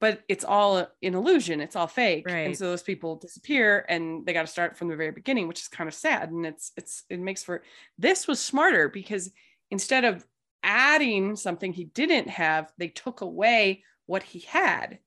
but 0.02 0.24
it's 0.28 0.44
all 0.44 0.78
an 0.78 0.88
illusion 1.00 1.60
it's 1.60 1.76
all 1.76 1.86
fake 1.86 2.26
right. 2.26 2.46
and 2.46 2.58
so 2.58 2.64
those 2.64 2.82
people 2.82 3.14
disappear 3.14 3.86
and 3.88 4.26
they 4.26 4.32
got 4.32 4.42
to 4.42 4.48
start 4.48 4.76
from 4.76 4.88
the 4.88 4.96
very 4.96 5.12
beginning 5.12 5.46
which 5.46 5.60
is 5.60 5.68
kind 5.68 5.86
of 5.86 5.94
sad 5.94 6.30
and 6.30 6.44
it's 6.44 6.72
it's 6.76 7.04
it 7.08 7.20
makes 7.20 7.44
for 7.44 7.62
this 7.96 8.26
was 8.26 8.40
smarter 8.40 8.88
because 8.88 9.30
instead 9.70 10.04
of 10.04 10.26
adding 10.64 11.36
something 11.36 11.72
he 11.72 11.84
didn't 11.84 12.28
have 12.28 12.72
they 12.78 12.88
took 12.88 13.20
away 13.20 13.84
what 14.06 14.24
he 14.24 14.40
had 14.40 14.98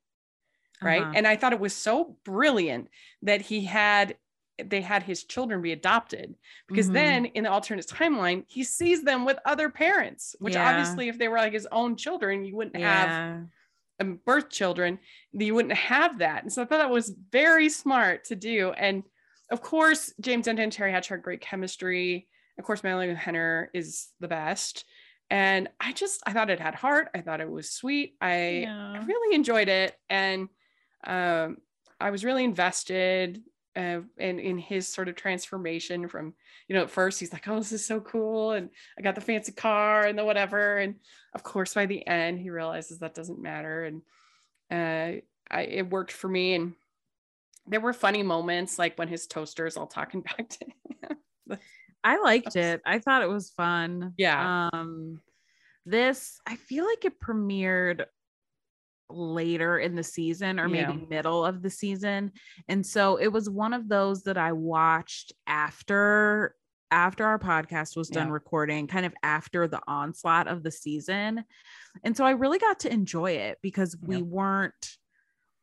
right 0.82 1.02
uh-huh. 1.02 1.14
and 1.14 1.28
i 1.28 1.36
thought 1.36 1.54
it 1.54 1.60
was 1.60 1.76
so 1.76 2.16
brilliant 2.24 2.88
that 3.22 3.42
he 3.42 3.66
had 3.66 4.16
they 4.64 4.80
had 4.80 5.04
his 5.04 5.26
children 5.26 5.62
be 5.62 5.74
adopted 5.74 6.34
because 6.70 6.86
mm-hmm. 6.86 6.94
then 6.94 7.26
in 7.26 7.44
the 7.44 7.52
alternate 7.52 7.86
timeline 7.88 8.46
he 8.48 8.64
sees 8.64 9.04
them 9.04 9.26
with 9.26 9.38
other 9.46 9.70
parents 9.70 10.38
which 10.40 10.54
yeah. 10.54 10.70
obviously 10.70 11.10
if 11.10 11.18
they 11.18 11.28
were 11.28 11.38
like 11.38 11.52
his 11.52 11.68
own 11.74 11.98
children 11.98 12.46
you 12.46 12.56
wouldn't 12.56 12.80
yeah. 12.80 13.08
have 13.08 13.46
birth 14.00 14.50
children, 14.50 15.00
you 15.32 15.56
wouldn't 15.56 15.74
have 15.74 16.20
that. 16.20 16.44
And 16.44 16.52
so 16.52 16.62
I 16.62 16.66
thought 16.66 16.80
that 16.80 16.90
was 16.90 17.16
very 17.32 17.70
smart 17.70 18.26
to 18.26 18.36
do. 18.36 18.72
And 18.72 19.04
of 19.52 19.62
course, 19.62 20.14
James 20.20 20.46
Denton 20.46 20.64
and 20.64 20.72
Teri 20.72 20.92
Hatcher 20.92 21.16
had 21.16 21.24
great 21.24 21.42
chemistry. 21.42 22.28
Of 22.58 22.66
course, 22.66 22.82
Marilu 22.82 23.16
Henner 23.16 23.70
is 23.74 24.08
the 24.20 24.28
best. 24.28 24.86
And 25.30 25.70
I 25.80 25.92
just, 25.92 26.22
I 26.26 26.34
thought 26.34 26.50
it 26.50 26.60
had 26.60 26.76
heart. 26.76 27.10
I 27.16 27.22
thought 27.22 27.42
it 27.42 27.50
was 27.50 27.72
sweet. 27.72 28.16
I, 28.22 28.64
yeah. 28.64 28.94
I 28.94 29.06
really 29.06 29.36
enjoyed 29.36 29.70
it. 29.70 29.96
And 30.10 30.50
um, 31.06 31.58
I 32.00 32.12
was 32.12 32.24
really 32.24 32.44
invested 32.44 33.42
uh, 33.76 34.00
in, 34.18 34.40
in 34.40 34.58
his 34.58 34.88
sort 34.88 35.10
of 35.10 35.16
transformation 35.16 36.08
from, 36.08 36.34
you 36.68 36.76
know, 36.76 36.84
at 36.84 36.90
first 36.90 37.20
he's 37.20 37.34
like, 37.34 37.48
oh, 37.48 37.58
this 37.58 37.72
is 37.72 37.86
so 37.86 38.00
cool. 38.00 38.52
And 38.52 38.70
I 38.98 39.02
got 39.02 39.16
the 39.16 39.22
fancy 39.22 39.52
car 39.52 40.06
and 40.06 40.18
the 40.18 40.26
whatever. 40.26 40.78
And 40.78 40.96
of 41.34 41.44
course, 41.44 41.74
by 41.74 41.86
the 41.86 42.06
end, 42.08 42.40
he 42.40 42.50
realizes 42.50 43.00
that 43.00 43.16
doesn't 43.16 43.42
matter. 43.42 43.84
And 43.84 44.02
uh, 44.72 45.22
I, 45.52 45.62
it 45.62 45.90
worked 45.90 46.12
for 46.12 46.28
me. 46.28 46.56
And 46.56 46.74
there 47.68 47.82
were 47.82 47.94
funny 47.94 48.24
moments 48.24 48.80
like 48.80 48.98
when 48.98 49.08
his 49.08 49.28
toaster 49.28 49.66
is 49.66 49.78
all 49.78 49.88
talking 49.88 50.22
back 50.38 50.50
to 50.50 50.66
him. 50.66 51.60
I 52.04 52.22
liked 52.22 52.56
it. 52.56 52.82
I 52.86 53.00
thought 53.00 53.24
it 53.24 53.30
was 53.30 53.50
fun. 53.50 54.14
Yeah. 54.18 54.70
Um, 54.72 55.22
this, 55.86 56.40
I 56.46 56.56
feel 56.56 56.86
like 56.86 57.04
it 57.04 57.20
premiered 57.20 58.06
later 59.10 59.78
in 59.78 59.96
the 59.96 60.04
season 60.04 60.60
or 60.60 60.68
maybe 60.68 60.94
yeah. 60.94 61.08
middle 61.10 61.46
of 61.46 61.62
the 61.62 61.70
season. 61.70 62.32
And 62.68 62.86
so 62.86 63.18
it 63.18 63.28
was 63.28 63.50
one 63.50 63.74
of 63.74 63.88
those 63.88 64.24
that 64.24 64.38
I 64.38 64.52
watched 64.52 65.34
after 65.48 66.56
after 66.92 67.26
our 67.26 67.40
podcast 67.40 67.98
was 67.98 68.10
done 68.10 68.28
yeah. 68.28 68.34
recording, 68.34 68.88
kind 68.88 69.06
of 69.06 69.14
after 69.24 69.68
the 69.68 69.82
onslaught 69.88 70.48
of 70.48 70.64
the 70.64 70.72
season. 70.72 71.44
And 72.04 72.16
so 72.16 72.24
I 72.24 72.32
really 72.32 72.60
got 72.60 72.82
to 72.82 72.94
enjoy 72.94 73.32
it 73.32 73.58
because 73.62 73.98
we 74.02 74.22
weren't 74.22 74.98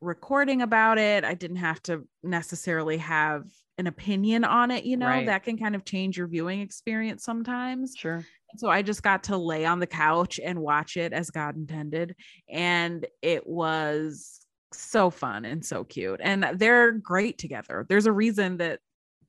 recording 0.00 0.62
about 0.62 0.98
it. 0.98 1.24
I 1.24 1.34
didn't 1.34 1.56
have 1.58 1.80
to 1.84 2.06
necessarily 2.22 2.98
have 2.98 3.44
an 3.78 3.86
opinion 3.86 4.44
on 4.44 4.70
it, 4.70 4.84
you 4.84 4.96
know, 4.96 5.06
right. 5.06 5.26
that 5.26 5.44
can 5.44 5.56
kind 5.56 5.74
of 5.74 5.84
change 5.84 6.16
your 6.16 6.26
viewing 6.26 6.60
experience 6.60 7.24
sometimes. 7.24 7.94
Sure. 7.96 8.24
So 8.56 8.68
I 8.68 8.82
just 8.82 9.02
got 9.02 9.24
to 9.24 9.36
lay 9.36 9.64
on 9.64 9.80
the 9.80 9.86
couch 9.86 10.38
and 10.42 10.60
watch 10.60 10.96
it 10.96 11.12
as 11.12 11.30
God 11.30 11.56
intended. 11.56 12.14
And 12.50 13.06
it 13.22 13.46
was 13.46 14.40
so 14.72 15.10
fun 15.10 15.44
and 15.44 15.64
so 15.64 15.84
cute. 15.84 16.20
And 16.22 16.46
they're 16.54 16.92
great 16.92 17.38
together. 17.38 17.86
There's 17.88 18.06
a 18.06 18.12
reason 18.12 18.58
that 18.58 18.80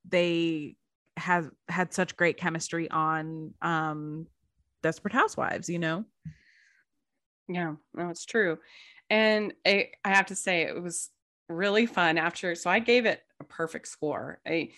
they 0.07 0.75
have 1.15 1.49
had 1.69 1.93
such 1.93 2.17
great 2.17 2.37
chemistry 2.37 2.89
on 2.89 3.53
um 3.61 4.27
Desperate 4.81 5.13
Housewives, 5.13 5.69
you 5.69 5.79
know? 5.79 6.03
Yeah, 7.47 7.75
no, 7.93 8.09
it's 8.09 8.25
true. 8.25 8.57
And 9.09 9.53
I, 9.65 9.91
I 10.03 10.09
have 10.09 10.27
to 10.27 10.35
say, 10.35 10.63
it 10.63 10.81
was 10.81 11.09
really 11.53 11.85
fun 11.85 12.17
after. 12.17 12.55
So 12.55 12.69
I 12.69 12.79
gave 12.79 13.05
it 13.05 13.21
a 13.39 13.43
perfect 13.43 13.87
score. 13.87 14.39
I 14.45 14.71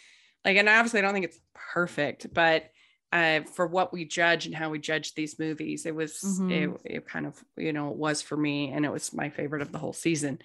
like, 0.44 0.58
and 0.58 0.70
obviously, 0.70 1.00
I 1.00 1.02
don't 1.04 1.14
think 1.14 1.26
it's 1.26 1.40
perfect, 1.74 2.34
but 2.34 2.70
uh, 3.12 3.42
for 3.54 3.66
what 3.66 3.94
we 3.94 4.06
judge 4.06 4.46
and 4.46 4.54
how 4.54 4.70
we 4.70 4.78
judge 4.78 5.16
these 5.16 5.40
movies, 5.40 5.86
it 5.86 5.96
was 5.96 6.20
mm-hmm. 6.24 6.52
it, 6.52 6.82
it, 6.84 7.08
kind 7.08 7.26
of 7.26 7.42
you 7.58 7.74
know 7.74 7.90
it 7.90 7.96
was 7.96 8.22
for 8.22 8.36
me, 8.38 8.72
and 8.72 8.86
it 8.86 8.92
was 8.92 9.14
my 9.14 9.30
favorite 9.30 9.62
of 9.62 9.72
the 9.72 9.78
whole 9.78 9.94
season. 9.94 10.40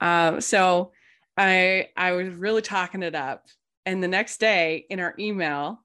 Uh, 0.00 0.40
so 0.40 0.92
I 1.36 1.88
I 1.96 2.12
was 2.12 2.34
really 2.34 2.62
talking 2.62 3.02
it 3.02 3.14
up, 3.14 3.46
and 3.84 4.02
the 4.02 4.08
next 4.08 4.38
day 4.38 4.86
in 4.88 5.00
our 5.00 5.14
email, 5.18 5.80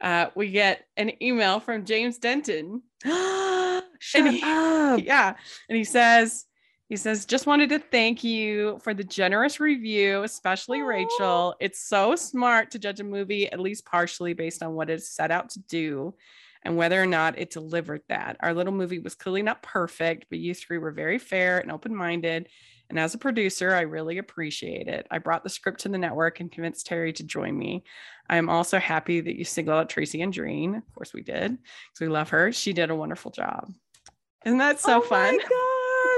uh, 0.00 0.26
we 0.34 0.50
get 0.50 0.84
an 0.96 1.22
email 1.22 1.60
from 1.60 1.84
James 1.84 2.18
Denton. 2.18 2.82
Shut 3.04 4.32
he, 4.32 4.42
up! 4.42 5.00
Yeah, 5.02 5.34
and 5.68 5.76
he 5.76 5.84
says 5.84 6.44
he 6.88 6.96
says, 6.96 7.26
just 7.26 7.46
wanted 7.46 7.68
to 7.68 7.78
thank 7.78 8.24
you 8.24 8.78
for 8.82 8.94
the 8.94 9.04
generous 9.04 9.60
review, 9.60 10.22
especially 10.22 10.80
Rachel. 10.80 11.54
It's 11.60 11.86
so 11.86 12.16
smart 12.16 12.70
to 12.70 12.78
judge 12.78 13.00
a 13.00 13.04
movie, 13.04 13.50
at 13.52 13.60
least 13.60 13.84
partially, 13.84 14.32
based 14.32 14.62
on 14.62 14.72
what 14.72 14.88
it 14.88 15.02
set 15.02 15.30
out 15.30 15.50
to 15.50 15.60
do 15.60 16.14
and 16.62 16.78
whether 16.78 17.00
or 17.00 17.06
not 17.06 17.38
it 17.38 17.50
delivered 17.50 18.00
that. 18.08 18.38
Our 18.40 18.54
little 18.54 18.72
movie 18.72 18.98
was 19.00 19.14
clearly 19.14 19.42
not 19.42 19.62
perfect, 19.62 20.26
but 20.30 20.38
you 20.38 20.54
three 20.54 20.78
were 20.78 20.90
very 20.90 21.18
fair 21.18 21.58
and 21.58 21.70
open 21.70 21.94
minded. 21.94 22.48
And 22.88 22.98
as 22.98 23.14
a 23.14 23.18
producer, 23.18 23.74
I 23.74 23.82
really 23.82 24.16
appreciate 24.16 24.88
it. 24.88 25.06
I 25.10 25.18
brought 25.18 25.44
the 25.44 25.50
script 25.50 25.80
to 25.80 25.90
the 25.90 25.98
network 25.98 26.40
and 26.40 26.50
convinced 26.50 26.86
Teri 26.86 27.14
to 27.16 27.22
join 27.22 27.56
me. 27.56 27.84
I 28.30 28.36
am 28.36 28.48
also 28.48 28.78
happy 28.78 29.20
that 29.20 29.36
you 29.36 29.44
singled 29.44 29.76
out 29.76 29.90
Tracy 29.90 30.20
Andreen. 30.20 30.78
Of 30.78 30.94
course, 30.94 31.12
we 31.12 31.22
did 31.22 31.50
because 31.52 32.00
we 32.00 32.08
love 32.08 32.30
her. 32.30 32.50
She 32.50 32.72
did 32.72 32.88
a 32.88 32.96
wonderful 32.96 33.30
job. 33.30 33.70
Isn't 34.46 34.58
that 34.58 34.80
so 34.80 34.98
oh 34.98 35.00
fun? 35.02 35.38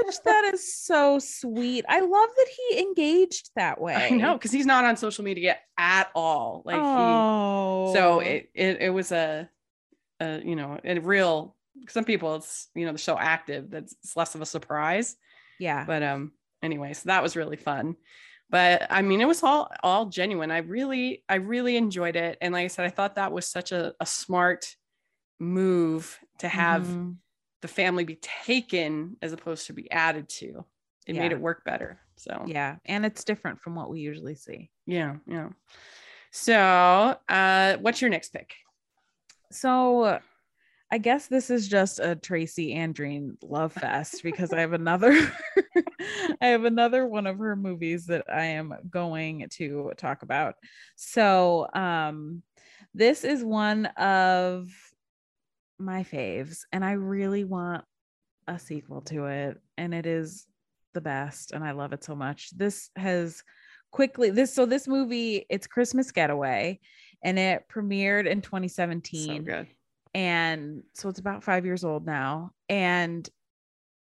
Gosh, 0.03 0.17
that 0.19 0.51
is 0.53 0.73
so 0.73 1.19
sweet. 1.19 1.85
I 1.87 1.99
love 2.01 2.29
that 2.35 2.47
he 2.57 2.79
engaged 2.79 3.51
that 3.55 3.79
way. 3.79 3.95
I 3.95 4.09
know 4.09 4.33
because 4.33 4.51
he's 4.51 4.65
not 4.65 4.85
on 4.85 4.97
social 4.97 5.23
media 5.23 5.57
at 5.77 6.09
all. 6.15 6.63
Like 6.65 6.79
oh. 6.79 7.87
he, 7.87 7.93
so 7.93 8.19
it, 8.19 8.49
it 8.53 8.81
it 8.81 8.89
was 8.89 9.11
a, 9.11 9.49
a 10.19 10.41
you 10.43 10.55
know 10.55 10.79
a 10.83 10.99
real. 10.99 11.55
Some 11.87 12.03
people 12.03 12.35
it's 12.35 12.67
you 12.75 12.85
know 12.85 12.91
they're 12.91 12.97
so 12.97 13.17
active 13.17 13.71
that 13.71 13.83
it's 13.83 14.15
less 14.15 14.35
of 14.35 14.41
a 14.41 14.45
surprise. 14.45 15.15
Yeah. 15.59 15.85
But 15.85 16.03
um 16.03 16.31
anyway, 16.61 16.93
so 16.93 17.03
that 17.05 17.23
was 17.23 17.35
really 17.35 17.57
fun. 17.57 17.95
But 18.49 18.87
I 18.89 19.01
mean, 19.01 19.21
it 19.21 19.27
was 19.27 19.43
all 19.43 19.71
all 19.81 20.07
genuine. 20.07 20.51
I 20.51 20.57
really 20.57 21.23
I 21.29 21.35
really 21.35 21.77
enjoyed 21.77 22.15
it, 22.15 22.37
and 22.41 22.53
like 22.53 22.65
I 22.65 22.67
said, 22.67 22.85
I 22.85 22.89
thought 22.89 23.15
that 23.15 23.31
was 23.31 23.47
such 23.47 23.71
a, 23.71 23.93
a 23.99 24.05
smart 24.05 24.75
move 25.39 26.19
to 26.39 26.47
have. 26.47 26.83
Mm-hmm 26.83 27.11
the 27.61 27.67
family 27.67 28.03
be 28.03 28.19
taken 28.21 29.17
as 29.21 29.33
opposed 29.33 29.67
to 29.67 29.73
be 29.73 29.89
added 29.91 30.29
to. 30.29 30.65
It 31.07 31.15
yeah. 31.15 31.21
made 31.21 31.31
it 31.31 31.39
work 31.39 31.63
better. 31.63 31.99
So 32.15 32.43
yeah, 32.45 32.75
and 32.85 33.05
it's 33.05 33.23
different 33.23 33.59
from 33.59 33.75
what 33.75 33.89
we 33.89 33.99
usually 33.99 34.35
see. 34.35 34.69
Yeah, 34.85 35.15
yeah. 35.25 35.49
So, 36.31 37.17
uh, 37.27 37.77
what's 37.77 38.01
your 38.01 38.09
next 38.09 38.29
pick? 38.29 38.53
So, 39.51 40.19
I 40.89 40.97
guess 40.97 41.27
this 41.27 41.49
is 41.49 41.67
just 41.67 41.99
a 41.99 42.15
Tracy 42.15 42.73
Andreen 42.73 43.35
love 43.43 43.73
fest 43.73 44.23
because 44.23 44.53
I 44.53 44.61
have 44.61 44.73
another, 44.73 45.11
I 46.41 46.47
have 46.47 46.63
another 46.63 47.05
one 47.05 47.27
of 47.27 47.37
her 47.39 47.55
movies 47.55 48.05
that 48.07 48.25
I 48.29 48.43
am 48.43 48.73
going 48.89 49.47
to 49.51 49.91
talk 49.97 50.21
about. 50.21 50.55
So, 50.95 51.67
um, 51.73 52.43
this 52.93 53.23
is 53.23 53.43
one 53.43 53.87
of 53.97 54.69
my 55.81 56.03
faves 56.03 56.59
and 56.71 56.83
I 56.83 56.93
really 56.93 57.43
want 57.43 57.83
a 58.47 58.57
sequel 58.59 59.01
to 59.01 59.25
it 59.25 59.57
and 59.77 59.93
it 59.93 60.05
is 60.05 60.47
the 60.93 61.01
best 61.01 61.51
and 61.51 61.63
I 61.63 61.71
love 61.71 61.93
it 61.93 62.03
so 62.03 62.15
much. 62.15 62.49
This 62.55 62.89
has 62.95 63.43
quickly 63.91 64.29
this 64.29 64.53
so 64.53 64.65
this 64.65 64.87
movie 64.87 65.45
it's 65.49 65.67
Christmas 65.67 66.11
Getaway 66.11 66.79
and 67.23 67.37
it 67.37 67.63
premiered 67.71 68.27
in 68.27 68.41
2017. 68.41 69.45
So. 69.45 69.65
And 70.13 70.83
so 70.93 71.09
it's 71.09 71.19
about 71.19 71.43
5 71.43 71.65
years 71.65 71.83
old 71.83 72.05
now 72.05 72.51
and 72.69 73.27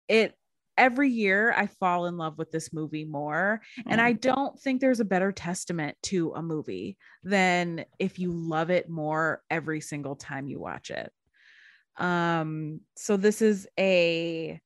it 0.07 0.35
every 0.77 1.09
year 1.09 1.53
I 1.55 1.67
fall 1.67 2.07
in 2.07 2.17
love 2.17 2.37
with 2.37 2.51
this 2.51 2.73
movie 2.73 3.05
more. 3.05 3.61
Mm. 3.79 3.83
And 3.91 4.01
I 4.01 4.13
don't 4.13 4.59
think 4.59 4.81
there's 4.81 4.99
a 4.99 5.05
better 5.05 5.31
testament 5.31 5.95
to 6.03 6.33
a 6.33 6.41
movie 6.41 6.97
than 7.23 7.85
if 7.99 8.17
you 8.17 8.31
love 8.31 8.71
it 8.71 8.89
more 8.89 9.43
every 9.49 9.81
single 9.81 10.15
time 10.15 10.47
you 10.47 10.59
watch 10.59 10.89
it. 10.89 11.11
Um, 11.97 12.81
so 12.95 13.17
this 13.17 13.41
is 13.41 13.67
a 13.79 14.59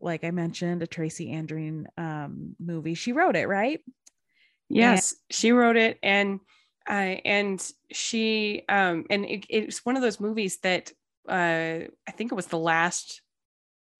like 0.00 0.24
I 0.24 0.32
mentioned, 0.32 0.82
a 0.82 0.86
Tracy 0.86 1.32
Andreen 1.32 1.86
um 1.96 2.56
movie. 2.58 2.94
She 2.94 3.12
wrote 3.12 3.36
it, 3.36 3.46
right? 3.46 3.80
Yes, 4.68 5.12
and- 5.12 5.20
she 5.30 5.52
wrote 5.52 5.76
it 5.76 5.98
and 6.02 6.40
uh, 6.88 7.16
and 7.24 7.72
she 7.92 8.64
um 8.68 9.04
and 9.10 9.24
it, 9.24 9.46
it's 9.48 9.84
one 9.84 9.96
of 9.96 10.02
those 10.02 10.18
movies 10.20 10.58
that 10.62 10.92
uh 11.28 11.86
I 12.08 12.12
think 12.12 12.32
it 12.32 12.36
was 12.36 12.46
the 12.46 12.58
last 12.58 13.22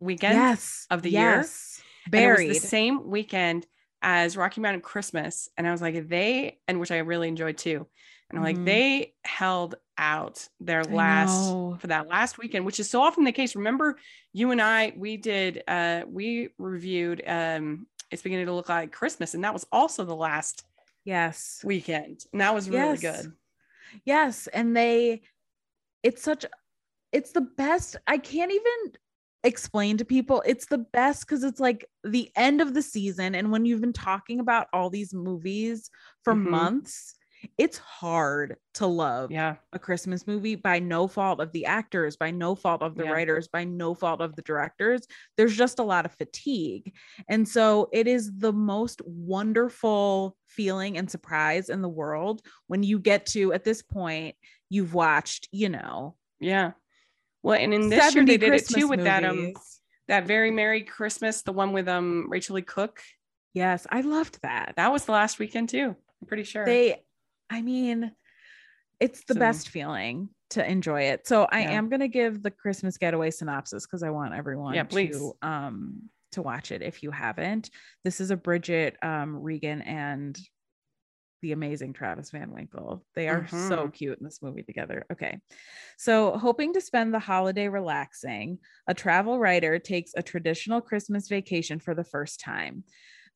weekend 0.00 0.34
yes, 0.34 0.86
of 0.90 1.02
the 1.02 1.10
yes. 1.10 1.76
year. 1.78 1.86
Buried. 2.10 2.50
the 2.50 2.54
same 2.54 3.08
weekend 3.08 3.64
as 4.02 4.36
Rocky 4.36 4.60
Mountain 4.60 4.82
Christmas. 4.82 5.48
And 5.56 5.66
I 5.66 5.70
was 5.70 5.80
like, 5.80 6.08
they, 6.08 6.58
and 6.66 6.80
which 6.80 6.90
I 6.90 6.98
really 6.98 7.28
enjoyed 7.28 7.56
too. 7.56 7.86
And 8.28 8.38
I'm 8.38 8.44
mm-hmm. 8.44 8.58
like, 8.58 8.66
they 8.66 9.14
held 9.24 9.76
out 9.98 10.48
their 10.60 10.84
last 10.84 11.50
for 11.80 11.86
that 11.86 12.08
last 12.08 12.38
weekend, 12.38 12.64
which 12.64 12.80
is 12.80 12.88
so 12.88 13.02
often 13.02 13.24
the 13.24 13.32
case. 13.32 13.54
Remember, 13.54 13.98
you 14.32 14.50
and 14.50 14.60
I, 14.60 14.92
we 14.96 15.16
did, 15.16 15.62
uh, 15.68 16.02
we 16.06 16.50
reviewed, 16.58 17.22
um, 17.26 17.86
it's 18.10 18.22
beginning 18.22 18.46
to 18.46 18.54
look 18.54 18.68
like 18.68 18.92
Christmas, 18.92 19.34
and 19.34 19.44
that 19.44 19.52
was 19.52 19.66
also 19.72 20.04
the 20.04 20.14
last 20.14 20.64
yes 21.04 21.60
weekend, 21.64 22.24
and 22.32 22.40
that 22.40 22.54
was 22.54 22.68
really 22.68 22.98
yes. 23.00 23.22
good. 23.22 23.32
Yes, 24.04 24.46
and 24.46 24.76
they, 24.76 25.22
it's 26.02 26.22
such, 26.22 26.46
it's 27.12 27.32
the 27.32 27.42
best. 27.42 27.96
I 28.06 28.18
can't 28.18 28.52
even 28.52 28.92
explain 29.44 29.98
to 29.98 30.04
people. 30.04 30.42
It's 30.46 30.66
the 30.66 30.78
best 30.78 31.26
because 31.26 31.44
it's 31.44 31.60
like 31.60 31.86
the 32.04 32.30
end 32.36 32.60
of 32.60 32.74
the 32.74 32.82
season, 32.82 33.34
and 33.34 33.52
when 33.52 33.64
you've 33.64 33.80
been 33.80 33.92
talking 33.92 34.40
about 34.40 34.68
all 34.72 34.90
these 34.90 35.12
movies 35.12 35.90
for 36.24 36.34
mm-hmm. 36.34 36.50
months 36.50 37.14
it's 37.58 37.78
hard 37.78 38.56
to 38.74 38.86
love 38.86 39.30
yeah. 39.30 39.56
a 39.72 39.78
Christmas 39.78 40.26
movie 40.26 40.54
by 40.54 40.78
no 40.78 41.08
fault 41.08 41.40
of 41.40 41.52
the 41.52 41.66
actors, 41.66 42.16
by 42.16 42.30
no 42.30 42.54
fault 42.54 42.82
of 42.82 42.96
the 42.96 43.04
yeah. 43.04 43.10
writers, 43.10 43.48
by 43.48 43.64
no 43.64 43.94
fault 43.94 44.20
of 44.20 44.36
the 44.36 44.42
directors. 44.42 45.06
There's 45.36 45.56
just 45.56 45.78
a 45.78 45.84
lot 45.84 46.06
of 46.06 46.12
fatigue. 46.12 46.94
And 47.28 47.48
so 47.48 47.88
it 47.92 48.06
is 48.06 48.30
the 48.38 48.52
most 48.52 49.02
wonderful 49.04 50.36
feeling 50.46 50.98
and 50.98 51.10
surprise 51.10 51.68
in 51.68 51.82
the 51.82 51.88
world 51.88 52.42
when 52.66 52.82
you 52.82 52.98
get 52.98 53.26
to, 53.26 53.52
at 53.52 53.64
this 53.64 53.82
point, 53.82 54.36
you've 54.68 54.94
watched, 54.94 55.48
you 55.52 55.68
know. 55.68 56.16
Yeah. 56.40 56.72
Well, 57.42 57.58
and 57.58 57.74
in 57.74 57.88
this 57.88 58.14
year 58.14 58.24
they 58.24 58.36
did 58.36 58.50
Christmas 58.50 58.76
it 58.76 58.80
too 58.80 58.88
with 58.88 59.00
movies. 59.00 59.10
that 59.10 59.24
um 59.24 59.52
that 60.08 60.26
very 60.26 60.50
Merry 60.50 60.82
Christmas, 60.82 61.42
the 61.42 61.52
one 61.52 61.72
with 61.72 61.88
um 61.88 62.26
Rachel 62.28 62.56
Leigh 62.56 62.62
Cook. 62.62 63.00
Yes, 63.54 63.86
I 63.90 64.00
loved 64.00 64.38
that. 64.42 64.74
That 64.76 64.92
was 64.92 65.04
the 65.04 65.12
last 65.12 65.38
weekend 65.38 65.68
too. 65.68 65.94
I'm 66.22 66.28
pretty 66.28 66.44
sure. 66.44 66.64
They 66.64 67.02
I 67.52 67.60
mean, 67.60 68.10
it's 68.98 69.24
the 69.24 69.34
so, 69.34 69.40
best 69.40 69.68
feeling 69.68 70.30
to 70.50 70.68
enjoy 70.68 71.02
it. 71.02 71.26
So 71.26 71.46
I 71.50 71.60
yeah. 71.60 71.72
am 71.72 71.90
going 71.90 72.00
to 72.00 72.08
give 72.08 72.42
the 72.42 72.50
Christmas 72.50 72.96
getaway 72.96 73.30
synopsis 73.30 73.86
because 73.86 74.02
I 74.02 74.10
want 74.10 74.34
everyone 74.34 74.74
yeah, 74.74 74.84
please. 74.84 75.16
to 75.18 75.32
um 75.42 76.08
to 76.32 76.40
watch 76.40 76.72
it 76.72 76.80
if 76.80 77.02
you 77.02 77.10
haven't. 77.10 77.68
This 78.04 78.20
is 78.20 78.30
a 78.30 78.36
Bridget 78.36 78.96
um 79.02 79.36
Regan 79.36 79.82
and 79.82 80.38
the 81.42 81.52
amazing 81.52 81.92
Travis 81.92 82.30
Van 82.30 82.52
Winkle. 82.52 83.04
They 83.14 83.28
are 83.28 83.42
mm-hmm. 83.42 83.68
so 83.68 83.88
cute 83.88 84.18
in 84.18 84.24
this 84.24 84.40
movie 84.40 84.62
together. 84.62 85.04
Okay. 85.12 85.40
So, 85.98 86.38
hoping 86.38 86.72
to 86.72 86.80
spend 86.80 87.12
the 87.12 87.18
holiday 87.18 87.68
relaxing, 87.68 88.58
a 88.86 88.94
travel 88.94 89.38
writer 89.38 89.78
takes 89.78 90.12
a 90.16 90.22
traditional 90.22 90.80
Christmas 90.80 91.28
vacation 91.28 91.80
for 91.80 91.94
the 91.94 92.04
first 92.04 92.40
time. 92.40 92.84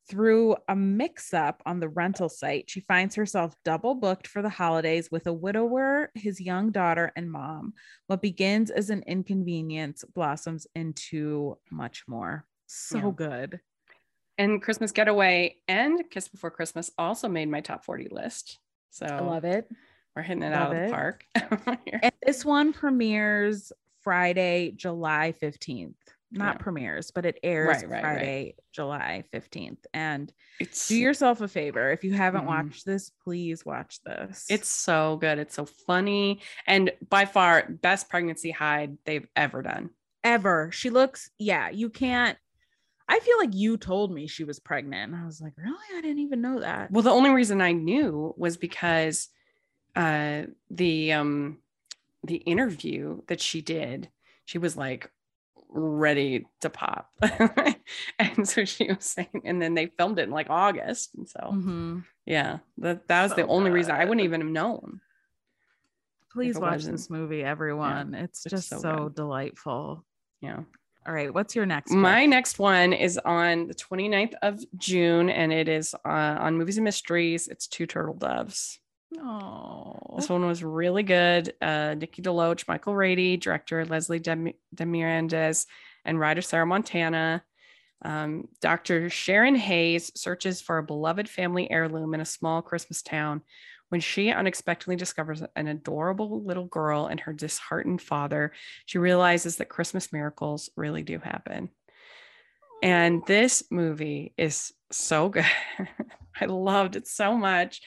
Through 0.09 0.57
a 0.69 0.77
mix 0.77 1.35
up 1.35 1.63
on 1.67 1.81
the 1.81 1.89
rental 1.89 2.29
site, 2.29 2.71
she 2.71 2.81
finds 2.81 3.17
herself 3.17 3.57
double 3.65 3.97
booked 3.97 4.29
for 4.29 4.41
the 4.41 4.49
holidays 4.49 5.11
with 5.11 5.27
a 5.27 5.33
widower, 5.33 6.13
his 6.15 6.41
young 6.41 6.71
daughter, 6.71 7.13
and 7.17 7.31
mom. 7.31 7.73
What 8.07 8.23
begins 8.23 8.71
as 8.71 8.91
an 8.91 9.03
inconvenience 9.07 10.05
blossoms 10.15 10.67
into 10.77 11.59
much 11.73 12.05
more. 12.07 12.47
So 12.67 12.99
yeah. 12.99 13.11
good. 13.17 13.61
And 14.39 14.63
Christmas 14.63 14.93
Getaway 14.93 15.57
and 15.67 16.09
Kiss 16.11 16.29
Before 16.29 16.51
Christmas 16.51 16.91
also 16.99 17.29
made 17.29 17.51
my 17.51 17.61
top 17.61 17.85
40 17.85 18.09
list. 18.11 18.59
So 18.91 19.07
I 19.07 19.21
love 19.21 19.45
it. 19.45 19.69
We're 20.15 20.23
hitting 20.23 20.43
it 20.43 20.51
love 20.51 20.69
out 20.69 20.73
of 20.73 20.79
it. 20.79 20.87
the 20.87 20.93
park. 20.93 21.25
and 22.03 22.13
this 22.25 22.45
one 22.45 22.73
premieres 22.73 23.73
Friday, 24.03 24.73
July 24.77 25.35
15th. 25.43 25.95
Not 26.33 26.57
yeah. 26.57 26.63
premieres, 26.63 27.11
but 27.13 27.25
it 27.25 27.39
airs 27.43 27.83
right, 27.83 27.89
right, 27.89 28.01
Friday, 28.01 28.45
right. 28.45 28.55
July 28.73 29.25
15th. 29.33 29.79
And 29.95 30.33
it's, 30.59 30.89
do 30.89 30.97
yourself 30.97 31.41
a 31.41 31.49
favor. 31.49 31.91
If 31.91 32.03
you 32.03 32.13
haven't 32.13 32.43
mm-hmm. 32.43 32.69
watched 32.69 32.85
this, 32.85 33.11
please 33.23 33.65
watch 33.65 34.01
this. 34.05 34.45
It's 34.51 34.69
so 34.69 35.17
good. 35.17 35.39
It's 35.39 35.55
so 35.55 35.67
funny. 35.67 36.41
And 36.67 36.93
by 37.09 37.27
far, 37.27 37.69
best 37.69 38.09
pregnancy 38.09 38.51
hide 38.51 38.99
they've 39.05 39.27
ever 39.37 39.63
done. 39.63 39.91
Ever. 40.25 40.71
She 40.73 40.91
looks, 40.91 41.31
yeah, 41.39 41.71
you 41.71 41.91
can't 41.91 42.37
I 43.09 43.21
feel 43.21 43.39
like 43.39 43.55
you 43.55 43.77
told 43.77 44.13
me 44.13 44.27
she 44.27 44.45
was 44.45 44.59
pregnant. 44.59 45.13
And 45.13 45.23
I 45.23 45.27
was 45.27 45.41
like, 45.41 45.53
really? 45.57 45.77
I 45.97 46.01
didn't 46.01 46.19
even 46.19 46.41
know 46.41 46.61
that. 46.61 46.91
Well, 46.91 47.03
the 47.03 47.11
only 47.11 47.31
reason 47.31 47.61
I 47.61 47.73
knew 47.73 48.35
was 48.37 48.57
because 48.57 49.29
uh 49.95 50.43
the 50.71 51.13
um 51.13 51.59
the 52.25 52.37
interview 52.37 53.23
that 53.29 53.41
she 53.41 53.63
did, 53.63 54.11
she 54.45 54.59
was 54.59 54.77
like 54.77 55.11
ready 55.77 56.47
to 56.61 56.71
pop. 56.71 57.11
and 58.19 58.49
so 58.49 58.65
she 58.65 58.89
was 58.89 59.05
saying, 59.05 59.43
and 59.45 59.61
then 59.61 59.75
they 59.75 59.87
filmed 59.87 60.19
it 60.19 60.23
in 60.25 60.31
like 60.31 60.51
August. 60.51 61.15
And 61.15 61.29
so 61.29 61.41
mm-hmm. 61.41 61.99
yeah, 62.25 62.59
that 62.79 63.07
that 63.09 63.23
was 63.23 63.33
so 63.33 63.37
the 63.37 63.47
only 63.47 63.71
good. 63.71 63.75
reason 63.75 63.95
I 63.95 64.05
wouldn't 64.05 64.25
even 64.25 64.41
have 64.41 64.51
known. 64.51 65.01
Please 66.33 66.59
watch 66.59 66.85
this 66.85 67.09
movie, 67.09 67.43
everyone. 67.43 68.13
Yeah, 68.13 68.25
it's, 68.25 68.45
it's 68.45 68.51
just 68.51 68.69
so, 68.69 68.79
so 68.79 69.09
delightful. 69.09 70.05
Yeah. 70.43 70.61
All 71.07 71.15
right. 71.15 71.33
What's 71.33 71.55
your 71.55 71.67
next? 71.67 71.93
My 71.93 72.27
next 72.27 72.59
one 72.59 72.93
is 72.93 73.17
on 73.25 73.69
the 73.69 73.75
29th 73.75 74.35
of 74.43 74.61
June 74.77 75.31
and 75.31 75.53
it 75.53 75.69
is 75.69 75.95
uh, 76.05 76.09
on 76.09 76.59
Movies 76.59 76.79
and 76.79 76.85
Mysteries. 76.85 77.49
It's 77.49 77.67
Two 77.67 77.87
Turtle 77.87 78.15
Doves. 78.15 78.81
Oh, 79.19 80.17
this 80.17 80.29
one 80.29 80.47
was 80.47 80.65
really 80.65 81.03
good. 81.03 81.55
Uh, 81.61 81.95
Nikki 81.95 82.23
DeLoach, 82.23 82.67
Michael 82.67 82.95
Rady, 82.95 83.37
director 83.37 83.85
Leslie 83.85 84.19
Dem- 84.19 84.53
Demirandes, 84.75 85.67
and 86.05 86.19
writer 86.19 86.43
Sarah 86.43 86.67
Montana. 86.67 87.43
Um, 88.03 88.49
Dr. 88.61 89.09
Sharon 89.09 89.55
Hayes 89.55 90.13
searches 90.15 90.61
for 90.61 90.79
a 90.79 90.83
beloved 90.83 91.29
family 91.29 91.71
heirloom 91.71 92.15
in 92.15 92.21
a 92.21 92.27
small 92.27 92.63
Christmas 92.63 93.01
town 93.01 93.43
when 93.89 94.01
she 94.01 94.31
unexpectedly 94.31 94.97
discovers 94.97 95.43
an 95.55 95.69
adorable 95.69 96.43
little 96.43 96.67
girl 96.67 97.07
and 97.07 97.21
her 97.21 97.33
disheartened 97.33 98.03
father, 98.03 98.53
she 98.85 98.99
realizes 98.99 99.57
that 99.57 99.69
Christmas 99.69 100.13
miracles 100.13 100.71
really 100.77 101.03
do 101.03 101.19
happen. 101.19 101.71
And 102.83 103.25
this 103.27 103.63
movie 103.71 104.35
is 104.37 104.73
so 104.91 105.29
good. 105.29 105.45
I 106.41 106.45
loved 106.45 106.97
it 106.97 107.07
so 107.07 107.37
much. 107.37 107.81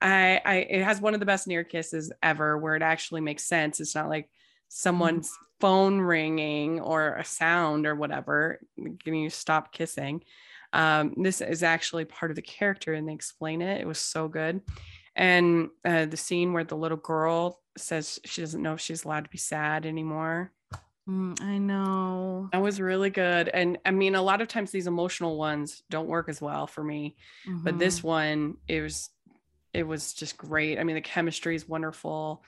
I, 0.00 0.40
I 0.44 0.54
it 0.56 0.84
has 0.84 1.00
one 1.00 1.14
of 1.14 1.20
the 1.20 1.26
best 1.26 1.48
near 1.48 1.64
kisses 1.64 2.12
ever 2.22 2.56
where 2.56 2.76
it 2.76 2.82
actually 2.82 3.20
makes 3.20 3.44
sense. 3.44 3.80
It's 3.80 3.94
not 3.94 4.08
like 4.08 4.30
someone's 4.68 5.28
mm-hmm. 5.28 5.44
phone 5.60 6.00
ringing 6.00 6.80
or 6.80 7.14
a 7.14 7.24
sound 7.24 7.86
or 7.86 7.94
whatever, 7.96 8.60
getting 9.04 9.22
you 9.22 9.30
stop 9.30 9.72
kissing. 9.72 10.22
Um, 10.72 11.14
this 11.16 11.40
is 11.40 11.62
actually 11.62 12.04
part 12.04 12.30
of 12.30 12.36
the 12.36 12.42
character 12.42 12.92
and 12.94 13.08
they 13.08 13.12
explain 13.12 13.62
it. 13.62 13.80
It 13.80 13.86
was 13.86 13.98
so 13.98 14.28
good 14.28 14.62
and 15.16 15.70
uh, 15.84 16.04
the 16.04 16.16
scene 16.16 16.52
where 16.52 16.64
the 16.64 16.76
little 16.76 16.98
girl 16.98 17.60
says 17.76 18.20
she 18.24 18.42
doesn't 18.42 18.62
know 18.62 18.74
if 18.74 18.80
she's 18.80 19.04
allowed 19.04 19.24
to 19.24 19.30
be 19.30 19.38
sad 19.38 19.86
anymore 19.86 20.52
mm, 21.08 21.40
i 21.42 21.58
know 21.58 22.48
that 22.52 22.62
was 22.62 22.80
really 22.80 23.10
good 23.10 23.48
and 23.48 23.78
i 23.84 23.90
mean 23.90 24.14
a 24.14 24.22
lot 24.22 24.40
of 24.40 24.48
times 24.48 24.70
these 24.70 24.86
emotional 24.86 25.36
ones 25.36 25.82
don't 25.90 26.08
work 26.08 26.28
as 26.28 26.40
well 26.40 26.66
for 26.66 26.82
me 26.82 27.16
mm-hmm. 27.46 27.62
but 27.62 27.78
this 27.78 27.98
mm-hmm. 27.98 28.08
one 28.08 28.56
it 28.68 28.80
was 28.80 29.10
it 29.72 29.84
was 29.84 30.12
just 30.14 30.36
great 30.36 30.78
i 30.78 30.84
mean 30.84 30.96
the 30.96 31.00
chemistry 31.00 31.54
is 31.54 31.68
wonderful 31.68 32.42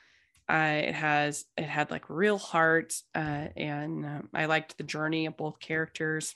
uh, 0.51 0.81
it 0.83 0.95
has 0.95 1.45
it 1.59 1.65
had 1.65 1.91
like 1.91 2.09
real 2.09 2.39
heart 2.39 2.95
uh, 3.15 3.49
and 3.57 4.07
uh, 4.07 4.21
i 4.33 4.47
liked 4.47 4.79
the 4.79 4.85
journey 4.85 5.27
of 5.27 5.37
both 5.37 5.61
characters 5.61 6.35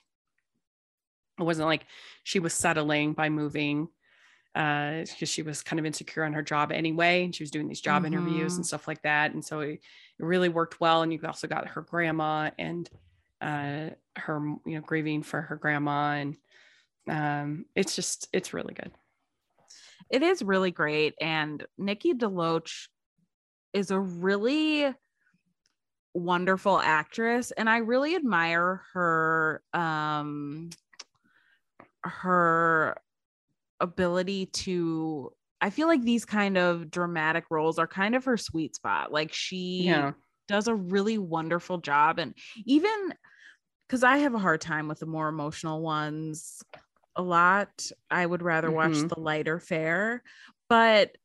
it 1.38 1.44
wasn't 1.44 1.66
like 1.66 1.86
she 2.22 2.38
was 2.38 2.52
settling 2.52 3.14
by 3.14 3.28
moving 3.28 3.88
because 4.54 5.22
uh, 5.22 5.26
she 5.26 5.42
was 5.42 5.62
kind 5.62 5.80
of 5.80 5.86
insecure 5.86 6.24
on 6.24 6.32
her 6.34 6.42
job 6.42 6.72
anyway. 6.72 7.24
And 7.24 7.34
she 7.34 7.42
was 7.42 7.50
doing 7.50 7.68
these 7.68 7.80
job 7.80 8.02
mm-hmm. 8.02 8.12
interviews 8.12 8.56
and 8.56 8.66
stuff 8.66 8.86
like 8.86 9.02
that. 9.02 9.32
And 9.32 9.44
so 9.44 9.60
it, 9.60 9.70
it, 9.70 9.80
really 10.18 10.50
worked 10.50 10.80
well. 10.80 11.02
And 11.02 11.12
you 11.12 11.18
also 11.24 11.48
got 11.48 11.68
her 11.68 11.80
grandma 11.80 12.50
and 12.58 12.88
uh, 13.40 13.90
her, 14.16 14.40
you 14.66 14.74
know, 14.74 14.80
grieving 14.80 15.22
for 15.22 15.40
her 15.40 15.56
grandma. 15.56 16.12
And 16.12 16.36
um, 17.08 17.64
it's 17.74 17.96
just, 17.96 18.28
it's 18.32 18.52
really 18.52 18.74
good. 18.74 18.92
It 20.10 20.22
is 20.22 20.42
really 20.42 20.70
great. 20.70 21.14
And 21.20 21.64
Nikki 21.78 22.12
DeLoach 22.12 22.88
is 23.72 23.90
a 23.90 23.98
really 23.98 24.94
wonderful 26.12 26.78
actress. 26.78 27.52
And 27.52 27.70
I 27.70 27.78
really 27.78 28.14
admire 28.14 28.82
her, 28.92 29.62
um, 29.72 30.68
her 32.04 32.98
ability 33.82 34.46
to 34.46 35.30
I 35.60 35.70
feel 35.70 35.86
like 35.86 36.02
these 36.02 36.24
kind 36.24 36.56
of 36.56 36.90
dramatic 36.90 37.44
roles 37.50 37.78
are 37.78 37.86
kind 37.86 38.16
of 38.16 38.24
her 38.24 38.36
sweet 38.36 38.74
spot. 38.74 39.12
Like 39.12 39.32
she 39.32 39.84
yeah. 39.84 40.12
does 40.48 40.66
a 40.66 40.74
really 40.74 41.18
wonderful 41.18 41.78
job 41.78 42.18
and 42.18 42.34
even 42.64 43.14
cuz 43.88 44.02
I 44.02 44.18
have 44.18 44.34
a 44.34 44.38
hard 44.38 44.60
time 44.60 44.88
with 44.88 45.00
the 45.00 45.06
more 45.06 45.28
emotional 45.28 45.82
ones 45.82 46.62
a 47.14 47.22
lot. 47.22 47.90
I 48.10 48.24
would 48.24 48.42
rather 48.42 48.68
mm-hmm. 48.68 48.76
watch 48.76 49.08
the 49.08 49.20
lighter 49.20 49.60
fare, 49.60 50.22
but 50.68 51.16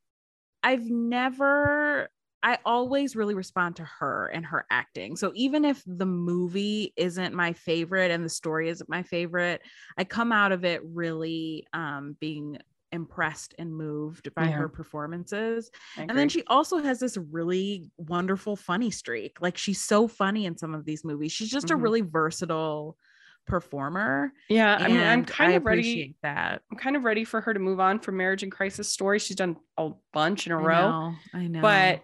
I've 0.62 0.86
never 0.86 2.10
I 2.44 2.60
always 2.66 3.16
really 3.16 3.36
respond 3.36 3.78
to 3.78 3.84
her 4.00 4.28
and 4.28 4.46
her 4.46 4.66
acting. 4.70 5.16
So 5.16 5.32
even 5.36 5.66
if 5.66 5.84
the 5.86 6.06
movie 6.06 6.94
isn't 6.96 7.34
my 7.34 7.54
favorite 7.54 8.12
and 8.12 8.24
the 8.24 8.30
story 8.30 8.70
isn't 8.70 8.90
my 8.90 9.04
favorite, 9.04 9.62
I 9.98 10.04
come 10.04 10.32
out 10.32 10.52
of 10.52 10.64
it 10.64 10.82
really 10.84 11.68
um, 11.74 12.16
being 12.20 12.58
impressed 12.92 13.54
and 13.58 13.76
moved 13.76 14.34
by 14.34 14.46
yeah. 14.46 14.52
her 14.52 14.70
performances. 14.70 15.70
And 15.98 16.18
then 16.18 16.30
she 16.30 16.44
also 16.48 16.78
has 16.78 17.00
this 17.00 17.18
really 17.18 17.90
wonderful 17.98 18.56
funny 18.56 18.92
streak. 18.92 19.42
Like 19.42 19.58
she's 19.58 19.84
so 19.84 20.08
funny 20.08 20.46
in 20.46 20.58
some 20.58 20.74
of 20.74 20.86
these 20.86 21.04
movies. 21.04 21.32
She's 21.32 21.50
just 21.50 21.68
mm-hmm. 21.68 21.80
a 21.80 21.82
really 21.82 22.02
versatile 22.02 22.98
performer. 23.46 24.32
Yeah, 24.50 24.78
I 24.80 24.88
mean, 24.88 25.00
I'm 25.00 25.26
kind 25.26 25.54
I 25.54 25.56
of 25.56 25.66
ready 25.66 26.16
that. 26.22 26.62
I'm 26.72 26.78
kind 26.78 26.96
of 26.96 27.04
ready 27.04 27.24
for 27.24 27.42
her 27.42 27.54
to 27.54 27.60
move 27.60 27.80
on 27.80 28.00
from 28.00 28.18
Marriage 28.18 28.44
and 28.44 28.52
Crisis 28.52 28.90
story. 28.90 29.20
She's 29.20 29.38
done 29.38 29.58
a 29.78 29.92
bunch 30.14 30.46
in 30.46 30.54
a 30.54 30.60
I 30.60 30.64
row. 30.64 30.92
Know, 30.92 31.14
I 31.34 31.48
know. 31.48 31.62
But 31.62 32.04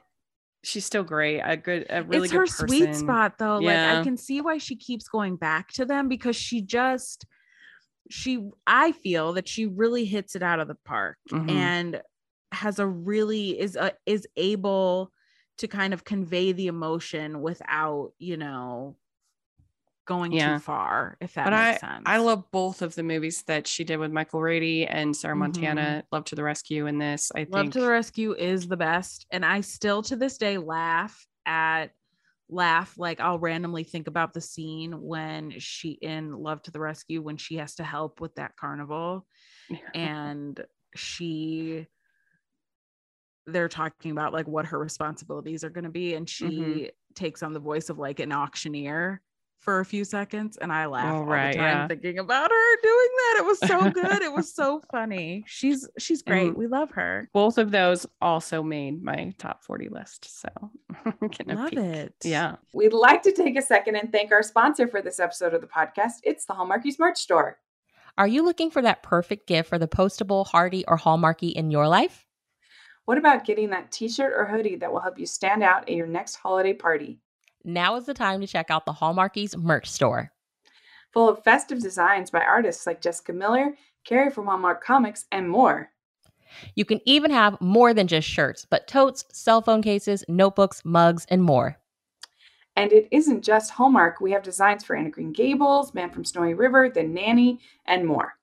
she's 0.63 0.85
still 0.85 1.03
great. 1.03 1.41
A 1.41 1.57
good, 1.57 1.85
a 1.89 2.03
really 2.03 2.25
it's 2.25 2.33
her 2.33 2.39
person. 2.39 2.67
sweet 2.67 2.95
spot 2.95 3.37
though. 3.37 3.59
Yeah. 3.59 3.91
Like 3.91 3.99
I 3.99 4.03
can 4.03 4.17
see 4.17 4.41
why 4.41 4.57
she 4.57 4.75
keeps 4.75 5.07
going 5.07 5.35
back 5.35 5.71
to 5.73 5.85
them 5.85 6.07
because 6.07 6.35
she 6.35 6.61
just 6.61 7.25
she 8.09 8.49
I 8.65 8.91
feel 8.91 9.33
that 9.33 9.47
she 9.47 9.65
really 9.65 10.05
hits 10.05 10.35
it 10.35 10.43
out 10.43 10.59
of 10.59 10.67
the 10.67 10.77
park 10.85 11.17
mm-hmm. 11.31 11.49
and 11.49 12.01
has 12.51 12.79
a 12.79 12.87
really 12.87 13.59
is 13.59 13.75
a 13.75 13.91
is 14.05 14.27
able 14.35 15.11
to 15.57 15.67
kind 15.67 15.93
of 15.93 16.03
convey 16.03 16.51
the 16.51 16.67
emotion 16.67 17.41
without, 17.41 18.13
you 18.17 18.37
know, 18.37 18.95
going 20.05 20.31
yeah. 20.31 20.53
too 20.53 20.59
far, 20.59 21.17
if 21.21 21.33
that 21.33 21.45
but 21.45 21.53
makes 21.53 21.83
I, 21.83 21.87
sense. 21.87 22.03
I 22.05 22.17
love 22.17 22.43
both 22.51 22.81
of 22.81 22.95
the 22.95 23.03
movies 23.03 23.43
that 23.43 23.67
she 23.67 23.83
did 23.83 23.97
with 23.97 24.11
Michael 24.11 24.41
Rady 24.41 24.85
and 24.85 25.15
Sarah 25.15 25.35
Montana. 25.35 25.81
Mm-hmm. 25.81 26.07
Love 26.11 26.25
to 26.25 26.35
the 26.35 26.43
Rescue 26.43 26.87
in 26.87 26.97
this. 26.97 27.31
I 27.33 27.39
think 27.39 27.53
Love 27.53 27.71
to 27.71 27.81
the 27.81 27.89
Rescue 27.89 28.33
is 28.33 28.67
the 28.67 28.77
best. 28.77 29.25
And 29.31 29.45
I 29.45 29.61
still 29.61 30.01
to 30.03 30.15
this 30.15 30.37
day 30.37 30.57
laugh 30.57 31.25
at 31.45 31.91
laugh 32.49 32.93
like 32.97 33.19
I'll 33.19 33.39
randomly 33.39 33.83
think 33.83 34.07
about 34.07 34.33
the 34.33 34.41
scene 34.41 35.01
when 35.01 35.53
she 35.59 35.91
in 35.91 36.33
Love 36.33 36.61
to 36.63 36.71
the 36.71 36.79
Rescue 36.79 37.21
when 37.21 37.37
she 37.37 37.55
has 37.55 37.75
to 37.75 37.83
help 37.83 38.21
with 38.21 38.35
that 38.35 38.55
carnival 38.57 39.25
and 39.95 40.59
she 40.95 41.87
they're 43.45 43.69
talking 43.69 44.11
about 44.11 44.31
like 44.31 44.47
what 44.47 44.67
her 44.67 44.79
responsibilities 44.79 45.63
are 45.63 45.69
going 45.69 45.83
to 45.83 45.89
be 45.89 46.13
and 46.13 46.29
she 46.29 46.45
mm-hmm. 46.45 46.85
takes 47.15 47.43
on 47.43 47.53
the 47.53 47.59
voice 47.59 47.89
of 47.89 47.97
like 47.97 48.19
an 48.19 48.31
auctioneer 48.31 49.21
for 49.63 49.79
a 49.79 49.85
few 49.85 50.03
seconds 50.03 50.57
and 50.57 50.71
I 50.71 50.85
laughed 50.87 51.13
oh, 51.13 51.17
all 51.19 51.25
right, 51.25 51.53
the 51.53 51.57
time 51.57 51.77
yeah. 51.77 51.87
thinking 51.87 52.19
about 52.19 52.51
her 52.51 52.81
doing 52.81 53.09
that. 53.17 53.35
It 53.37 53.45
was 53.45 53.59
so 53.59 53.89
good. 53.89 54.21
it 54.21 54.33
was 54.33 54.53
so 54.53 54.81
funny. 54.91 55.43
She's 55.47 55.89
she's 55.97 56.21
great. 56.21 56.47
And 56.47 56.57
we 56.57 56.67
love 56.67 56.91
her. 56.91 57.29
Both 57.33 57.57
of 57.57 57.71
those 57.71 58.05
also 58.21 58.61
made 58.61 59.01
my 59.01 59.33
top 59.37 59.63
40 59.63 59.89
list. 59.89 60.41
So 60.41 60.49
love 61.47 61.69
peek. 61.69 61.79
it. 61.79 62.15
Yeah. 62.23 62.57
We'd 62.73 62.93
like 62.93 63.23
to 63.23 63.31
take 63.31 63.57
a 63.57 63.61
second 63.61 63.95
and 63.95 64.11
thank 64.11 64.31
our 64.31 64.43
sponsor 64.43 64.87
for 64.87 65.01
this 65.01 65.19
episode 65.19 65.53
of 65.53 65.61
the 65.61 65.67
podcast. 65.67 66.15
It's 66.23 66.45
the 66.45 66.53
Hallmarkies 66.53 66.99
merch 66.99 67.17
store. 67.17 67.57
Are 68.17 68.27
you 68.27 68.43
looking 68.43 68.69
for 68.69 68.81
that 68.81 69.01
perfect 69.01 69.47
gift 69.47 69.69
for 69.69 69.79
the 69.79 69.87
postable, 69.87 70.45
Heartie, 70.45 70.85
or 70.87 70.97
Hallmarky 70.97 71.53
in 71.53 71.71
your 71.71 71.87
life? 71.87 72.25
What 73.05 73.17
about 73.17 73.43
getting 73.43 73.71
that 73.71 73.91
t-shirt 73.91 74.33
or 74.35 74.45
hoodie 74.45 74.75
that 74.77 74.91
will 74.91 74.99
help 74.99 75.17
you 75.17 75.25
stand 75.25 75.63
out 75.63 75.89
at 75.89 75.95
your 75.95 76.07
next 76.07 76.35
holiday 76.35 76.73
party? 76.73 77.19
Now 77.63 77.95
is 77.95 78.05
the 78.05 78.13
time 78.13 78.41
to 78.41 78.47
check 78.47 78.69
out 78.69 78.85
the 78.85 78.93
Hallmarkies 78.93 79.55
merch 79.57 79.89
store. 79.89 80.31
full 81.11 81.29
of 81.29 81.43
festive 81.43 81.79
designs 81.79 82.31
by 82.31 82.39
artists 82.41 82.87
like 82.87 83.01
Jessica 83.01 83.33
Miller, 83.33 83.75
Carrie 84.03 84.31
from 84.31 84.47
Hallmark 84.47 84.83
Comics, 84.83 85.25
and 85.31 85.47
more. 85.49 85.91
You 86.75 86.85
can 86.85 87.01
even 87.05 87.31
have 87.31 87.59
more 87.61 87.93
than 87.93 88.07
just 88.07 88.27
shirts, 88.27 88.65
but 88.69 88.87
totes, 88.87 89.25
cell 89.31 89.61
phone 89.61 89.81
cases, 89.81 90.23
notebooks, 90.27 90.83
mugs, 90.83 91.25
and 91.29 91.43
more. 91.43 91.77
And 92.75 92.91
it 92.91 93.07
isn't 93.11 93.43
just 93.43 93.71
Hallmark. 93.71 94.19
We 94.21 94.31
have 94.31 94.41
designs 94.43 94.83
for 94.83 94.95
Anne 94.95 95.05
of 95.05 95.11
Green 95.11 95.31
Gables, 95.31 95.93
Man 95.93 96.09
from 96.09 96.25
Snowy 96.25 96.55
River, 96.55 96.89
The 96.89 97.03
Nanny, 97.03 97.59
and 97.85 98.05
more. 98.05 98.33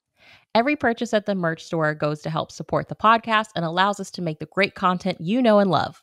Every 0.54 0.76
purchase 0.76 1.12
at 1.12 1.26
the 1.26 1.34
merch 1.34 1.64
store 1.64 1.94
goes 1.94 2.20
to 2.22 2.30
help 2.30 2.52
support 2.52 2.88
the 2.88 2.96
podcast 2.96 3.48
and 3.56 3.64
allows 3.64 3.98
us 4.00 4.10
to 4.12 4.22
make 4.22 4.38
the 4.38 4.46
great 4.46 4.74
content 4.74 5.20
you 5.20 5.42
know 5.42 5.58
and 5.58 5.70
love. 5.70 6.02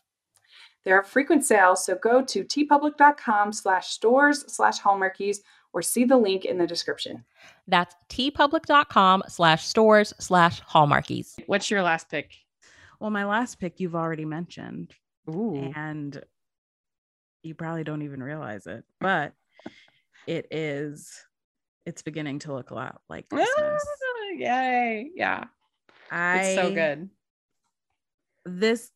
There 0.88 0.98
are 0.98 1.04
frequent 1.04 1.44
sales, 1.44 1.84
so 1.84 1.96
go 1.96 2.22
to 2.24 2.42
teepublic.com 2.42 3.52
slash 3.52 3.88
stores 3.90 4.42
slash 4.50 4.80
hallmarkies 4.80 5.40
or 5.74 5.82
see 5.82 6.06
the 6.06 6.16
link 6.16 6.46
in 6.46 6.56
the 6.56 6.66
description. 6.66 7.26
That's 7.66 7.94
teepublic.com 8.08 9.24
slash 9.28 9.66
stores 9.66 10.14
slash 10.18 10.62
hallmarkies. 10.62 11.34
What's 11.44 11.70
your 11.70 11.82
last 11.82 12.08
pick? 12.08 12.32
Well, 13.00 13.10
my 13.10 13.26
last 13.26 13.60
pick 13.60 13.80
you've 13.80 13.94
already 13.94 14.24
mentioned. 14.24 14.94
Ooh. 15.28 15.70
And 15.76 16.18
you 17.42 17.54
probably 17.54 17.84
don't 17.84 18.00
even 18.00 18.22
realize 18.22 18.66
it, 18.66 18.82
but 18.98 19.34
it 20.26 20.46
is 20.50 21.22
it's 21.84 22.00
beginning 22.00 22.38
to 22.38 22.54
look 22.54 22.70
a 22.70 22.74
lot 22.74 23.02
like 23.10 23.26
ah, 23.30 23.36
Christmas. 23.36 23.84
yay. 24.38 25.10
Yeah. 25.14 25.44
I 26.10 26.38
it's 26.38 26.54
so 26.54 26.72
good. 26.72 27.10
This 28.46 28.90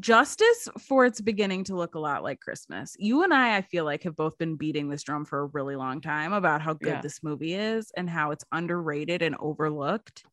justice 0.00 0.68
for 0.80 1.04
its 1.04 1.20
beginning 1.20 1.64
to 1.64 1.76
look 1.76 1.94
a 1.94 1.98
lot 2.00 2.22
like 2.22 2.40
Christmas. 2.40 2.96
You 2.98 3.22
and 3.22 3.32
I, 3.32 3.56
I 3.56 3.62
feel 3.62 3.84
like, 3.84 4.02
have 4.02 4.16
both 4.16 4.38
been 4.38 4.56
beating 4.56 4.88
this 4.88 5.02
drum 5.02 5.24
for 5.24 5.40
a 5.40 5.46
really 5.46 5.76
long 5.76 6.00
time 6.00 6.32
about 6.32 6.62
how 6.62 6.74
good 6.74 6.88
yeah. 6.88 7.00
this 7.00 7.22
movie 7.22 7.54
is 7.54 7.92
and 7.96 8.08
how 8.08 8.30
it's 8.30 8.44
underrated 8.52 9.22
and 9.22 9.36
overlooked. 9.38 10.24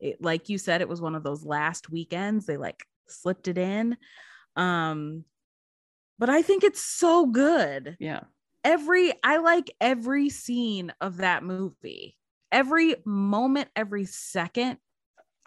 It, 0.00 0.22
like 0.22 0.48
you 0.48 0.58
said, 0.58 0.80
it 0.80 0.88
was 0.88 1.00
one 1.00 1.14
of 1.14 1.24
those 1.24 1.44
last 1.44 1.90
weekends. 1.90 2.46
They 2.46 2.56
like 2.56 2.84
slipped 3.08 3.48
it 3.48 3.58
in. 3.58 3.96
Um, 4.56 5.24
but 6.18 6.30
I 6.30 6.42
think 6.42 6.64
it's 6.64 6.82
so 6.82 7.26
good. 7.26 7.96
Yeah. 7.98 8.20
Every, 8.64 9.12
I 9.22 9.38
like 9.38 9.70
every 9.80 10.28
scene 10.30 10.92
of 11.00 11.18
that 11.18 11.42
movie. 11.42 12.16
Every 12.50 12.96
moment, 13.04 13.68
every 13.76 14.04
second 14.04 14.78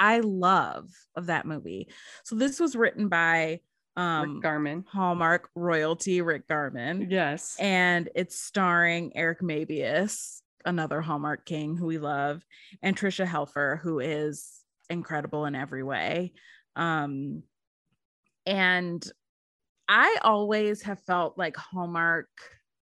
I 0.01 0.19
love 0.21 0.89
of 1.15 1.27
that 1.27 1.45
movie. 1.45 1.87
So 2.23 2.35
this 2.35 2.59
was 2.59 2.75
written 2.75 3.07
by 3.07 3.61
um 3.95 4.35
Rick 4.35 4.43
Garman, 4.43 4.83
Hallmark 4.91 5.49
royalty 5.55 6.21
Rick 6.21 6.47
Garman. 6.47 7.07
Yes. 7.09 7.55
And 7.59 8.09
it's 8.15 8.37
starring 8.37 9.15
Eric 9.15 9.41
Mabius, 9.41 10.41
another 10.65 11.01
Hallmark 11.01 11.45
king 11.45 11.77
who 11.77 11.85
we 11.85 11.99
love, 11.99 12.43
and 12.81 12.97
Tricia 12.97 13.27
Helfer, 13.27 13.79
who 13.79 13.99
is 13.99 14.63
incredible 14.89 15.45
in 15.45 15.53
every 15.53 15.83
way. 15.83 16.33
Um 16.75 17.43
and 18.47 19.05
I 19.87 20.17
always 20.23 20.81
have 20.81 20.99
felt 21.01 21.37
like 21.37 21.55
Hallmark 21.55 22.29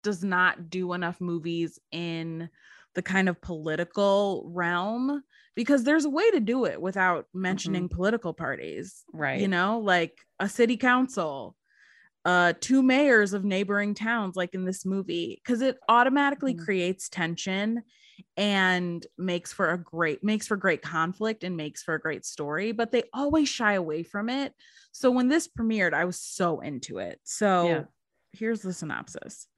does 0.04 0.22
not 0.22 0.70
do 0.70 0.92
enough 0.92 1.20
movies 1.20 1.80
in 1.90 2.48
the 2.94 3.02
kind 3.02 3.28
of 3.28 3.40
political 3.40 4.48
realm 4.54 5.22
because 5.58 5.82
there's 5.82 6.04
a 6.04 6.10
way 6.10 6.30
to 6.30 6.38
do 6.38 6.66
it 6.66 6.80
without 6.80 7.26
mentioning 7.34 7.88
mm-hmm. 7.88 7.96
political 7.96 8.32
parties 8.32 9.02
right 9.12 9.40
you 9.40 9.48
know 9.48 9.80
like 9.80 10.16
a 10.38 10.48
city 10.48 10.76
council 10.76 11.56
uh 12.24 12.52
two 12.60 12.80
mayors 12.80 13.32
of 13.32 13.44
neighboring 13.44 13.92
towns 13.92 14.36
like 14.36 14.54
in 14.54 14.64
this 14.64 14.86
movie 14.86 15.42
because 15.42 15.60
it 15.60 15.76
automatically 15.88 16.54
mm-hmm. 16.54 16.64
creates 16.64 17.08
tension 17.08 17.82
and 18.36 19.04
makes 19.18 19.52
for 19.52 19.70
a 19.70 19.78
great 19.78 20.22
makes 20.22 20.46
for 20.46 20.56
great 20.56 20.80
conflict 20.80 21.42
and 21.42 21.56
makes 21.56 21.82
for 21.82 21.94
a 21.94 22.00
great 22.00 22.24
story 22.24 22.70
but 22.70 22.92
they 22.92 23.02
always 23.12 23.48
shy 23.48 23.72
away 23.72 24.04
from 24.04 24.28
it 24.28 24.54
so 24.92 25.10
when 25.10 25.26
this 25.26 25.48
premiered 25.48 25.92
i 25.92 26.04
was 26.04 26.20
so 26.20 26.60
into 26.60 26.98
it 26.98 27.18
so 27.24 27.66
yeah. 27.66 27.82
here's 28.32 28.60
the 28.60 28.72
synopsis 28.72 29.48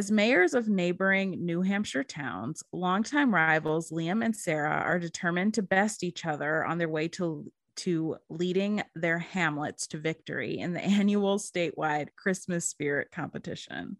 as 0.00 0.10
mayors 0.10 0.54
of 0.54 0.66
neighboring 0.66 1.44
New 1.44 1.60
Hampshire 1.60 2.02
towns, 2.02 2.62
longtime 2.72 3.34
rivals 3.34 3.90
Liam 3.90 4.24
and 4.24 4.34
Sarah 4.34 4.80
are 4.82 4.98
determined 4.98 5.52
to 5.52 5.62
best 5.62 6.02
each 6.02 6.24
other 6.24 6.64
on 6.64 6.78
their 6.78 6.88
way 6.88 7.06
to, 7.08 7.52
to 7.76 8.16
leading 8.30 8.82
their 8.94 9.18
hamlets 9.18 9.86
to 9.88 9.98
victory 9.98 10.58
in 10.58 10.72
the 10.72 10.82
annual 10.98 11.36
statewide 11.36 12.08
Christmas 12.16 12.64
spirit 12.64 13.10
competition. 13.12 13.98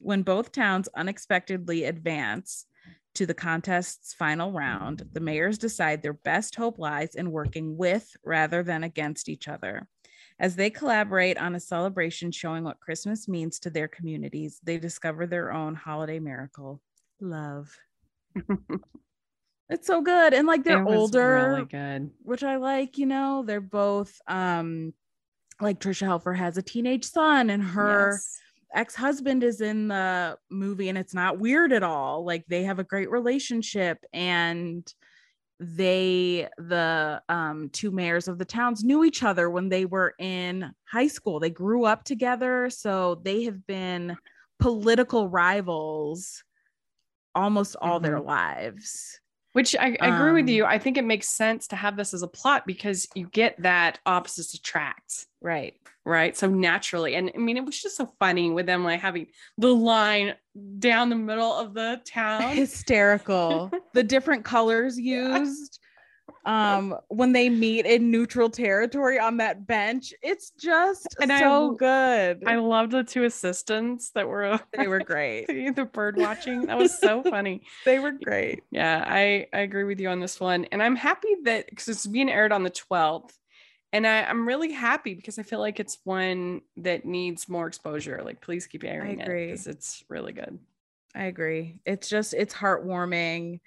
When 0.00 0.20
both 0.20 0.52
towns 0.52 0.90
unexpectedly 0.94 1.84
advance 1.84 2.66
to 3.14 3.24
the 3.24 3.32
contest's 3.32 4.12
final 4.12 4.52
round, 4.52 5.08
the 5.10 5.20
mayors 5.20 5.56
decide 5.56 6.02
their 6.02 6.12
best 6.12 6.54
hope 6.54 6.78
lies 6.78 7.14
in 7.14 7.30
working 7.30 7.78
with 7.78 8.14
rather 8.22 8.62
than 8.62 8.84
against 8.84 9.30
each 9.30 9.48
other. 9.48 9.88
As 10.40 10.56
they 10.56 10.70
collaborate 10.70 11.36
on 11.36 11.54
a 11.54 11.60
celebration 11.60 12.32
showing 12.32 12.64
what 12.64 12.80
Christmas 12.80 13.28
means 13.28 13.58
to 13.60 13.70
their 13.70 13.88
communities, 13.88 14.58
they 14.64 14.78
discover 14.78 15.26
their 15.26 15.52
own 15.52 15.74
holiday 15.74 16.18
miracle 16.18 16.80
love. 17.20 17.76
it's 19.68 19.86
so 19.86 20.00
good. 20.00 20.32
And 20.32 20.46
like 20.46 20.64
they're 20.64 20.82
older, 20.82 21.34
really 21.50 21.66
good. 21.66 22.10
which 22.22 22.42
I 22.42 22.56
like, 22.56 22.96
you 22.96 23.04
know, 23.04 23.44
they're 23.46 23.60
both 23.60 24.18
um 24.26 24.94
like 25.60 25.78
Tricia 25.78 26.06
Helfer 26.06 26.34
has 26.34 26.56
a 26.56 26.62
teenage 26.62 27.04
son 27.04 27.50
and 27.50 27.62
her 27.62 28.12
yes. 28.12 28.38
ex-husband 28.74 29.44
is 29.44 29.60
in 29.60 29.88
the 29.88 30.38
movie 30.50 30.88
and 30.88 30.96
it's 30.96 31.12
not 31.12 31.38
weird 31.38 31.70
at 31.70 31.82
all. 31.82 32.24
Like 32.24 32.46
they 32.48 32.62
have 32.62 32.78
a 32.78 32.84
great 32.84 33.10
relationship 33.10 33.98
and 34.14 34.90
they 35.60 36.48
the 36.56 37.22
um, 37.28 37.68
two 37.70 37.90
mayors 37.90 38.28
of 38.28 38.38
the 38.38 38.44
towns 38.46 38.82
knew 38.82 39.04
each 39.04 39.22
other 39.22 39.50
when 39.50 39.68
they 39.68 39.84
were 39.84 40.14
in 40.18 40.72
high 40.90 41.06
school 41.06 41.38
they 41.38 41.50
grew 41.50 41.84
up 41.84 42.02
together 42.02 42.70
so 42.70 43.20
they 43.22 43.44
have 43.44 43.66
been 43.66 44.16
political 44.58 45.28
rivals 45.28 46.42
almost 47.34 47.76
all 47.80 47.98
mm-hmm. 47.98 48.06
their 48.06 48.20
lives 48.20 49.20
which 49.52 49.74
I, 49.74 49.96
I 50.00 50.16
agree 50.16 50.28
um, 50.28 50.34
with 50.34 50.48
you. 50.48 50.64
I 50.64 50.78
think 50.78 50.96
it 50.96 51.04
makes 51.04 51.28
sense 51.28 51.66
to 51.68 51.76
have 51.76 51.96
this 51.96 52.14
as 52.14 52.22
a 52.22 52.28
plot 52.28 52.66
because 52.66 53.08
you 53.14 53.26
get 53.26 53.60
that 53.62 53.98
opposites 54.06 54.54
attract. 54.54 55.26
Right. 55.40 55.74
Right. 56.04 56.36
So 56.36 56.48
naturally. 56.48 57.16
And 57.16 57.32
I 57.34 57.38
mean, 57.38 57.56
it 57.56 57.64
was 57.64 57.80
just 57.80 57.96
so 57.96 58.12
funny 58.18 58.50
with 58.50 58.66
them 58.66 58.84
like 58.84 59.00
having 59.00 59.26
the 59.58 59.74
line 59.74 60.34
down 60.78 61.10
the 61.10 61.16
middle 61.16 61.52
of 61.52 61.74
the 61.74 62.00
town. 62.04 62.42
Hysterical. 62.56 63.70
the 63.94 64.02
different 64.02 64.44
colors 64.44 64.98
used 64.98 65.78
um 66.46 66.96
when 67.08 67.32
they 67.32 67.48
meet 67.48 67.84
in 67.84 68.10
neutral 68.10 68.48
territory 68.48 69.18
on 69.18 69.36
that 69.36 69.66
bench 69.66 70.14
it's 70.22 70.52
just 70.52 71.16
and 71.20 71.30
so 71.30 71.72
I, 71.72 71.76
good. 71.76 72.44
I 72.46 72.54
loved 72.54 72.92
the 72.92 73.02
two 73.02 73.24
assistants 73.24 74.10
that 74.14 74.28
were 74.28 74.60
they 74.76 74.86
were 74.86 75.00
great. 75.00 75.46
the 75.48 75.88
bird 75.92 76.16
watching. 76.16 76.66
That 76.66 76.78
was 76.78 76.96
so 76.96 77.22
funny. 77.22 77.62
They 77.84 77.98
were 77.98 78.12
great. 78.12 78.62
Yeah 78.70 79.04
i 79.06 79.48
i 79.52 79.58
agree 79.58 79.84
with 79.84 80.00
you 80.00 80.08
on 80.08 80.20
this 80.20 80.40
one. 80.40 80.66
And 80.66 80.82
i'm 80.82 80.96
happy 80.96 81.36
that 81.44 81.68
because 81.68 81.88
it's 81.88 82.06
being 82.06 82.30
aired 82.30 82.52
on 82.52 82.62
the 82.62 82.70
12th 82.70 83.32
and 83.92 84.06
I, 84.06 84.30
am 84.30 84.46
really 84.46 84.72
happy 84.72 85.14
because 85.14 85.38
I 85.38 85.42
feel 85.42 85.60
like 85.60 85.80
it's 85.80 85.98
one 86.04 86.62
that 86.76 87.04
needs 87.04 87.48
more 87.48 87.66
exposure. 87.66 88.20
Like, 88.24 88.40
please 88.40 88.66
keep 88.66 88.84
airing 88.84 89.20
it 89.20 89.26
because 89.26 89.66
it's 89.66 90.04
really 90.08 90.32
good. 90.32 90.58
I 91.14 91.24
agree. 91.24 91.80
It's 91.84 92.08
just 92.08 92.34
it's 92.34 92.54
heartwarming. 92.54 93.60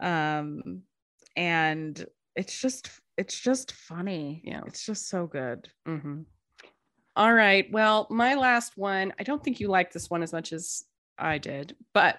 Um, 0.00 0.82
and 1.38 2.04
it's 2.34 2.60
just 2.60 2.90
it's 3.16 3.38
just 3.38 3.72
funny 3.72 4.42
yeah 4.44 4.60
it's 4.66 4.84
just 4.84 5.08
so 5.08 5.26
good 5.26 5.68
mm-hmm. 5.86 6.20
All 7.16 7.32
right 7.32 7.70
well 7.72 8.06
my 8.10 8.34
last 8.34 8.76
one 8.76 9.12
i 9.18 9.22
don't 9.22 9.42
think 9.42 9.58
you 9.58 9.68
like 9.68 9.92
this 9.92 10.08
one 10.08 10.22
as 10.22 10.32
much 10.32 10.52
as 10.52 10.84
i 11.18 11.38
did 11.38 11.74
but 11.92 12.18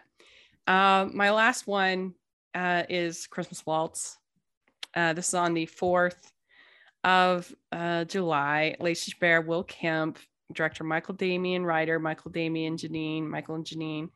uh, 0.67 1.07
my 1.13 1.31
last 1.31 1.67
one 1.67 2.13
uh, 2.53 2.83
is 2.89 3.27
christmas 3.27 3.65
waltz 3.65 4.17
uh, 4.95 5.13
this 5.13 5.29
is 5.29 5.33
on 5.33 5.53
the 5.53 5.65
4th 5.65 6.31
of 7.03 7.53
uh, 7.71 8.03
july 8.05 8.75
lacey 8.79 9.11
Chabert, 9.11 9.45
will 9.45 9.63
kemp 9.63 10.19
director 10.53 10.83
michael 10.83 11.13
damian 11.13 11.65
writer 11.65 11.99
michael 11.99 12.31
damian 12.31 12.77
Janeen 12.77 13.27
michael 13.27 13.55
and 13.55 13.65
Janeen 13.65 14.09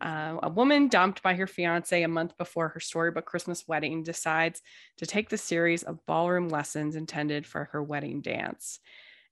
uh, 0.00 0.38
a 0.42 0.48
woman 0.48 0.88
dumped 0.88 1.22
by 1.22 1.34
her 1.34 1.46
fiance 1.46 2.02
a 2.02 2.08
month 2.08 2.36
before 2.38 2.68
her 2.68 2.80
storybook 2.80 3.26
Christmas 3.26 3.68
wedding 3.68 4.02
decides 4.02 4.62
to 4.96 5.04
take 5.04 5.28
the 5.28 5.36
series 5.36 5.82
of 5.82 6.04
ballroom 6.06 6.48
lessons 6.48 6.96
intended 6.96 7.46
for 7.46 7.68
her 7.72 7.82
wedding 7.82 8.22
dance. 8.22 8.80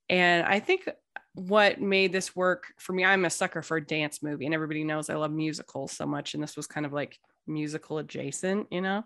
And 0.09 0.45
I 0.45 0.59
think 0.59 0.87
what 1.33 1.81
made 1.81 2.11
this 2.11 2.35
work 2.35 2.65
for 2.77 2.93
me, 2.93 3.03
I'm 3.03 3.25
a 3.25 3.29
sucker 3.29 3.61
for 3.61 3.77
a 3.77 3.85
dance 3.85 4.21
movie, 4.21 4.45
and 4.45 4.53
everybody 4.53 4.83
knows 4.83 5.09
I 5.09 5.15
love 5.15 5.31
musicals 5.31 5.91
so 5.91 6.05
much. 6.05 6.33
And 6.33 6.43
this 6.43 6.57
was 6.57 6.67
kind 6.67 6.85
of 6.85 6.93
like 6.93 7.17
musical 7.49 7.97
adjacent, 7.97 8.67
you 8.71 8.81
know. 8.81 9.03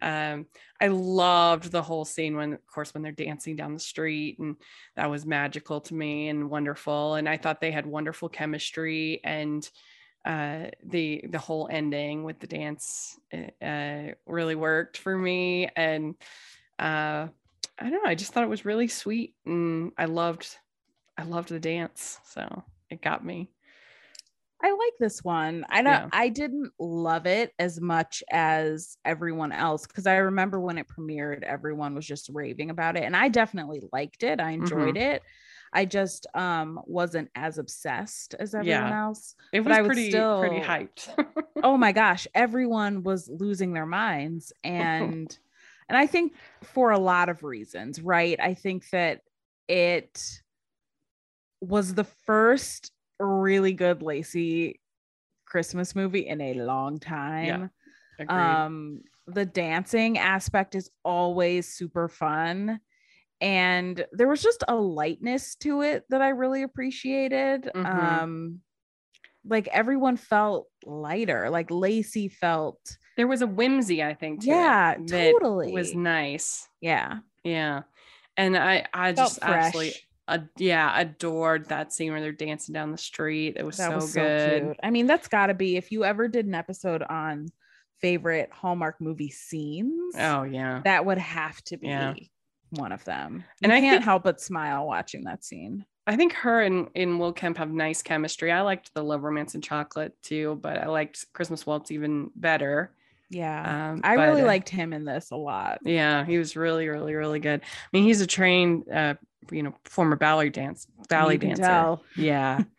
Um, 0.00 0.46
I 0.80 0.88
loved 0.88 1.70
the 1.70 1.82
whole 1.82 2.04
scene 2.04 2.36
when, 2.36 2.54
of 2.54 2.66
course, 2.66 2.92
when 2.92 3.02
they're 3.02 3.12
dancing 3.12 3.54
down 3.54 3.74
the 3.74 3.80
street, 3.80 4.38
and 4.38 4.56
that 4.96 5.10
was 5.10 5.24
magical 5.24 5.80
to 5.82 5.94
me 5.94 6.28
and 6.28 6.50
wonderful. 6.50 7.14
And 7.14 7.28
I 7.28 7.36
thought 7.36 7.60
they 7.60 7.70
had 7.70 7.86
wonderful 7.86 8.28
chemistry 8.28 9.20
and 9.22 9.68
uh, 10.24 10.66
the 10.84 11.24
the 11.30 11.38
whole 11.38 11.68
ending 11.70 12.22
with 12.22 12.38
the 12.38 12.46
dance 12.46 13.18
uh, 13.60 14.12
really 14.26 14.54
worked 14.54 14.96
for 14.96 15.16
me, 15.16 15.68
and 15.74 16.14
uh, 16.78 17.26
I 17.78 17.90
don't 17.90 17.92
know. 17.92 18.10
I 18.10 18.14
just 18.14 18.32
thought 18.32 18.44
it 18.44 18.50
was 18.50 18.64
really 18.64 18.88
sweet, 18.88 19.34
and 19.44 19.92
I 19.98 20.04
loved 20.04 20.56
I 21.18 21.24
loved 21.24 21.48
the 21.48 21.60
dance, 21.60 22.18
so 22.24 22.62
it 22.88 23.02
got 23.02 23.24
me. 23.24 23.50
I 24.62 24.70
like 24.70 24.92
this 25.00 25.24
one. 25.24 25.66
I 25.68 25.82
don't 25.82 25.92
yeah. 25.92 26.08
I 26.12 26.28
didn't 26.28 26.70
love 26.78 27.26
it 27.26 27.52
as 27.58 27.80
much 27.80 28.22
as 28.30 28.96
everyone 29.04 29.50
else 29.50 29.86
because 29.86 30.06
I 30.06 30.16
remember 30.16 30.60
when 30.60 30.78
it 30.78 30.86
premiered, 30.86 31.42
everyone 31.42 31.94
was 31.94 32.06
just 32.06 32.30
raving 32.32 32.70
about 32.70 32.96
it. 32.96 33.02
And 33.02 33.16
I 33.16 33.28
definitely 33.28 33.82
liked 33.92 34.22
it. 34.22 34.40
I 34.40 34.50
enjoyed 34.50 34.94
mm-hmm. 34.94 35.14
it. 35.14 35.22
I 35.72 35.84
just 35.84 36.26
um 36.34 36.80
wasn't 36.86 37.30
as 37.34 37.58
obsessed 37.58 38.34
as 38.38 38.54
everyone 38.54 38.88
yeah. 38.88 39.02
else. 39.02 39.34
It 39.52 39.64
was 39.64 39.76
pretty 39.78 40.10
still, 40.10 40.40
pretty 40.40 40.60
hyped. 40.60 41.08
oh 41.62 41.76
my 41.76 41.92
gosh, 41.92 42.28
everyone 42.34 43.02
was 43.02 43.28
losing 43.28 43.72
their 43.72 43.86
minds 43.86 44.52
and 44.62 45.36
and 45.88 45.98
I 45.98 46.06
think 46.06 46.34
for 46.62 46.92
a 46.92 46.98
lot 46.98 47.28
of 47.28 47.42
reasons, 47.42 48.00
right? 48.00 48.38
I 48.40 48.54
think 48.54 48.88
that 48.90 49.22
it 49.68 50.40
was 51.60 51.94
the 51.94 52.04
first 52.04 52.92
really 53.26 53.72
good 53.72 54.02
Lacey 54.02 54.80
Christmas 55.46 55.94
movie 55.94 56.26
in 56.26 56.40
a 56.40 56.54
long 56.54 56.98
time. 56.98 57.70
Yeah, 58.20 58.62
um 58.64 59.02
the 59.26 59.44
dancing 59.44 60.18
aspect 60.18 60.74
is 60.74 60.90
always 61.04 61.68
super 61.68 62.08
fun 62.08 62.80
and 63.40 64.04
there 64.12 64.28
was 64.28 64.42
just 64.42 64.64
a 64.66 64.74
lightness 64.74 65.54
to 65.56 65.82
it 65.82 66.04
that 66.10 66.22
I 66.22 66.30
really 66.30 66.62
appreciated. 66.62 67.70
Mm-hmm. 67.74 67.86
Um 67.86 68.60
like 69.44 69.68
everyone 69.68 70.16
felt 70.16 70.68
lighter, 70.84 71.50
like 71.50 71.70
Lacey 71.70 72.28
felt 72.28 72.78
there 73.16 73.26
was 73.26 73.42
a 73.42 73.46
whimsy, 73.46 74.02
I 74.02 74.14
think. 74.14 74.42
Too 74.42 74.50
yeah, 74.50 74.96
totally 75.06 75.72
was 75.72 75.94
nice. 75.94 76.68
Yeah, 76.80 77.18
yeah, 77.44 77.82
and 78.36 78.56
I 78.56 78.86
I 78.94 79.12
just 79.12 79.40
absolutely 79.42 79.94
uh, 80.32 80.44
yeah 80.58 80.98
adored 80.98 81.68
that 81.68 81.92
scene 81.92 82.12
where 82.12 82.20
they're 82.20 82.32
dancing 82.32 82.72
down 82.72 82.92
the 82.92 82.98
street. 82.98 83.56
It 83.56 83.64
was 83.64 83.76
that 83.76 83.90
so 83.90 83.94
was 83.96 84.14
good. 84.14 84.60
So 84.60 84.64
cute. 84.66 84.76
I 84.82 84.90
mean, 84.90 85.06
that's 85.06 85.28
got 85.28 85.46
to 85.46 85.54
be 85.54 85.76
if 85.76 85.92
you 85.92 86.04
ever 86.04 86.28
did 86.28 86.46
an 86.46 86.54
episode 86.54 87.02
on 87.02 87.48
favorite 88.00 88.50
Hallmark 88.52 89.00
movie 89.00 89.30
scenes. 89.30 90.14
Oh 90.18 90.42
yeah, 90.42 90.80
that 90.84 91.04
would 91.04 91.18
have 91.18 91.62
to 91.64 91.76
be. 91.76 91.88
Yeah 91.88 92.14
one 92.72 92.92
of 92.92 93.04
them. 93.04 93.44
You 93.60 93.64
and 93.64 93.72
I 93.72 93.80
can't 93.80 93.96
think, 93.96 94.04
help 94.04 94.24
but 94.24 94.40
smile 94.40 94.86
watching 94.86 95.24
that 95.24 95.44
scene. 95.44 95.84
I 96.06 96.16
think 96.16 96.32
her 96.34 96.62
and, 96.62 96.88
and 96.96 97.20
Will 97.20 97.32
Kemp 97.32 97.58
have 97.58 97.70
nice 97.70 98.02
chemistry. 98.02 98.50
I 98.50 98.62
liked 98.62 98.92
the 98.94 99.04
Love 99.04 99.22
Romance 99.22 99.54
and 99.54 99.62
Chocolate 99.62 100.14
too, 100.22 100.58
but 100.60 100.78
I 100.78 100.86
liked 100.86 101.32
Christmas 101.32 101.66
Waltz 101.66 101.90
even 101.90 102.30
better. 102.34 102.92
Yeah. 103.30 103.92
Um, 103.92 104.00
I 104.04 104.16
but, 104.16 104.28
really 104.28 104.42
uh, 104.42 104.46
liked 104.46 104.68
him 104.68 104.92
in 104.92 105.04
this 105.04 105.30
a 105.30 105.36
lot. 105.36 105.78
Yeah, 105.84 106.24
he 106.24 106.38
was 106.38 106.56
really, 106.56 106.88
really, 106.88 107.14
really 107.14 107.38
good. 107.38 107.60
I 107.62 107.88
mean, 107.92 108.04
he's 108.04 108.20
a 108.20 108.26
trained 108.26 108.90
uh, 108.90 109.14
you 109.50 109.62
know, 109.62 109.74
former 109.84 110.16
ballet 110.16 110.50
dance 110.50 110.86
ballet 111.08 111.36
dancer. 111.36 111.62
Tell. 111.62 112.04
Yeah. 112.16 112.62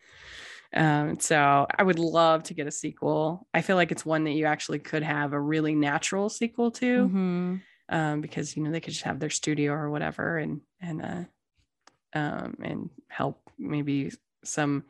Um, 0.76 1.20
so 1.20 1.68
I 1.78 1.84
would 1.84 2.00
love 2.00 2.42
to 2.44 2.54
get 2.54 2.66
a 2.66 2.70
sequel. 2.72 3.46
I 3.54 3.62
feel 3.62 3.76
like 3.76 3.92
it's 3.92 4.04
one 4.04 4.24
that 4.24 4.32
you 4.32 4.46
actually 4.46 4.80
could 4.80 5.04
have 5.04 5.32
a 5.32 5.38
really 5.38 5.72
natural 5.72 6.28
sequel 6.28 6.72
to. 6.72 7.06
Mm-hmm 7.06 7.54
um, 7.88 8.20
because 8.20 8.56
you 8.56 8.62
know 8.62 8.70
they 8.70 8.80
could 8.80 8.92
just 8.92 9.04
have 9.04 9.20
their 9.20 9.30
studio 9.30 9.72
or 9.72 9.90
whatever 9.90 10.38
and 10.38 10.60
and 10.80 11.02
uh, 11.02 12.18
um, 12.18 12.56
and 12.62 12.90
help 13.08 13.50
maybe 13.58 14.10
some 14.44 14.84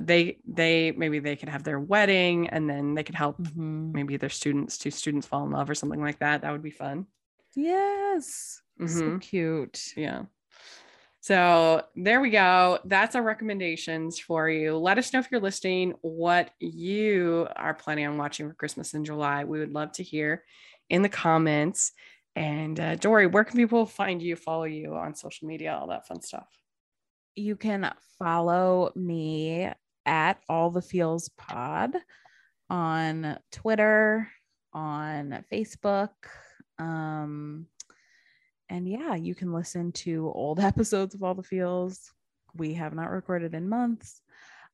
they 0.00 0.38
they 0.46 0.92
maybe 0.92 1.18
they 1.18 1.34
could 1.34 1.48
have 1.48 1.64
their 1.64 1.80
wedding 1.80 2.48
and 2.50 2.68
then 2.68 2.94
they 2.94 3.02
could 3.02 3.14
help 3.14 3.38
mm-hmm. 3.38 3.92
maybe 3.92 4.16
their 4.16 4.28
students 4.28 4.78
two 4.78 4.90
students 4.90 5.26
fall 5.26 5.44
in 5.44 5.50
love 5.50 5.68
or 5.68 5.74
something 5.74 6.00
like 6.00 6.18
that 6.20 6.42
that 6.42 6.52
would 6.52 6.62
be 6.62 6.70
fun 6.70 7.06
yes 7.56 8.62
mm-hmm. 8.80 8.98
so 8.98 9.18
cute 9.18 9.92
yeah 9.96 10.22
so 11.22 11.84
there 11.94 12.20
we 12.20 12.30
go. 12.30 12.80
That's 12.84 13.14
our 13.14 13.22
recommendations 13.22 14.18
for 14.18 14.50
you. 14.50 14.76
Let 14.76 14.98
us 14.98 15.12
know 15.12 15.20
if 15.20 15.28
you're 15.30 15.40
listening 15.40 15.94
what 16.00 16.50
you 16.58 17.46
are 17.54 17.74
planning 17.74 18.08
on 18.08 18.18
watching 18.18 18.48
for 18.48 18.54
Christmas 18.54 18.92
in 18.92 19.04
July. 19.04 19.44
We 19.44 19.60
would 19.60 19.72
love 19.72 19.92
to 19.92 20.02
hear 20.02 20.42
in 20.90 21.02
the 21.02 21.08
comments. 21.08 21.92
And 22.34 22.80
uh, 22.80 22.96
Dory, 22.96 23.28
where 23.28 23.44
can 23.44 23.56
people 23.56 23.86
find 23.86 24.20
you, 24.20 24.34
follow 24.34 24.64
you 24.64 24.96
on 24.96 25.14
social 25.14 25.46
media, 25.46 25.78
all 25.80 25.86
that 25.90 26.08
fun 26.08 26.20
stuff? 26.22 26.48
You 27.36 27.54
can 27.54 27.92
follow 28.18 28.90
me 28.96 29.70
at 30.04 30.40
All 30.48 30.70
the 30.70 30.82
Feels 30.82 31.28
Pod 31.38 31.94
on 32.68 33.38
Twitter, 33.52 34.28
on 34.72 35.44
Facebook. 35.52 36.10
Um, 36.80 37.66
and 38.72 38.88
yeah, 38.88 39.14
you 39.14 39.34
can 39.34 39.52
listen 39.52 39.92
to 39.92 40.32
old 40.34 40.58
episodes 40.70 41.14
of 41.14 41.22
All 41.22 41.34
the 41.34 41.42
Feels. 41.42 42.12
We 42.54 42.74
have 42.74 42.94
not 42.94 43.10
recorded 43.10 43.54
in 43.54 43.68
months, 43.68 44.20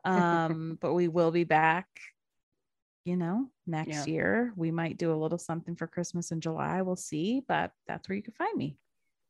um, 0.04 0.78
but 0.80 0.94
we 0.94 1.08
will 1.08 1.30
be 1.30 1.44
back 1.44 1.86
you 3.08 3.16
know, 3.16 3.48
next 3.66 4.06
yeah. 4.06 4.12
year 4.12 4.52
we 4.54 4.70
might 4.70 4.98
do 4.98 5.10
a 5.10 5.16
little 5.16 5.38
something 5.38 5.74
for 5.74 5.86
Christmas 5.86 6.30
in 6.30 6.42
July. 6.42 6.82
We'll 6.82 6.94
see, 6.94 7.42
but 7.48 7.72
that's 7.86 8.06
where 8.06 8.16
you 8.16 8.22
can 8.22 8.34
find 8.34 8.54
me. 8.54 8.76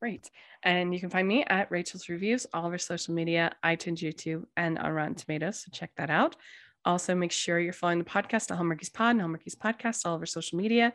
Great. 0.01 0.29
And 0.63 0.93
you 0.93 0.99
can 0.99 1.09
find 1.09 1.25
me 1.25 1.45
at 1.45 1.71
Rachel's 1.71 2.09
Reviews, 2.09 2.45
all 2.53 2.65
of 2.65 2.73
our 2.73 2.77
social 2.77 3.13
media, 3.13 3.53
iTunes, 3.63 3.99
YouTube, 3.99 4.43
and 4.57 4.77
on 4.77 4.91
Rotten 4.91 5.15
Tomatoes. 5.15 5.61
So 5.61 5.69
check 5.71 5.91
that 5.95 6.09
out. 6.09 6.35
Also, 6.83 7.15
make 7.15 7.31
sure 7.31 7.57
you're 7.57 7.71
following 7.71 7.99
the 7.99 8.03
podcast, 8.03 8.47
the 8.47 8.55
Hallmarkies 8.55 8.91
Pod, 8.91 9.15
and 9.15 9.21
Hallmarkies 9.21 9.55
Podcast, 9.55 10.05
all 10.05 10.15
of 10.15 10.21
our 10.21 10.25
social 10.25 10.57
media. 10.57 10.93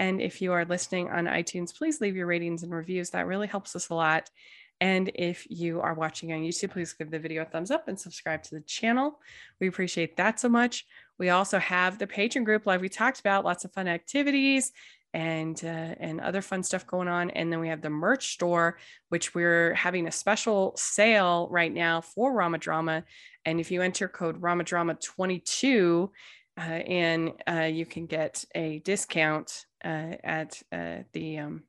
And 0.00 0.20
if 0.20 0.40
you 0.40 0.52
are 0.52 0.64
listening 0.64 1.10
on 1.10 1.26
iTunes, 1.26 1.76
please 1.76 2.00
leave 2.00 2.16
your 2.16 2.26
ratings 2.26 2.62
and 2.62 2.72
reviews. 2.72 3.10
That 3.10 3.26
really 3.26 3.46
helps 3.46 3.76
us 3.76 3.90
a 3.90 3.94
lot. 3.94 4.30
And 4.80 5.12
if 5.14 5.46
you 5.50 5.82
are 5.82 5.92
watching 5.92 6.32
on 6.32 6.40
YouTube, 6.40 6.70
please 6.70 6.94
give 6.94 7.10
the 7.10 7.18
video 7.18 7.42
a 7.42 7.44
thumbs 7.44 7.70
up 7.70 7.86
and 7.86 8.00
subscribe 8.00 8.42
to 8.44 8.54
the 8.54 8.62
channel. 8.62 9.20
We 9.60 9.68
appreciate 9.68 10.16
that 10.16 10.40
so 10.40 10.48
much. 10.48 10.86
We 11.18 11.28
also 11.28 11.58
have 11.58 11.98
the 11.98 12.06
patron 12.06 12.44
group, 12.44 12.64
like 12.64 12.80
we 12.80 12.88
talked 12.88 13.20
about, 13.20 13.44
lots 13.44 13.66
of 13.66 13.74
fun 13.74 13.88
activities 13.88 14.72
and 15.12 15.60
uh, 15.62 15.94
and 16.00 16.18
other 16.20 16.40
fun 16.40 16.62
stuff 16.62 16.86
going 16.86 17.08
on. 17.08 17.28
And 17.30 17.52
then 17.52 17.60
we 17.60 17.68
have 17.68 17.82
the 17.82 17.90
merch 17.90 18.32
store, 18.32 18.78
which 19.10 19.34
we're 19.34 19.74
having 19.74 20.06
a 20.06 20.12
special 20.12 20.72
sale 20.76 21.46
right 21.50 21.72
now 21.72 22.00
for 22.00 22.32
Rama 22.32 22.56
Drama. 22.56 23.04
And 23.44 23.60
if 23.60 23.70
you 23.70 23.82
enter 23.82 24.08
code 24.08 24.40
Rama 24.40 24.64
Drama 24.64 24.94
22, 24.94 26.10
uh, 26.56 26.60
and 26.62 27.32
uh, 27.46 27.68
you 27.70 27.84
can 27.84 28.06
get 28.06 28.44
a 28.54 28.78
discount 28.80 29.66
uh, 29.84 30.14
at 30.24 30.62
uh, 30.72 30.98
the 31.12 31.38
um, 31.38 31.62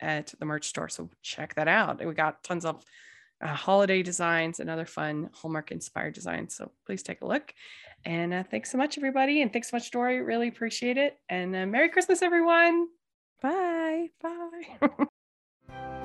at 0.00 0.34
the 0.38 0.44
merch 0.44 0.66
store. 0.66 0.88
So 0.88 1.10
check 1.22 1.54
that 1.54 1.68
out. 1.68 2.04
We 2.04 2.14
got 2.14 2.42
tons 2.44 2.64
of 2.64 2.84
uh, 3.40 3.48
holiday 3.48 4.02
designs 4.02 4.60
and 4.60 4.70
other 4.70 4.86
fun 4.86 5.30
Hallmark 5.32 5.72
inspired 5.72 6.14
designs. 6.14 6.54
So 6.54 6.70
please 6.86 7.02
take 7.02 7.22
a 7.22 7.26
look. 7.26 7.52
And 8.04 8.32
uh, 8.32 8.44
thanks 8.44 8.70
so 8.70 8.78
much, 8.78 8.96
everybody. 8.96 9.42
And 9.42 9.52
thanks 9.52 9.70
so 9.70 9.76
much, 9.76 9.90
Dory. 9.90 10.20
Really 10.22 10.48
appreciate 10.48 10.96
it. 10.96 11.18
And 11.28 11.54
uh, 11.54 11.66
Merry 11.66 11.88
Christmas, 11.88 12.22
everyone. 12.22 12.88
Bye. 13.42 14.08
Bye. 14.22 15.06